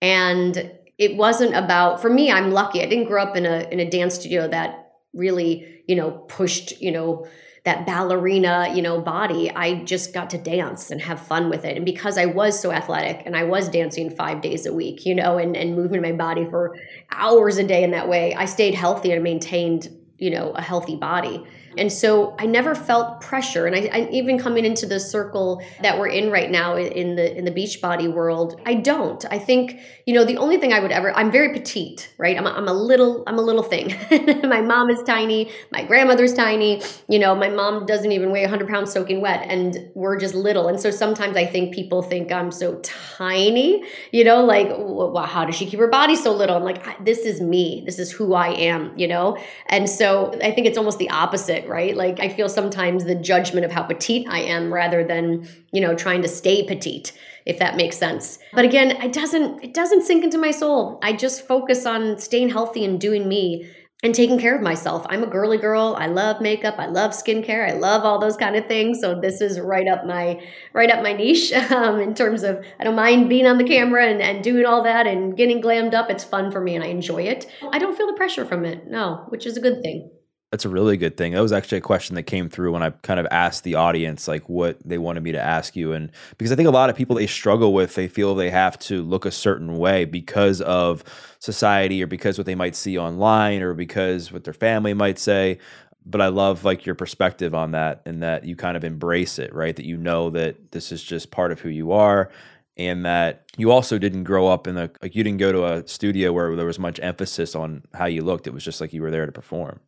And 0.00 0.72
it 0.98 1.16
wasn't 1.16 1.54
about 1.54 2.00
for 2.00 2.10
me, 2.10 2.30
I'm 2.30 2.50
lucky. 2.50 2.82
I 2.82 2.86
didn't 2.86 3.06
grow 3.06 3.22
up 3.22 3.36
in 3.36 3.46
a 3.46 3.68
in 3.70 3.80
a 3.80 3.88
dance 3.88 4.14
studio 4.14 4.48
that 4.48 4.92
really, 5.12 5.82
you 5.86 5.96
know, 5.96 6.10
pushed, 6.10 6.80
you 6.80 6.90
know, 6.90 7.26
that 7.64 7.86
ballerina, 7.86 8.72
you 8.74 8.82
know, 8.82 9.00
body. 9.00 9.50
I 9.50 9.84
just 9.84 10.12
got 10.12 10.30
to 10.30 10.38
dance 10.38 10.90
and 10.90 11.00
have 11.00 11.24
fun 11.24 11.48
with 11.48 11.64
it. 11.64 11.76
And 11.76 11.84
because 11.84 12.18
I 12.18 12.26
was 12.26 12.58
so 12.58 12.72
athletic 12.72 13.22
and 13.24 13.36
I 13.36 13.44
was 13.44 13.68
dancing 13.68 14.10
five 14.10 14.42
days 14.42 14.66
a 14.66 14.72
week, 14.72 15.06
you 15.06 15.14
know, 15.14 15.38
and, 15.38 15.56
and 15.56 15.76
moving 15.76 16.02
my 16.02 16.12
body 16.12 16.44
for 16.50 16.74
hours 17.12 17.58
a 17.58 17.64
day 17.64 17.84
in 17.84 17.92
that 17.92 18.08
way, 18.08 18.34
I 18.34 18.46
stayed 18.46 18.74
healthy 18.74 19.12
and 19.12 19.22
maintained 19.22 19.88
you 20.22 20.30
know 20.30 20.52
a 20.52 20.62
healthy 20.62 20.94
body 20.94 21.44
and 21.78 21.92
so 21.92 22.34
i 22.38 22.46
never 22.46 22.74
felt 22.74 23.20
pressure. 23.20 23.66
And 23.66 23.74
I, 23.74 23.88
I, 23.92 24.08
even 24.10 24.38
coming 24.38 24.64
into 24.64 24.86
the 24.86 25.00
circle 25.00 25.62
that 25.82 25.98
we're 25.98 26.08
in 26.08 26.30
right 26.30 26.50
now 26.50 26.76
in 26.76 27.16
the 27.16 27.36
in 27.36 27.44
the 27.44 27.50
beachbody 27.50 28.12
world 28.12 28.60
i 28.66 28.74
don't. 28.74 29.24
I 29.30 29.38
think 29.38 29.78
you 30.06 30.14
know 30.14 30.24
the 30.24 30.36
only 30.36 30.58
thing 30.58 30.72
i 30.72 30.80
would 30.80 30.92
ever 30.92 31.12
i'm 31.16 31.30
very 31.30 31.52
petite 31.52 32.12
right? 32.18 32.36
I'm 32.36 32.46
a, 32.46 32.50
I'm 32.50 32.68
a 32.68 32.72
little 32.72 33.24
i'm 33.26 33.38
a 33.38 33.42
little 33.42 33.62
thing. 33.62 33.94
My 34.48 34.60
mom 34.60 34.90
is 34.90 35.02
tiny. 35.02 35.50
My 35.70 35.84
grandmother's 35.84 36.34
tiny. 36.34 36.82
You 37.08 37.18
know 37.18 37.34
my 37.34 37.48
mom 37.48 37.86
doesn't 37.86 38.12
even 38.12 38.30
weigh 38.30 38.42
100 38.42 38.68
pounds 38.68 38.92
soaking 38.92 39.20
wet 39.20 39.46
and 39.48 39.90
we're 39.94 40.18
just 40.18 40.34
little. 40.34 40.68
And 40.68 40.80
so 40.80 40.90
sometimes 40.90 41.36
i 41.36 41.46
think 41.46 41.74
people 41.74 42.02
think 42.02 42.30
i'm 42.30 42.50
so 42.50 42.80
tiny 42.82 43.84
you 44.10 44.24
know 44.24 44.44
like 44.44 44.68
well, 44.70 45.26
how 45.26 45.44
does 45.44 45.56
she 45.56 45.66
keep 45.66 45.80
her 45.80 45.88
body 45.88 46.16
so 46.16 46.32
little? 46.32 46.56
I'm 46.56 46.64
like 46.64 47.04
this 47.04 47.20
is 47.20 47.40
me. 47.40 47.82
This 47.86 47.98
is 47.98 48.12
who 48.12 48.34
i 48.34 48.48
am 48.48 48.92
you 48.96 49.08
know? 49.08 49.38
And 49.66 49.88
so 49.88 50.02
so 50.02 50.32
I 50.42 50.50
think 50.50 50.66
it's 50.66 50.76
almost 50.76 50.98
the 50.98 51.10
opposite, 51.10 51.61
right? 51.68 51.96
Like 51.96 52.20
I 52.20 52.28
feel 52.28 52.48
sometimes 52.48 53.04
the 53.04 53.14
judgment 53.14 53.64
of 53.64 53.72
how 53.72 53.82
petite 53.82 54.26
I 54.28 54.40
am 54.40 54.72
rather 54.72 55.04
than, 55.04 55.48
you 55.72 55.80
know, 55.80 55.94
trying 55.94 56.22
to 56.22 56.28
stay 56.28 56.66
petite, 56.66 57.12
if 57.46 57.58
that 57.58 57.76
makes 57.76 57.96
sense. 57.96 58.38
But 58.52 58.64
again, 58.64 58.90
it 59.02 59.12
doesn't 59.12 59.62
it 59.62 59.74
doesn't 59.74 60.02
sink 60.02 60.24
into 60.24 60.38
my 60.38 60.50
soul. 60.50 60.98
I 61.02 61.12
just 61.12 61.46
focus 61.46 61.86
on 61.86 62.18
staying 62.18 62.50
healthy 62.50 62.84
and 62.84 63.00
doing 63.00 63.28
me 63.28 63.70
and 64.02 64.14
taking 64.14 64.38
care 64.38 64.56
of 64.56 64.62
myself. 64.62 65.06
I'm 65.08 65.22
a 65.22 65.28
girly 65.28 65.58
girl. 65.58 65.94
I 65.96 66.06
love 66.06 66.40
makeup. 66.40 66.74
I 66.78 66.86
love 66.86 67.12
skincare. 67.12 67.68
I 67.68 67.74
love 67.74 68.04
all 68.04 68.18
those 68.18 68.36
kind 68.36 68.56
of 68.56 68.66
things. 68.66 69.00
So 69.00 69.20
this 69.20 69.40
is 69.40 69.60
right 69.60 69.86
up 69.86 70.04
my 70.04 70.42
right 70.72 70.90
up 70.90 71.02
my 71.02 71.12
niche 71.12 71.52
um, 71.70 72.00
in 72.00 72.14
terms 72.14 72.42
of 72.42 72.64
I 72.80 72.84
don't 72.84 72.96
mind 72.96 73.28
being 73.28 73.46
on 73.46 73.58
the 73.58 73.64
camera 73.64 74.06
and, 74.06 74.20
and 74.20 74.42
doing 74.42 74.66
all 74.66 74.82
that 74.82 75.06
and 75.06 75.36
getting 75.36 75.60
glammed 75.60 75.94
up. 75.94 76.10
It's 76.10 76.24
fun 76.24 76.50
for 76.50 76.60
me 76.60 76.74
and 76.74 76.82
I 76.82 76.88
enjoy 76.88 77.22
it. 77.22 77.46
I 77.70 77.78
don't 77.78 77.96
feel 77.96 78.08
the 78.08 78.16
pressure 78.16 78.44
from 78.44 78.64
it. 78.64 78.88
No, 78.88 79.24
which 79.28 79.46
is 79.46 79.56
a 79.56 79.60
good 79.60 79.82
thing. 79.82 80.10
That's 80.52 80.66
a 80.66 80.68
really 80.68 80.98
good 80.98 81.16
thing. 81.16 81.32
That 81.32 81.40
was 81.40 81.50
actually 81.50 81.78
a 81.78 81.80
question 81.80 82.14
that 82.16 82.24
came 82.24 82.50
through 82.50 82.72
when 82.72 82.82
I 82.82 82.90
kind 82.90 83.18
of 83.18 83.26
asked 83.30 83.64
the 83.64 83.74
audience 83.74 84.28
like 84.28 84.50
what 84.50 84.78
they 84.84 84.98
wanted 84.98 85.22
me 85.22 85.32
to 85.32 85.40
ask 85.40 85.74
you 85.74 85.92
and 85.92 86.12
because 86.36 86.52
I 86.52 86.56
think 86.56 86.68
a 86.68 86.72
lot 86.72 86.90
of 86.90 86.96
people 86.96 87.16
they 87.16 87.26
struggle 87.26 87.72
with 87.72 87.94
they 87.94 88.06
feel 88.06 88.34
they 88.34 88.50
have 88.50 88.78
to 88.80 89.02
look 89.02 89.24
a 89.24 89.30
certain 89.30 89.78
way 89.78 90.04
because 90.04 90.60
of 90.60 91.04
society 91.38 92.02
or 92.02 92.06
because 92.06 92.36
what 92.36 92.46
they 92.46 92.54
might 92.54 92.76
see 92.76 92.98
online 92.98 93.62
or 93.62 93.72
because 93.72 94.30
what 94.30 94.44
their 94.44 94.52
family 94.52 94.92
might 94.92 95.18
say 95.18 95.58
but 96.04 96.20
I 96.20 96.28
love 96.28 96.64
like 96.64 96.84
your 96.84 96.96
perspective 96.96 97.54
on 97.54 97.70
that 97.70 98.02
and 98.04 98.22
that 98.22 98.44
you 98.44 98.56
kind 98.56 98.76
of 98.76 98.84
embrace 98.84 99.38
it, 99.38 99.54
right? 99.54 99.74
That 99.76 99.86
you 99.86 99.96
know 99.96 100.30
that 100.30 100.72
this 100.72 100.92
is 100.92 101.02
just 101.02 101.30
part 101.30 101.52
of 101.52 101.60
who 101.60 101.68
you 101.68 101.92
are 101.92 102.30
and 102.76 103.06
that 103.06 103.44
you 103.56 103.70
also 103.70 103.98
didn't 103.98 104.24
grow 104.24 104.48
up 104.48 104.66
in 104.66 104.76
a 104.76 104.90
like 105.00 105.14
you 105.14 105.22
didn't 105.22 105.38
go 105.38 105.52
to 105.52 105.64
a 105.64 105.86
studio 105.86 106.32
where 106.32 106.56
there 106.56 106.66
was 106.66 106.78
much 106.78 106.98
emphasis 107.00 107.54
on 107.54 107.84
how 107.94 108.06
you 108.06 108.22
looked. 108.22 108.46
It 108.46 108.52
was 108.52 108.64
just 108.64 108.80
like 108.80 108.92
you 108.92 109.00
were 109.02 109.10
there 109.10 109.26
to 109.26 109.32
perform 109.32 109.80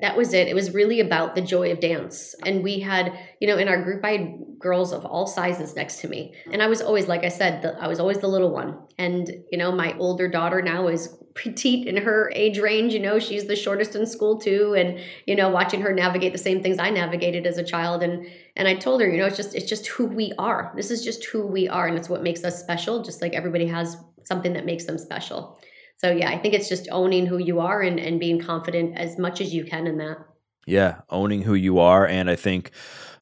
that 0.00 0.16
was 0.16 0.32
it. 0.32 0.48
It 0.48 0.54
was 0.54 0.72
really 0.72 1.00
about 1.00 1.34
the 1.34 1.42
joy 1.42 1.70
of 1.72 1.80
dance. 1.80 2.34
And 2.44 2.62
we 2.62 2.80
had, 2.80 3.12
you 3.40 3.46
know, 3.46 3.58
in 3.58 3.68
our 3.68 3.82
group, 3.82 4.04
I 4.04 4.12
had 4.12 4.34
girls 4.58 4.92
of 4.92 5.04
all 5.04 5.26
sizes 5.26 5.76
next 5.76 6.00
to 6.00 6.08
me. 6.08 6.34
And 6.52 6.62
I 6.62 6.68
was 6.68 6.80
always, 6.80 7.06
like 7.06 7.24
I 7.24 7.28
said, 7.28 7.62
the, 7.62 7.78
I 7.78 7.86
was 7.86 8.00
always 8.00 8.18
the 8.18 8.28
little 8.28 8.50
one. 8.50 8.78
And, 8.98 9.30
you 9.50 9.58
know, 9.58 9.72
my 9.72 9.96
older 9.98 10.28
daughter 10.28 10.62
now 10.62 10.88
is 10.88 11.16
petite 11.34 11.86
in 11.86 11.96
her 11.98 12.32
age 12.34 12.58
range. 12.58 12.92
You 12.92 13.00
know, 13.00 13.18
she's 13.18 13.46
the 13.46 13.56
shortest 13.56 13.94
in 13.94 14.06
school 14.06 14.38
too. 14.38 14.74
And, 14.76 15.00
you 15.26 15.36
know, 15.36 15.48
watching 15.48 15.80
her 15.82 15.92
navigate 15.92 16.32
the 16.32 16.38
same 16.38 16.62
things 16.62 16.78
I 16.78 16.90
navigated 16.90 17.46
as 17.46 17.58
a 17.58 17.64
child. 17.64 18.02
And, 18.02 18.26
and 18.56 18.68
I 18.68 18.74
told 18.74 19.00
her, 19.00 19.08
you 19.08 19.18
know, 19.18 19.26
it's 19.26 19.36
just, 19.36 19.54
it's 19.54 19.68
just 19.68 19.86
who 19.86 20.06
we 20.06 20.32
are. 20.38 20.72
This 20.76 20.90
is 20.90 21.04
just 21.04 21.24
who 21.26 21.46
we 21.46 21.68
are. 21.68 21.86
And 21.86 21.96
it's 21.96 22.08
what 22.08 22.22
makes 22.22 22.44
us 22.44 22.60
special, 22.60 23.02
just 23.02 23.22
like 23.22 23.34
everybody 23.34 23.66
has 23.66 23.96
something 24.24 24.52
that 24.54 24.66
makes 24.66 24.84
them 24.84 24.98
special. 24.98 25.58
So 26.00 26.10
yeah, 26.10 26.30
I 26.30 26.38
think 26.38 26.54
it's 26.54 26.68
just 26.70 26.88
owning 26.90 27.26
who 27.26 27.36
you 27.36 27.60
are 27.60 27.82
and, 27.82 28.00
and 28.00 28.18
being 28.18 28.40
confident 28.40 28.96
as 28.96 29.18
much 29.18 29.42
as 29.42 29.52
you 29.52 29.64
can 29.64 29.86
in 29.86 29.98
that. 29.98 30.16
Yeah, 30.66 31.02
owning 31.10 31.42
who 31.42 31.52
you 31.52 31.78
are. 31.78 32.06
And 32.06 32.30
I 32.30 32.36
think, 32.36 32.70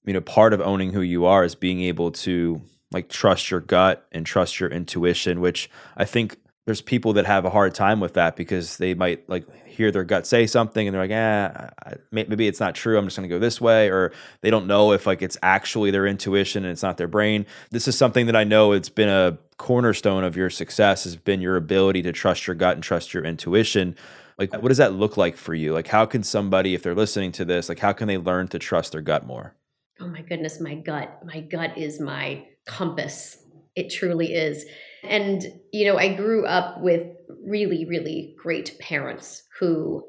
you 0.05 0.13
know, 0.13 0.21
part 0.21 0.53
of 0.53 0.61
owning 0.61 0.93
who 0.93 1.01
you 1.01 1.25
are 1.25 1.43
is 1.43 1.57
being 1.57 1.81
able 1.83 2.13
to 2.13 2.63
like 2.93 3.09
trust 3.09 3.51
your 3.51 3.59
gut 3.59 4.07
and 4.13 4.25
trust 4.25 4.61
your 4.61 4.71
intuition, 4.71 5.41
which 5.41 5.69
I 5.97 6.05
think 6.05 6.39
there's 6.69 6.83
people 6.83 7.15
that 7.15 7.25
have 7.25 7.47
a 7.47 7.51
hard 7.51 7.75
time 7.75 7.99
with 7.99 8.13
that 8.13 8.37
because 8.37 8.77
they 8.77 8.93
might 8.93 9.27
like 9.27 9.67
hear 9.67 9.91
their 9.91 10.05
gut 10.05 10.27
say 10.27 10.47
something 10.47 10.87
and 10.87 10.95
they're 10.95 11.03
like, 11.03 11.11
eh, 11.11 11.95
maybe 12.11 12.47
it's 12.47 12.61
not 12.61 12.75
true. 12.75 12.99
I'm 12.99 13.07
just 13.07 13.17
going 13.17 13.27
to 13.27 13.35
go 13.35 13.39
this 13.39 13.59
way. 13.59 13.89
Or 13.89 14.13
they 14.43 14.51
don't 14.51 14.67
know 14.67 14.93
if 14.93 15.07
like 15.07 15.23
it's 15.23 15.39
actually 15.43 15.91
their 15.91 16.07
intuition 16.07 16.67
and 16.67 16.71
it's 16.71 16.83
not 16.83 16.99
their 16.99 17.09
brain. 17.09 17.47
This 17.71 17.89
is 17.89 17.97
something 17.97 18.27
that 18.27 18.37
I 18.37 18.45
know 18.45 18.73
it's 18.73 18.91
been 18.91 19.09
a 19.09 19.39
cornerstone 19.57 20.25
of 20.25 20.37
your 20.37 20.51
success 20.51 21.05
has 21.05 21.17
been 21.17 21.41
your 21.41 21.57
ability 21.57 22.03
to 22.03 22.13
trust 22.13 22.47
your 22.47 22.55
gut 22.55 22.75
and 22.75 22.83
trust 22.83 23.15
your 23.15 23.25
intuition 23.25 23.97
like 24.37 24.53
what 24.53 24.69
does 24.69 24.77
that 24.77 24.93
look 24.93 25.17
like 25.17 25.37
for 25.37 25.53
you 25.53 25.73
like 25.73 25.89
how 25.89 26.07
can 26.07 26.23
somebody 26.23 26.75
if 26.75 26.83
they're 26.85 26.95
listening 26.95 27.33
to 27.33 27.45
this 27.45 27.69
like 27.69 27.81
how 27.81 27.93
can 27.93 28.07
they 28.07 28.17
learn 28.17 28.47
to 28.47 28.57
trust 28.57 28.93
their 28.93 29.01
gut 29.01 29.27
more 29.27 29.57
oh 29.99 30.07
my 30.07 30.23
goodness 30.23 30.61
my 30.61 30.77
gut 30.77 31.27
my 31.27 31.41
gut 31.41 31.77
is 31.77 31.99
my 31.99 32.47
compass 32.67 33.39
it 33.75 33.91
truly 33.91 34.33
is 34.33 34.65
and 35.03 35.47
you 35.73 35.87
know 35.87 35.99
i 35.99 36.13
grew 36.15 36.45
up 36.47 36.81
with 36.81 37.17
really 37.45 37.85
really 37.85 38.35
great 38.39 38.79
parents 38.79 39.43
who 39.59 40.05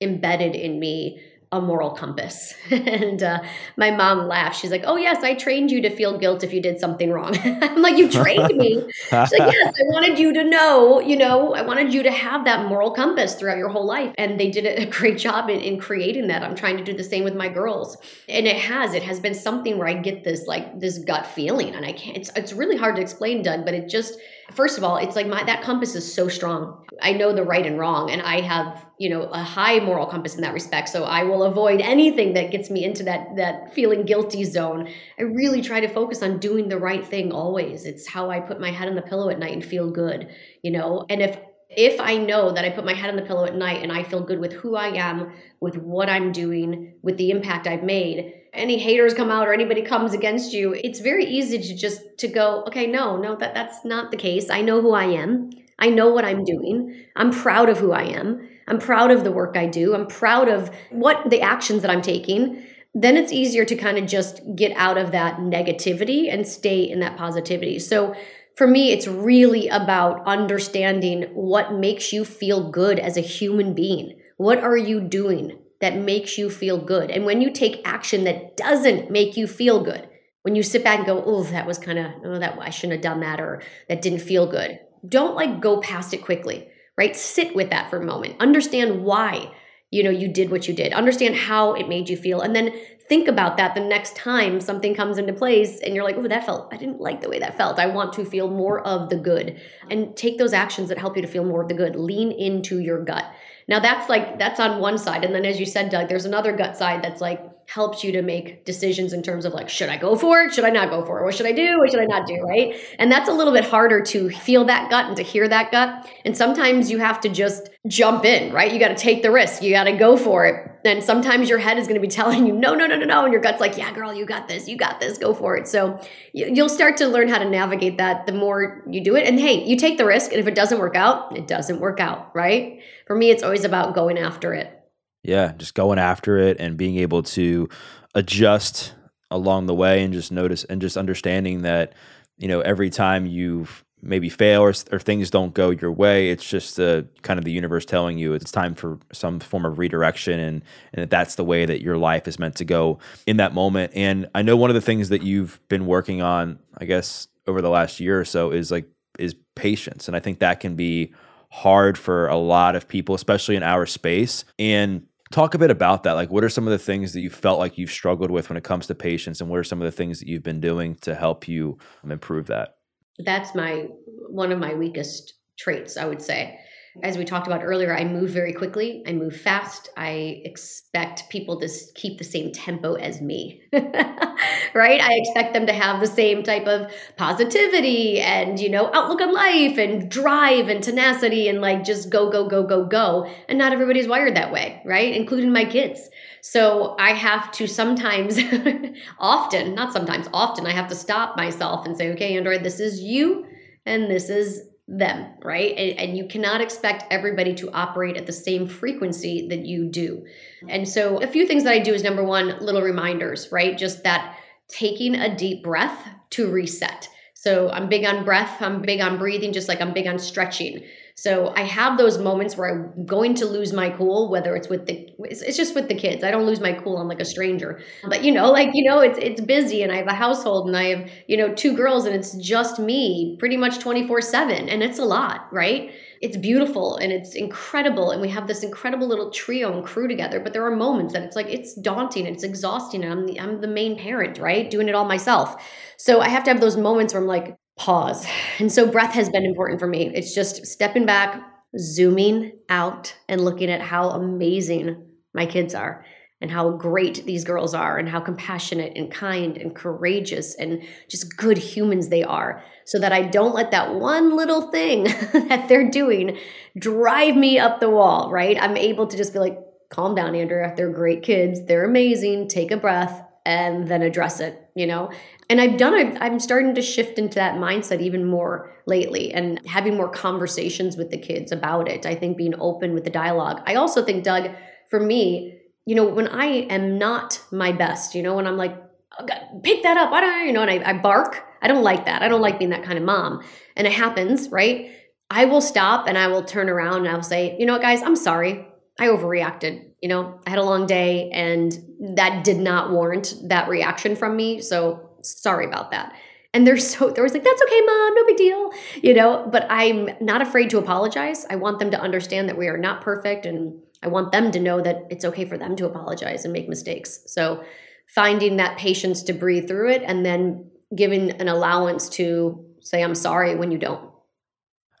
embedded 0.00 0.54
in 0.54 0.78
me 0.78 1.20
a 1.54 1.60
moral 1.60 1.90
compass. 1.90 2.52
and 2.70 3.22
uh, 3.22 3.40
my 3.76 3.90
mom 3.90 4.26
laughed. 4.26 4.58
She's 4.58 4.72
like, 4.72 4.82
"Oh 4.84 4.96
yes, 4.96 5.22
I 5.22 5.34
trained 5.34 5.70
you 5.70 5.80
to 5.82 5.90
feel 5.90 6.18
guilt 6.18 6.42
if 6.42 6.52
you 6.52 6.60
did 6.60 6.80
something 6.80 7.10
wrong." 7.12 7.36
I'm 7.44 7.80
like, 7.80 7.96
"You 7.96 8.08
trained 8.08 8.56
me?" 8.56 8.84
She's 8.90 9.12
like, 9.12 9.52
"Yes, 9.52 9.74
I 9.78 9.84
wanted 9.92 10.18
you 10.18 10.32
to 10.34 10.44
know. 10.44 11.00
You 11.00 11.16
know, 11.16 11.54
I 11.54 11.62
wanted 11.62 11.94
you 11.94 12.02
to 12.02 12.10
have 12.10 12.44
that 12.44 12.66
moral 12.66 12.90
compass 12.90 13.36
throughout 13.36 13.58
your 13.58 13.68
whole 13.68 13.86
life." 13.86 14.12
And 14.18 14.38
they 14.38 14.50
did 14.50 14.66
a 14.66 14.86
great 14.98 15.16
job 15.16 15.48
in, 15.48 15.60
in 15.60 15.78
creating 15.78 16.26
that. 16.28 16.42
I'm 16.42 16.56
trying 16.56 16.76
to 16.76 16.84
do 16.84 16.92
the 16.92 17.04
same 17.04 17.22
with 17.22 17.34
my 17.34 17.48
girls, 17.48 17.96
and 18.28 18.46
it 18.46 18.56
has. 18.56 18.94
It 18.94 19.04
has 19.04 19.20
been 19.20 19.34
something 19.34 19.78
where 19.78 19.88
I 19.88 19.94
get 19.94 20.24
this 20.24 20.46
like 20.46 20.80
this 20.80 20.98
gut 20.98 21.26
feeling, 21.26 21.74
and 21.74 21.86
I 21.86 21.92
can't. 21.92 22.16
It's 22.16 22.30
it's 22.34 22.52
really 22.52 22.76
hard 22.76 22.96
to 22.96 23.02
explain, 23.02 23.42
Doug, 23.42 23.64
but 23.64 23.74
it 23.74 23.88
just 23.88 24.18
first 24.54 24.78
of 24.78 24.84
all, 24.84 24.96
it's 24.96 25.16
like 25.16 25.26
my 25.26 25.42
that 25.44 25.62
compass 25.62 25.94
is 25.94 26.12
so 26.12 26.28
strong. 26.28 26.84
I 27.02 27.12
know 27.12 27.32
the 27.32 27.42
right 27.42 27.66
and 27.66 27.78
wrong, 27.78 28.10
and 28.10 28.22
I 28.22 28.40
have 28.40 28.86
you 28.98 29.10
know 29.10 29.22
a 29.24 29.42
high 29.42 29.80
moral 29.80 30.06
compass 30.06 30.34
in 30.34 30.42
that 30.42 30.54
respect. 30.54 30.88
So 30.88 31.04
I 31.04 31.24
will 31.24 31.42
avoid 31.44 31.80
anything 31.80 32.34
that 32.34 32.50
gets 32.50 32.70
me 32.70 32.84
into 32.84 33.02
that 33.04 33.36
that 33.36 33.74
feeling 33.74 34.04
guilty 34.04 34.44
zone. 34.44 34.88
I 35.18 35.22
really 35.22 35.62
try 35.62 35.80
to 35.80 35.88
focus 35.88 36.22
on 36.22 36.38
doing 36.38 36.68
the 36.68 36.78
right 36.78 37.04
thing 37.04 37.32
always. 37.32 37.84
It's 37.84 38.06
how 38.06 38.30
I 38.30 38.40
put 38.40 38.60
my 38.60 38.70
head 38.70 38.88
on 38.88 38.94
the 38.94 39.02
pillow 39.02 39.28
at 39.30 39.38
night 39.38 39.52
and 39.52 39.64
feel 39.64 39.90
good, 39.90 40.28
you 40.62 40.70
know. 40.70 41.04
And 41.08 41.22
if 41.22 41.38
If 41.76 42.00
I 42.00 42.16
know 42.16 42.52
that 42.52 42.64
I 42.64 42.70
put 42.70 42.84
my 42.84 42.94
head 42.94 43.10
on 43.10 43.16
the 43.16 43.22
pillow 43.22 43.44
at 43.44 43.54
night 43.54 43.82
and 43.82 43.92
I 43.92 44.02
feel 44.02 44.20
good 44.20 44.38
with 44.38 44.52
who 44.52 44.76
I 44.76 44.88
am, 44.88 45.32
with 45.60 45.76
what 45.76 46.08
I'm 46.08 46.32
doing, 46.32 46.94
with 47.02 47.16
the 47.16 47.30
impact 47.30 47.66
I've 47.66 47.82
made, 47.82 48.34
any 48.52 48.78
haters 48.78 49.14
come 49.14 49.30
out 49.30 49.48
or 49.48 49.52
anybody 49.52 49.82
comes 49.82 50.14
against 50.14 50.52
you, 50.52 50.72
it's 50.72 51.00
very 51.00 51.24
easy 51.24 51.58
to 51.58 51.74
just 51.74 52.00
to 52.18 52.28
go, 52.28 52.64
okay, 52.68 52.86
no, 52.86 53.16
no, 53.16 53.36
that 53.36 53.54
that's 53.54 53.84
not 53.84 54.10
the 54.10 54.16
case. 54.16 54.50
I 54.50 54.60
know 54.60 54.80
who 54.80 54.92
I 54.92 55.04
am. 55.04 55.50
I 55.78 55.88
know 55.88 56.12
what 56.12 56.24
I'm 56.24 56.44
doing. 56.44 57.04
I'm 57.16 57.30
proud 57.30 57.68
of 57.68 57.78
who 57.78 57.92
I 57.92 58.04
am. 58.04 58.48
I'm 58.68 58.78
proud 58.78 59.10
of 59.10 59.24
the 59.24 59.32
work 59.32 59.56
I 59.56 59.66
do. 59.66 59.94
I'm 59.94 60.06
proud 60.06 60.48
of 60.48 60.70
what 60.90 61.30
the 61.30 61.40
actions 61.40 61.82
that 61.82 61.90
I'm 61.90 62.02
taking. 62.02 62.64
Then 62.94 63.16
it's 63.16 63.32
easier 63.32 63.64
to 63.64 63.74
kind 63.74 63.98
of 63.98 64.06
just 64.06 64.40
get 64.54 64.74
out 64.76 64.96
of 64.96 65.10
that 65.10 65.38
negativity 65.38 66.32
and 66.32 66.46
stay 66.46 66.82
in 66.82 67.00
that 67.00 67.16
positivity. 67.16 67.80
So 67.80 68.14
for 68.56 68.66
me, 68.66 68.92
it's 68.92 69.08
really 69.08 69.68
about 69.68 70.24
understanding 70.26 71.22
what 71.34 71.74
makes 71.74 72.12
you 72.12 72.24
feel 72.24 72.70
good 72.70 72.98
as 72.98 73.16
a 73.16 73.22
human 73.22 73.74
being. 73.74 74.20
What 74.36 74.58
are 74.58 74.76
you 74.76 75.00
doing 75.00 75.58
that 75.80 75.96
makes 75.96 76.38
you 76.38 76.48
feel 76.48 76.78
good? 76.78 77.10
And 77.10 77.24
when 77.24 77.40
you 77.40 77.50
take 77.50 77.82
action 77.84 78.24
that 78.24 78.56
doesn't 78.56 79.10
make 79.10 79.36
you 79.36 79.46
feel 79.46 79.82
good, 79.82 80.08
when 80.42 80.54
you 80.54 80.62
sit 80.62 80.84
back 80.84 80.98
and 80.98 81.06
go, 81.06 81.22
oh, 81.24 81.42
that 81.44 81.66
was 81.66 81.78
kind 81.78 81.98
of, 81.98 82.12
oh, 82.24 82.38
that 82.38 82.56
I 82.60 82.70
shouldn't 82.70 82.92
have 82.94 83.12
done 83.12 83.20
that, 83.20 83.40
or 83.40 83.62
that 83.88 84.02
didn't 84.02 84.20
feel 84.20 84.46
good. 84.46 84.78
Don't 85.08 85.34
like 85.34 85.60
go 85.60 85.80
past 85.80 86.14
it 86.14 86.24
quickly, 86.24 86.68
right? 86.96 87.16
Sit 87.16 87.56
with 87.56 87.70
that 87.70 87.90
for 87.90 87.96
a 87.96 88.04
moment. 88.04 88.40
Understand 88.40 89.04
why 89.04 89.52
you 89.90 90.02
know 90.02 90.10
you 90.10 90.26
did 90.26 90.50
what 90.50 90.66
you 90.66 90.74
did 90.74 90.92
understand 90.92 91.36
how 91.36 91.74
it 91.74 91.88
made 91.88 92.08
you 92.08 92.16
feel 92.16 92.40
and 92.40 92.56
then 92.56 92.74
think 93.08 93.28
about 93.28 93.56
that 93.56 93.74
the 93.74 93.80
next 93.80 94.16
time 94.16 94.60
something 94.60 94.94
comes 94.94 95.18
into 95.18 95.32
place 95.32 95.80
and 95.80 95.94
you're 95.94 96.04
like 96.04 96.16
oh 96.16 96.26
that 96.26 96.46
felt 96.46 96.72
i 96.72 96.76
didn't 96.76 97.00
like 97.00 97.20
the 97.20 97.28
way 97.28 97.38
that 97.38 97.56
felt. 97.56 97.78
I 97.78 97.86
want 97.86 98.12
to 98.14 98.24
feel 98.24 98.48
more 98.48 98.80
of 98.80 99.08
the 99.08 99.16
good. 99.16 99.60
And 99.90 100.16
take 100.16 100.38
those 100.38 100.52
actions 100.52 100.88
that 100.88 100.98
help 100.98 101.16
you 101.16 101.22
to 101.22 101.28
feel 101.28 101.44
more 101.44 101.62
of 101.62 101.68
the 101.68 101.74
good. 101.74 101.96
Lean 101.96 102.32
into 102.32 102.78
your 102.80 103.04
gut. 103.04 103.24
Now 103.68 103.80
that's 103.80 104.08
like 104.08 104.38
that's 104.38 104.60
on 104.60 104.80
one 104.80 104.98
side. 104.98 105.24
And 105.24 105.34
then 105.34 105.44
as 105.44 105.60
you 105.60 105.66
said 105.66 105.90
doug 105.90 106.08
there's 106.08 106.24
another 106.24 106.56
gut 106.56 106.76
side 106.76 107.02
that's 107.02 107.20
like 107.20 107.40
helps 107.66 108.04
you 108.04 108.12
to 108.12 108.22
make 108.22 108.64
decisions 108.64 109.12
in 109.12 109.22
terms 109.22 109.44
of 109.44 109.52
like, 109.52 109.68
should 109.68 109.88
I 109.88 109.96
go 109.96 110.16
for 110.16 110.42
it? 110.42 110.54
Should 110.54 110.64
I 110.64 110.70
not 110.70 110.90
go 110.90 111.04
for 111.04 111.20
it? 111.20 111.24
What 111.24 111.34
should 111.34 111.46
I 111.46 111.52
do? 111.52 111.78
What 111.78 111.90
should 111.90 112.00
I 112.00 112.04
not 112.04 112.26
do? 112.26 112.40
Right. 112.42 112.76
And 112.98 113.10
that's 113.10 113.28
a 113.28 113.32
little 113.32 113.52
bit 113.52 113.64
harder 113.64 114.00
to 114.02 114.30
feel 114.30 114.64
that 114.66 114.90
gut 114.90 115.06
and 115.06 115.16
to 115.16 115.22
hear 115.22 115.48
that 115.48 115.70
gut. 115.70 116.10
And 116.24 116.36
sometimes 116.36 116.90
you 116.90 116.98
have 116.98 117.20
to 117.22 117.28
just 117.28 117.70
jump 117.86 118.24
in, 118.24 118.52
right? 118.52 118.72
You 118.72 118.78
got 118.78 118.88
to 118.88 118.94
take 118.94 119.22
the 119.22 119.30
risk. 119.30 119.62
You 119.62 119.70
got 119.70 119.84
to 119.84 119.92
go 119.92 120.16
for 120.16 120.46
it. 120.46 120.70
And 120.84 121.02
sometimes 121.02 121.48
your 121.48 121.58
head 121.58 121.78
is 121.78 121.86
going 121.86 122.00
to 122.00 122.06
be 122.06 122.08
telling 122.14 122.46
you, 122.46 122.52
no, 122.52 122.74
no, 122.74 122.86
no, 122.86 122.96
no, 122.96 123.06
no. 123.06 123.24
And 123.24 123.32
your 123.32 123.42
gut's 123.42 123.60
like, 123.60 123.76
yeah, 123.76 123.92
girl, 123.92 124.12
you 124.12 124.26
got 124.26 124.48
this. 124.48 124.68
You 124.68 124.76
got 124.76 125.00
this. 125.00 125.18
Go 125.18 125.34
for 125.34 125.56
it. 125.56 125.66
So 125.66 126.00
you'll 126.32 126.68
start 126.68 126.96
to 126.98 127.08
learn 127.08 127.28
how 127.28 127.38
to 127.38 127.48
navigate 127.48 127.98
that 127.98 128.26
the 128.26 128.32
more 128.32 128.84
you 128.88 129.02
do 129.02 129.16
it. 129.16 129.26
And 129.26 129.38
hey, 129.38 129.64
you 129.64 129.76
take 129.76 129.98
the 129.98 130.06
risk. 130.06 130.32
And 130.32 130.40
if 130.40 130.46
it 130.46 130.54
doesn't 130.54 130.78
work 130.78 130.96
out, 130.96 131.36
it 131.36 131.46
doesn't 131.46 131.80
work 131.80 132.00
out, 132.00 132.34
right? 132.34 132.80
For 133.06 133.16
me, 133.16 133.30
it's 133.30 133.42
always 133.42 133.64
about 133.64 133.94
going 133.94 134.18
after 134.18 134.52
it. 134.54 134.83
Yeah, 135.24 135.52
just 135.56 135.74
going 135.74 135.98
after 135.98 136.38
it 136.38 136.58
and 136.60 136.76
being 136.76 136.98
able 136.98 137.22
to 137.22 137.68
adjust 138.14 138.94
along 139.30 139.66
the 139.66 139.74
way 139.74 140.04
and 140.04 140.12
just 140.12 140.30
notice 140.30 140.64
and 140.64 140.80
just 140.80 140.96
understanding 140.96 141.62
that 141.62 141.94
you 142.38 142.46
know 142.46 142.60
every 142.60 142.90
time 142.90 143.26
you 143.26 143.66
maybe 144.00 144.28
fail 144.28 144.60
or, 144.62 144.72
or 144.92 144.98
things 144.98 145.30
don't 145.30 145.54
go 145.54 145.70
your 145.70 145.90
way 145.90 146.30
it's 146.30 146.48
just 146.48 146.76
the 146.76 147.06
kind 147.22 147.38
of 147.38 147.44
the 147.44 147.50
universe 147.50 147.84
telling 147.86 148.18
you 148.18 148.34
it's 148.34 148.52
time 148.52 148.74
for 148.74 148.98
some 149.12 149.40
form 149.40 149.64
of 149.64 149.78
redirection 149.78 150.38
and 150.38 150.62
and 150.92 151.02
that 151.02 151.10
that's 151.10 151.36
the 151.36 151.44
way 151.44 151.64
that 151.64 151.80
your 151.80 151.96
life 151.96 152.28
is 152.28 152.38
meant 152.38 152.54
to 152.54 152.64
go 152.64 152.98
in 153.26 153.38
that 153.38 153.54
moment. 153.54 153.90
And 153.94 154.28
i 154.34 154.42
know 154.42 154.56
one 154.56 154.70
of 154.70 154.74
the 154.74 154.80
things 154.80 155.08
that 155.08 155.22
you've 155.22 155.58
been 155.68 155.86
working 155.86 156.22
on 156.22 156.58
i 156.78 156.84
guess 156.84 157.26
over 157.46 157.60
the 157.62 157.70
last 157.70 157.98
year 157.98 158.20
or 158.20 158.24
so 158.24 158.50
is 158.50 158.70
like 158.70 158.88
is 159.18 159.34
patience. 159.54 160.06
And 160.06 160.16
i 160.16 160.20
think 160.20 160.38
that 160.38 160.60
can 160.60 160.76
be 160.76 161.12
hard 161.50 161.96
for 161.96 162.26
a 162.26 162.36
lot 162.36 162.76
of 162.76 162.86
people 162.86 163.14
especially 163.14 163.56
in 163.56 163.62
our 163.62 163.86
space. 163.86 164.44
And 164.58 165.06
Talk 165.32 165.54
a 165.54 165.58
bit 165.58 165.70
about 165.70 166.02
that. 166.04 166.12
Like, 166.12 166.30
what 166.30 166.44
are 166.44 166.48
some 166.48 166.66
of 166.66 166.70
the 166.70 166.78
things 166.78 167.12
that 167.12 167.20
you 167.20 167.30
felt 167.30 167.58
like 167.58 167.78
you've 167.78 167.90
struggled 167.90 168.30
with 168.30 168.48
when 168.50 168.56
it 168.56 168.64
comes 168.64 168.86
to 168.86 168.94
patience, 168.94 169.40
and 169.40 169.50
what 169.50 169.58
are 169.58 169.64
some 169.64 169.80
of 169.80 169.86
the 169.86 169.92
things 169.92 170.20
that 170.20 170.28
you've 170.28 170.42
been 170.42 170.60
doing 170.60 170.94
to 170.96 171.14
help 171.14 171.48
you 171.48 171.78
um, 172.02 172.12
improve 172.12 172.46
that? 172.48 172.76
That's 173.18 173.54
my 173.54 173.88
one 174.28 174.52
of 174.52 174.58
my 174.58 174.74
weakest 174.74 175.34
traits, 175.58 175.96
I 175.96 176.06
would 176.06 176.22
say 176.22 176.58
as 177.02 177.18
we 177.18 177.24
talked 177.24 177.48
about 177.48 177.64
earlier, 177.64 177.94
I 177.94 178.04
move 178.04 178.30
very 178.30 178.52
quickly. 178.52 179.02
I 179.06 179.12
move 179.12 179.34
fast. 179.36 179.88
I 179.96 180.42
expect 180.44 181.28
people 181.28 181.58
to 181.60 181.68
keep 181.94 182.18
the 182.18 182.24
same 182.24 182.52
tempo 182.52 182.94
as 182.94 183.20
me, 183.20 183.62
right? 183.72 185.00
I 185.00 185.14
expect 185.14 185.54
them 185.54 185.66
to 185.66 185.72
have 185.72 186.00
the 186.00 186.06
same 186.06 186.44
type 186.44 186.66
of 186.68 186.92
positivity 187.16 188.20
and, 188.20 188.60
you 188.60 188.70
know, 188.70 188.90
outlook 188.94 189.20
on 189.20 189.34
life 189.34 189.76
and 189.76 190.08
drive 190.08 190.68
and 190.68 190.84
tenacity 190.84 191.48
and 191.48 191.60
like 191.60 191.82
just 191.82 192.10
go, 192.10 192.30
go, 192.30 192.46
go, 192.48 192.62
go, 192.62 192.86
go. 192.86 193.28
And 193.48 193.58
not 193.58 193.72
everybody's 193.72 194.06
wired 194.06 194.36
that 194.36 194.52
way, 194.52 194.80
right? 194.84 195.14
Including 195.16 195.52
my 195.52 195.64
kids. 195.64 196.08
So 196.42 196.94
I 197.00 197.12
have 197.12 197.50
to 197.52 197.66
sometimes, 197.66 198.38
often, 199.18 199.74
not 199.74 199.92
sometimes, 199.92 200.28
often, 200.32 200.64
I 200.66 200.72
have 200.72 200.88
to 200.88 200.94
stop 200.94 201.36
myself 201.36 201.86
and 201.86 201.96
say, 201.96 202.12
okay, 202.12 202.36
Andrea, 202.36 202.62
this 202.62 202.78
is 202.78 203.00
you 203.00 203.46
and 203.84 204.08
this 204.08 204.28
is 204.30 204.68
them, 204.86 205.30
right? 205.42 205.74
And, 205.76 205.98
and, 205.98 206.16
you 206.16 206.26
cannot 206.26 206.60
expect 206.60 207.04
everybody 207.10 207.54
to 207.54 207.70
operate 207.72 208.18
at 208.18 208.26
the 208.26 208.32
same 208.32 208.66
frequency 208.66 209.48
that 209.48 209.64
you 209.64 209.86
do. 209.86 210.26
And 210.68 210.86
so, 210.86 211.22
a 211.22 211.26
few 211.26 211.46
things 211.46 211.64
that 211.64 211.72
I 211.72 211.78
do 211.78 211.94
is 211.94 212.02
number 212.02 212.22
one, 212.22 212.58
little 212.60 212.82
reminders, 212.82 213.50
right? 213.50 213.78
Just 213.78 214.04
that 214.04 214.36
taking 214.68 215.14
a 215.14 215.34
deep 215.34 215.64
breath 215.64 216.06
to 216.30 216.50
reset. 216.50 217.08
So, 217.32 217.70
I'm 217.70 217.88
big 217.88 218.04
on 218.04 218.26
breath, 218.26 218.60
I'm 218.60 218.82
big 218.82 219.00
on 219.00 219.18
breathing, 219.18 219.54
just 219.54 219.68
like 219.68 219.80
I'm 219.80 219.94
big 219.94 220.06
on 220.06 220.18
stretching. 220.18 220.84
So 221.16 221.52
I 221.54 221.62
have 221.62 221.96
those 221.96 222.18
moments 222.18 222.56
where 222.56 222.68
I'm 222.68 223.06
going 223.06 223.34
to 223.36 223.46
lose 223.46 223.72
my 223.72 223.88
cool, 223.90 224.28
whether 224.30 224.56
it's 224.56 224.68
with 224.68 224.86
the, 224.86 225.08
it's, 225.20 225.56
just 225.56 225.76
with 225.76 225.86
the 225.86 225.94
kids. 225.94 226.24
I 226.24 226.32
don't 226.32 226.44
lose 226.44 226.58
my 226.58 226.72
cool 226.72 226.96
on 226.96 227.06
like 227.06 227.20
a 227.20 227.24
stranger, 227.24 227.80
but 228.08 228.24
you 228.24 228.32
know, 228.32 228.50
like, 228.50 228.70
you 228.74 228.82
know, 228.82 228.98
it's, 228.98 229.18
it's 229.18 229.40
busy 229.40 229.84
and 229.84 229.92
I 229.92 229.96
have 229.96 230.08
a 230.08 230.12
household 230.14 230.66
and 230.66 230.76
I 230.76 230.84
have, 230.86 231.10
you 231.28 231.36
know, 231.36 231.54
two 231.54 231.76
girls 231.76 232.06
and 232.06 232.16
it's 232.16 232.36
just 232.38 232.80
me 232.80 233.36
pretty 233.38 233.56
much 233.56 233.78
24 233.78 234.22
seven. 234.22 234.68
And 234.68 234.82
it's 234.82 234.98
a 234.98 235.04
lot, 235.04 235.46
right? 235.52 235.92
It's 236.20 236.36
beautiful 236.36 236.96
and 236.96 237.12
it's 237.12 237.36
incredible. 237.36 238.10
And 238.10 238.20
we 238.20 238.28
have 238.30 238.48
this 238.48 238.64
incredible 238.64 239.06
little 239.06 239.30
trio 239.30 239.72
and 239.72 239.84
crew 239.84 240.08
together. 240.08 240.40
But 240.40 240.52
there 240.52 240.66
are 240.66 240.74
moments 240.74 241.12
that 241.12 241.22
it's 241.22 241.36
like, 241.36 241.46
it's 241.46 241.74
daunting, 241.74 242.26
it's 242.26 242.42
exhausting. 242.42 243.04
And 243.04 243.12
I'm 243.12 243.26
the, 243.26 243.40
I'm 243.40 243.60
the 243.60 243.68
main 243.68 243.96
parent, 243.96 244.38
right? 244.38 244.68
Doing 244.68 244.88
it 244.88 244.96
all 244.96 245.04
myself. 245.04 245.62
So 245.96 246.20
I 246.20 246.28
have 246.28 246.42
to 246.44 246.50
have 246.50 246.60
those 246.60 246.76
moments 246.76 247.14
where 247.14 247.22
I'm 247.22 247.28
like, 247.28 247.56
pause. 247.76 248.26
And 248.58 248.70
so 248.70 248.86
breath 248.86 249.12
has 249.14 249.28
been 249.28 249.44
important 249.44 249.80
for 249.80 249.86
me. 249.86 250.10
It's 250.14 250.34
just 250.34 250.66
stepping 250.66 251.06
back, 251.06 251.42
zooming 251.78 252.52
out, 252.68 253.14
and 253.28 253.44
looking 253.44 253.70
at 253.70 253.80
how 253.80 254.10
amazing 254.10 255.04
my 255.32 255.46
kids 255.46 255.74
are 255.74 256.04
and 256.40 256.50
how 256.50 256.70
great 256.72 257.24
these 257.24 257.42
girls 257.42 257.74
are 257.74 257.96
and 257.96 258.08
how 258.08 258.20
compassionate 258.20 258.92
and 258.96 259.10
kind 259.10 259.56
and 259.56 259.74
courageous 259.74 260.54
and 260.56 260.82
just 261.08 261.36
good 261.36 261.56
humans 261.56 262.08
they 262.08 262.22
are 262.22 262.62
so 262.84 262.98
that 262.98 263.12
I 263.12 263.22
don't 263.22 263.54
let 263.54 263.70
that 263.70 263.94
one 263.94 264.36
little 264.36 264.70
thing 264.70 265.04
that 265.48 265.68
they're 265.68 265.90
doing 265.90 266.38
drive 266.78 267.34
me 267.34 267.58
up 267.58 267.80
the 267.80 267.88
wall, 267.88 268.30
right? 268.30 268.60
I'm 268.60 268.76
able 268.76 269.06
to 269.06 269.16
just 269.16 269.32
be 269.32 269.38
like, 269.38 269.58
calm 269.90 270.14
down, 270.14 270.34
Andrea. 270.34 270.74
They're 270.76 270.92
great 270.92 271.22
kids. 271.22 271.64
They're 271.66 271.84
amazing. 271.84 272.48
Take 272.48 272.70
a 272.70 272.76
breath 272.76 273.23
and 273.46 273.86
then 273.88 274.02
address 274.02 274.40
it, 274.40 274.70
you 274.74 274.86
know? 274.86 275.10
And 275.50 275.60
I've 275.60 275.76
done 275.76 275.94
it, 275.94 276.16
I'm 276.20 276.40
starting 276.40 276.74
to 276.74 276.82
shift 276.82 277.18
into 277.18 277.36
that 277.36 277.56
mindset 277.56 278.00
even 278.00 278.24
more 278.24 278.72
lately 278.86 279.32
and 279.32 279.60
having 279.66 279.96
more 279.96 280.08
conversations 280.08 280.96
with 280.96 281.10
the 281.10 281.18
kids 281.18 281.52
about 281.52 281.88
it. 281.88 282.06
I 282.06 282.14
think 282.14 282.36
being 282.36 282.54
open 282.58 282.94
with 282.94 283.04
the 283.04 283.10
dialogue. 283.10 283.62
I 283.66 283.74
also 283.74 284.04
think, 284.04 284.24
Doug, 284.24 284.50
for 284.88 285.00
me, 285.00 285.58
you 285.86 285.94
know, 285.94 286.06
when 286.06 286.28
I 286.28 286.46
am 286.46 286.98
not 286.98 287.42
my 287.52 287.72
best, 287.72 288.14
you 288.14 288.22
know, 288.22 288.36
when 288.36 288.46
I'm 288.46 288.56
like, 288.56 288.74
oh, 289.18 289.26
God, 289.26 289.62
pick 289.62 289.82
that 289.82 289.96
up, 289.96 290.12
I 290.12 290.20
don't 290.20 290.46
you 290.46 290.52
know, 290.52 290.62
and 290.62 290.70
I, 290.70 290.90
I 290.90 290.94
bark, 290.94 291.44
I 291.60 291.68
don't 291.68 291.82
like 291.82 292.06
that. 292.06 292.22
I 292.22 292.28
don't 292.28 292.40
like 292.40 292.58
being 292.58 292.70
that 292.70 292.84
kind 292.84 292.98
of 292.98 293.04
mom. 293.04 293.42
And 293.76 293.86
it 293.86 293.92
happens, 293.92 294.48
right? 294.48 294.90
I 295.30 295.46
will 295.46 295.60
stop 295.60 296.06
and 296.06 296.16
I 296.16 296.28
will 296.28 296.44
turn 296.44 296.68
around 296.68 297.06
and 297.06 297.08
I'll 297.08 297.22
say, 297.22 297.56
you 297.58 297.66
know 297.66 297.74
what, 297.74 297.82
guys, 297.82 298.02
I'm 298.02 298.16
sorry. 298.16 298.66
I 298.98 299.06
overreacted. 299.06 299.90
You 300.04 300.08
know, 300.08 300.38
I 300.46 300.50
had 300.50 300.58
a 300.58 300.62
long 300.62 300.86
day 300.86 301.30
and 301.30 301.72
that 302.18 302.44
did 302.44 302.58
not 302.58 302.90
warrant 302.90 303.36
that 303.44 303.70
reaction 303.70 304.16
from 304.16 304.36
me. 304.36 304.60
So 304.60 305.08
sorry 305.22 305.64
about 305.64 305.92
that. 305.92 306.14
And 306.52 306.66
they're 306.66 306.76
so, 306.76 307.08
they're 307.08 307.24
always 307.24 307.32
like, 307.32 307.42
that's 307.42 307.62
okay, 307.62 307.80
mom, 307.86 308.14
no 308.14 308.26
big 308.26 308.36
deal. 308.36 308.70
You 309.02 309.14
know, 309.14 309.48
but 309.50 309.66
I'm 309.70 310.10
not 310.20 310.42
afraid 310.42 310.68
to 310.70 310.78
apologize. 310.78 311.46
I 311.48 311.56
want 311.56 311.78
them 311.78 311.90
to 311.90 311.98
understand 311.98 312.50
that 312.50 312.58
we 312.58 312.68
are 312.68 312.76
not 312.76 313.00
perfect 313.00 313.46
and 313.46 313.80
I 314.02 314.08
want 314.08 314.30
them 314.30 314.52
to 314.52 314.60
know 314.60 314.82
that 314.82 315.06
it's 315.08 315.24
okay 315.24 315.46
for 315.46 315.56
them 315.56 315.74
to 315.76 315.86
apologize 315.86 316.44
and 316.44 316.52
make 316.52 316.68
mistakes. 316.68 317.20
So 317.24 317.64
finding 318.06 318.58
that 318.58 318.76
patience 318.76 319.22
to 319.22 319.32
breathe 319.32 319.68
through 319.68 319.92
it 319.92 320.02
and 320.04 320.22
then 320.26 320.70
giving 320.94 321.30
an 321.30 321.48
allowance 321.48 322.10
to 322.10 322.62
say, 322.82 323.02
I'm 323.02 323.14
sorry 323.14 323.56
when 323.56 323.72
you 323.72 323.78
don't 323.78 324.10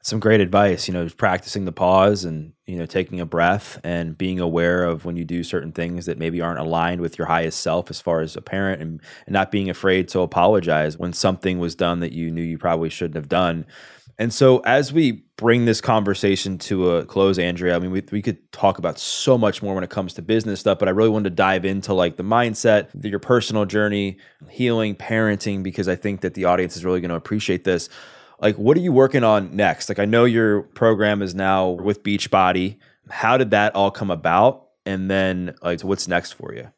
some 0.04 0.20
great 0.20 0.40
advice 0.40 0.86
you 0.86 0.94
know 0.94 1.08
practicing 1.16 1.64
the 1.64 1.72
pause 1.72 2.24
and 2.24 2.52
you 2.66 2.76
know 2.76 2.86
taking 2.86 3.20
a 3.20 3.26
breath 3.26 3.80
and 3.84 4.18
being 4.18 4.38
aware 4.38 4.84
of 4.84 5.04
when 5.06 5.16
you 5.16 5.24
do 5.24 5.42
certain 5.42 5.72
things 5.72 6.06
that 6.06 6.18
maybe 6.18 6.40
aren't 6.42 6.60
aligned 6.60 7.00
with 7.00 7.18
your 7.18 7.26
highest 7.26 7.60
self 7.60 7.90
as 7.90 8.00
far 8.00 8.20
as 8.20 8.36
a 8.36 8.42
parent 8.42 8.82
and, 8.82 9.00
and 9.26 9.32
not 9.32 9.50
being 9.50 9.70
afraid 9.70 10.08
to 10.08 10.20
apologize 10.20 10.98
when 10.98 11.12
something 11.12 11.58
was 11.58 11.74
done 11.74 12.00
that 12.00 12.12
you 12.12 12.30
knew 12.30 12.42
you 12.42 12.58
probably 12.58 12.90
shouldn't 12.90 13.16
have 13.16 13.28
done 13.28 13.66
And 14.18 14.32
so, 14.32 14.60
as 14.60 14.92
we 14.92 15.24
bring 15.36 15.64
this 15.64 15.80
conversation 15.80 16.58
to 16.58 16.90
a 16.92 17.06
close, 17.06 17.38
Andrea, 17.38 17.76
I 17.76 17.80
mean, 17.80 17.90
we, 17.90 18.02
we 18.12 18.22
could 18.22 18.52
talk 18.52 18.78
about 18.78 18.98
so 18.98 19.36
much 19.36 19.62
more 19.62 19.74
when 19.74 19.84
it 19.84 19.90
comes 19.90 20.14
to 20.14 20.22
business 20.22 20.60
stuff, 20.60 20.78
but 20.78 20.88
I 20.88 20.92
really 20.92 21.10
wanted 21.10 21.30
to 21.30 21.36
dive 21.36 21.64
into 21.64 21.94
like 21.94 22.16
the 22.16 22.22
mindset, 22.22 22.90
your 23.04 23.18
personal 23.18 23.66
journey, 23.66 24.18
healing, 24.50 24.94
parenting, 24.94 25.64
because 25.64 25.88
I 25.88 25.96
think 25.96 26.20
that 26.22 26.34
the 26.34 26.44
audience 26.44 26.76
is 26.76 26.84
really 26.84 27.00
going 27.00 27.10
to 27.10 27.16
appreciate 27.16 27.64
this. 27.64 27.88
Like, 28.40 28.56
what 28.56 28.76
are 28.76 28.80
you 28.80 28.92
working 28.92 29.24
on 29.24 29.54
next? 29.54 29.88
Like, 29.88 29.98
I 29.98 30.04
know 30.04 30.24
your 30.24 30.62
program 30.62 31.22
is 31.22 31.34
now 31.34 31.70
with 31.70 32.02
Beachbody. 32.02 32.78
How 33.08 33.36
did 33.36 33.50
that 33.50 33.74
all 33.74 33.90
come 33.90 34.10
about? 34.10 34.68
And 34.86 35.10
then, 35.10 35.54
like, 35.62 35.80
what's 35.82 36.08
next 36.08 36.32
for 36.32 36.54
you? 36.54 36.70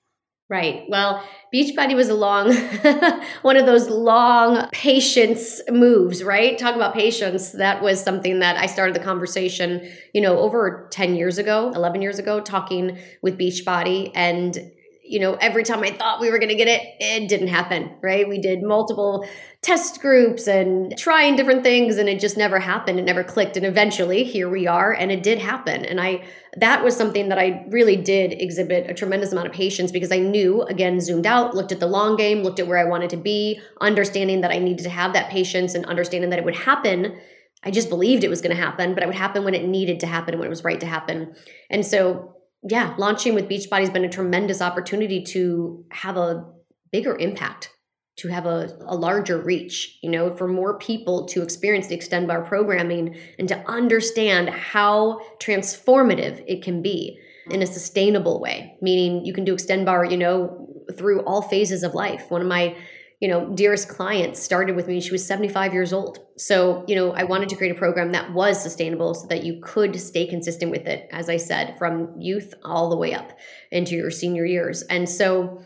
Right. 0.49 0.85
Well, 0.89 1.25
Beachbody 1.53 1.97
was 1.97 2.09
a 2.09 2.15
long, 2.15 2.55
one 3.43 3.57
of 3.57 3.67
those 3.67 3.89
long 3.89 4.69
patience 4.71 5.61
moves, 5.69 6.23
right? 6.23 6.57
Talk 6.57 6.77
about 6.77 6.95
patience. 6.95 7.51
That 7.51 7.83
was 7.83 8.01
something 8.01 8.39
that 8.39 8.57
I 8.57 8.67
started 8.67 8.95
the 8.95 9.01
conversation, 9.01 9.91
you 10.15 10.21
know, 10.21 10.39
over 10.39 10.87
10 10.93 11.17
years 11.17 11.39
ago, 11.39 11.73
11 11.75 12.01
years 12.01 12.21
ago, 12.21 12.41
talking 12.41 12.97
with 13.23 13.37
Beachbody. 13.37 14.13
And 14.15 14.71
you 15.09 15.21
know, 15.21 15.35
every 15.35 15.63
time 15.63 15.83
I 15.83 15.91
thought 15.91 16.21
we 16.21 16.31
were 16.31 16.39
going 16.39 16.51
to 16.51 16.55
get 16.55 16.69
it, 16.69 16.83
it 17.01 17.29
didn't 17.29 17.49
happen, 17.49 17.91
right? 18.03 18.29
We 18.29 18.39
did 18.39 18.63
multiple 18.63 19.27
test 19.63 20.01
groups 20.01 20.47
and 20.47 20.97
trying 20.97 21.37
different 21.37 21.65
things 21.65 21.97
and 21.97 22.09
it 22.09 22.21
just 22.21 22.37
never 22.37 22.59
happened. 22.59 22.99
It 22.99 23.05
never 23.05 23.25
clicked. 23.25 23.57
And 23.57 23.67
eventually 23.67 24.25
here 24.25 24.49
we 24.49 24.67
are 24.67 24.93
and 24.93 25.11
it 25.11 25.23
did 25.23 25.39
happen. 25.39 25.85
And 25.85 26.01
I, 26.01 26.25
that 26.57 26.85
was 26.85 26.97
something 26.97 27.29
that 27.31 27.39
I 27.39 27.65
really 27.71 27.97
did 27.97 28.33
exhibit 28.33 28.91
a 28.91 28.95
tremendous 28.95 29.33
amount 29.33 29.49
of 29.49 29.53
patience 29.53 29.91
because 29.91 30.13
I 30.13 30.19
knew, 30.19 30.63
again, 30.63 31.01
zoomed 31.01 31.27
out, 31.27 31.55
looked 31.55 31.73
at 31.73 31.81
the 31.81 31.87
long 31.87 32.17
game, 32.17 32.43
looked 32.43 32.61
at 32.61 32.67
where 32.67 32.79
I 32.79 32.85
wanted 32.85 33.11
to 33.11 33.17
be, 33.17 33.61
understanding 33.81 34.43
that 34.43 34.51
I 34.51 34.59
needed 34.59 34.85
to 34.85 34.91
have 34.91 35.13
that 35.15 35.31
patience 35.31 35.75
and 35.75 35.85
understanding 35.87 36.31
that 36.31 36.39
it 36.39 36.45
would 36.45 36.57
happen. 36.57 37.19
I 37.65 37.71
just 37.71 37.89
believed 37.89 38.23
it 38.23 38.31
was 38.31 38.41
going 38.41 38.55
to 38.55 38.63
happen, 38.63 38.95
but 38.95 39.03
it 39.03 39.07
would 39.07 39.17
happen 39.17 39.43
when 39.43 39.55
it 39.55 39.67
needed 39.67 40.01
to 40.01 40.07
happen, 40.07 40.39
when 40.39 40.47
it 40.47 40.51
was 40.51 40.63
right 40.63 40.79
to 40.79 40.87
happen. 40.87 41.35
And 41.71 41.85
so 41.85 42.36
yeah, 42.69 42.95
launching 42.99 43.35
with 43.35 43.49
Beachbody 43.49 43.81
has 43.81 43.91
been 43.91 44.05
a 44.05 44.09
tremendous 44.09 44.61
opportunity 44.61 45.23
to 45.25 45.85
have 45.91 46.17
a 46.17 46.45
bigger 46.91 47.17
impact, 47.17 47.71
to 48.17 48.29
have 48.29 48.47
a, 48.47 48.77
a 48.87 48.97
larger 48.97 49.39
reach, 49.41 49.99
you 50.03 50.11
know, 50.11 50.35
for 50.35 50.49
more 50.49 50.79
people 50.79 51.27
to 51.27 51.43
experience 51.43 51.87
the 51.89 51.97
Xtend 51.97 52.27
Barre 52.27 52.45
programming 52.45 53.17
and 53.39 53.49
to 53.49 53.59
understand 53.71 54.49
how 54.51 55.21
transformative 55.39 56.43
it 56.47 56.62
can 56.62 56.83
be 56.83 57.19
in 57.51 57.62
a 57.62 57.67
sustainable 57.67 58.41
way, 58.41 58.77
meaning 58.81 59.25
you 59.25 59.33
can 59.33 59.45
do 59.45 59.55
Xtend 59.55 59.85
Barre, 59.85 60.11
you 60.11 60.17
know, 60.17 60.67
through 60.97 61.21
all 61.21 61.43
phases 61.43 61.83
of 61.83 61.95
life. 61.95 62.31
One 62.31 62.41
of 62.41 62.49
my 62.49 62.77
you 63.21 63.29
know, 63.29 63.49
dearest 63.55 63.89
client 63.89 64.37
started 64.37 64.77
with 64.77 64.89
me. 64.89 65.01
She 65.01 65.11
was 65.11 65.27
75 65.27 65.73
years 65.73 65.93
old. 65.93 66.19
So, 66.37 66.85
you 66.87 66.95
know, 66.95 67.12
I 67.12 67.25
wanted 67.25 67.49
to 67.49 67.57
create 67.57 67.75
a 67.75 67.79
program 67.79 68.12
that 68.12 68.33
was 68.35 68.62
sustainable 68.62 69.14
so 69.14 69.27
that 69.29 69.43
you 69.43 69.61
could 69.62 69.99
stay 69.99 70.27
consistent 70.27 70.71
with 70.71 70.87
it, 70.87 71.09
as 71.11 71.31
I 71.31 71.39
said, 71.39 71.79
from 71.79 72.21
youth 72.21 72.53
all 72.62 72.91
the 72.91 72.97
way 72.97 73.14
up 73.14 73.33
into 73.71 73.95
your 73.95 74.11
senior 74.11 74.45
years. 74.45 74.83
And 74.83 75.09
so 75.09 75.62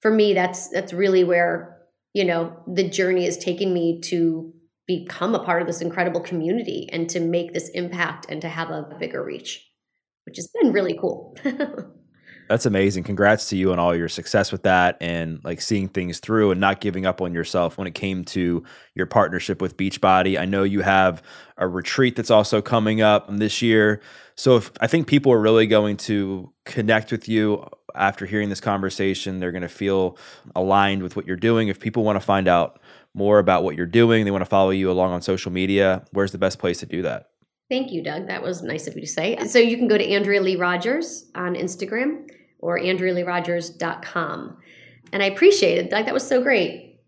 for 0.00 0.12
me, 0.12 0.32
that's 0.32 0.68
that's 0.68 0.92
really 0.92 1.24
where, 1.24 1.78
you 2.14 2.24
know, 2.24 2.56
the 2.72 2.88
journey 2.88 3.26
is 3.26 3.36
taking 3.36 3.74
me 3.74 4.00
to 4.02 4.52
become 4.86 5.34
a 5.34 5.44
part 5.44 5.60
of 5.60 5.66
this 5.66 5.80
incredible 5.80 6.20
community 6.20 6.88
and 6.92 7.08
to 7.10 7.20
make 7.20 7.52
this 7.52 7.68
impact 7.70 8.26
and 8.28 8.42
to 8.42 8.48
have 8.48 8.70
a 8.70 8.96
bigger 9.00 9.24
reach, 9.24 9.68
which 10.24 10.36
has 10.36 10.48
been 10.60 10.72
really 10.72 10.96
cool. 11.00 11.36
That's 12.48 12.66
amazing. 12.66 13.04
Congrats 13.04 13.48
to 13.48 13.56
you 13.56 13.72
on 13.72 13.78
all 13.78 13.96
your 13.96 14.08
success 14.08 14.52
with 14.52 14.64
that 14.64 14.98
and 15.00 15.42
like 15.42 15.60
seeing 15.60 15.88
things 15.88 16.18
through 16.18 16.50
and 16.50 16.60
not 16.60 16.80
giving 16.80 17.06
up 17.06 17.22
on 17.22 17.32
yourself 17.32 17.78
when 17.78 17.86
it 17.86 17.94
came 17.94 18.24
to 18.26 18.62
your 18.94 19.06
partnership 19.06 19.62
with 19.62 19.76
Beachbody. 19.76 20.38
I 20.38 20.44
know 20.44 20.62
you 20.62 20.82
have 20.82 21.22
a 21.56 21.66
retreat 21.66 22.14
that's 22.14 22.30
also 22.30 22.60
coming 22.60 23.00
up 23.00 23.26
this 23.30 23.62
year. 23.62 24.02
So 24.34 24.56
if 24.56 24.70
I 24.80 24.86
think 24.86 25.06
people 25.06 25.32
are 25.32 25.40
really 25.40 25.66
going 25.66 25.96
to 25.98 26.52
connect 26.64 27.10
with 27.10 27.28
you 27.28 27.66
after 27.94 28.26
hearing 28.26 28.48
this 28.50 28.60
conversation, 28.60 29.40
they're 29.40 29.52
going 29.52 29.62
to 29.62 29.68
feel 29.68 30.18
aligned 30.54 31.02
with 31.02 31.16
what 31.16 31.26
you're 31.26 31.36
doing. 31.36 31.68
If 31.68 31.80
people 31.80 32.04
want 32.04 32.16
to 32.16 32.24
find 32.24 32.48
out 32.48 32.80
more 33.14 33.38
about 33.38 33.64
what 33.64 33.76
you're 33.76 33.86
doing, 33.86 34.24
they 34.24 34.30
want 34.30 34.42
to 34.42 34.46
follow 34.50 34.70
you 34.70 34.90
along 34.90 35.12
on 35.12 35.22
social 35.22 35.52
media, 35.52 36.04
where's 36.12 36.32
the 36.32 36.38
best 36.38 36.58
place 36.58 36.80
to 36.80 36.86
do 36.86 37.02
that? 37.02 37.31
Thank 37.72 37.90
you, 37.90 38.02
Doug. 38.02 38.26
That 38.26 38.42
was 38.42 38.60
nice 38.62 38.86
of 38.86 38.96
you 38.96 39.00
to 39.00 39.06
say. 39.06 39.34
So 39.46 39.58
you 39.58 39.78
can 39.78 39.88
go 39.88 39.96
to 39.96 40.06
Andrea 40.06 40.42
Lee 40.42 40.56
Rogers 40.56 41.30
on 41.34 41.54
Instagram 41.54 42.28
or 42.58 42.78
andrealeerogers.com. 42.78 44.58
And 45.10 45.22
I 45.22 45.26
appreciate 45.26 45.78
it. 45.78 45.90
Like, 45.90 46.04
that 46.04 46.12
was 46.12 46.28
so 46.28 46.42
great. 46.42 47.00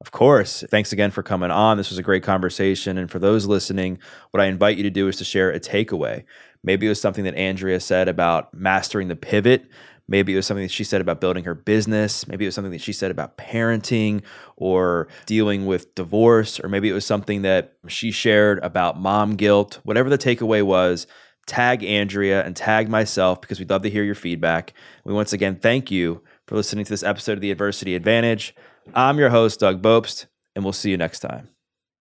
Of 0.00 0.10
course. 0.10 0.64
Thanks 0.72 0.92
again 0.92 1.12
for 1.12 1.22
coming 1.22 1.52
on. 1.52 1.76
This 1.76 1.90
was 1.90 1.98
a 1.98 2.02
great 2.02 2.24
conversation. 2.24 2.98
And 2.98 3.08
for 3.08 3.20
those 3.20 3.46
listening, 3.46 4.00
what 4.32 4.40
I 4.40 4.46
invite 4.46 4.76
you 4.76 4.82
to 4.82 4.90
do 4.90 5.06
is 5.06 5.18
to 5.18 5.24
share 5.24 5.52
a 5.52 5.60
takeaway. 5.60 6.24
Maybe 6.64 6.86
it 6.86 6.88
was 6.88 7.00
something 7.00 7.22
that 7.22 7.36
Andrea 7.36 7.78
said 7.78 8.08
about 8.08 8.52
mastering 8.52 9.06
the 9.06 9.14
pivot. 9.14 9.66
Maybe 10.08 10.32
it 10.32 10.36
was 10.36 10.46
something 10.46 10.64
that 10.64 10.72
she 10.72 10.84
said 10.84 11.00
about 11.00 11.20
building 11.20 11.44
her 11.44 11.54
business. 11.54 12.28
Maybe 12.28 12.44
it 12.44 12.48
was 12.48 12.54
something 12.54 12.72
that 12.72 12.80
she 12.80 12.92
said 12.92 13.10
about 13.10 13.36
parenting 13.36 14.22
or 14.56 15.08
dealing 15.26 15.66
with 15.66 15.94
divorce. 15.94 16.60
Or 16.60 16.68
maybe 16.68 16.88
it 16.88 16.92
was 16.92 17.04
something 17.04 17.42
that 17.42 17.74
she 17.88 18.10
shared 18.12 18.60
about 18.60 19.00
mom 19.00 19.34
guilt. 19.34 19.80
Whatever 19.82 20.08
the 20.08 20.18
takeaway 20.18 20.62
was, 20.62 21.06
tag 21.46 21.82
Andrea 21.82 22.44
and 22.44 22.54
tag 22.54 22.88
myself 22.88 23.40
because 23.40 23.58
we'd 23.58 23.70
love 23.70 23.82
to 23.82 23.90
hear 23.90 24.04
your 24.04 24.14
feedback. 24.14 24.74
We 25.04 25.12
once 25.12 25.32
again 25.32 25.56
thank 25.56 25.90
you 25.90 26.22
for 26.46 26.54
listening 26.54 26.84
to 26.84 26.90
this 26.90 27.02
episode 27.02 27.32
of 27.32 27.40
The 27.40 27.50
Adversity 27.50 27.94
Advantage. 27.94 28.54
I'm 28.94 29.18
your 29.18 29.30
host, 29.30 29.60
Doug 29.60 29.82
Bopst, 29.82 30.26
and 30.54 30.64
we'll 30.64 30.72
see 30.72 30.90
you 30.90 30.96
next 30.96 31.20
time. 31.20 31.55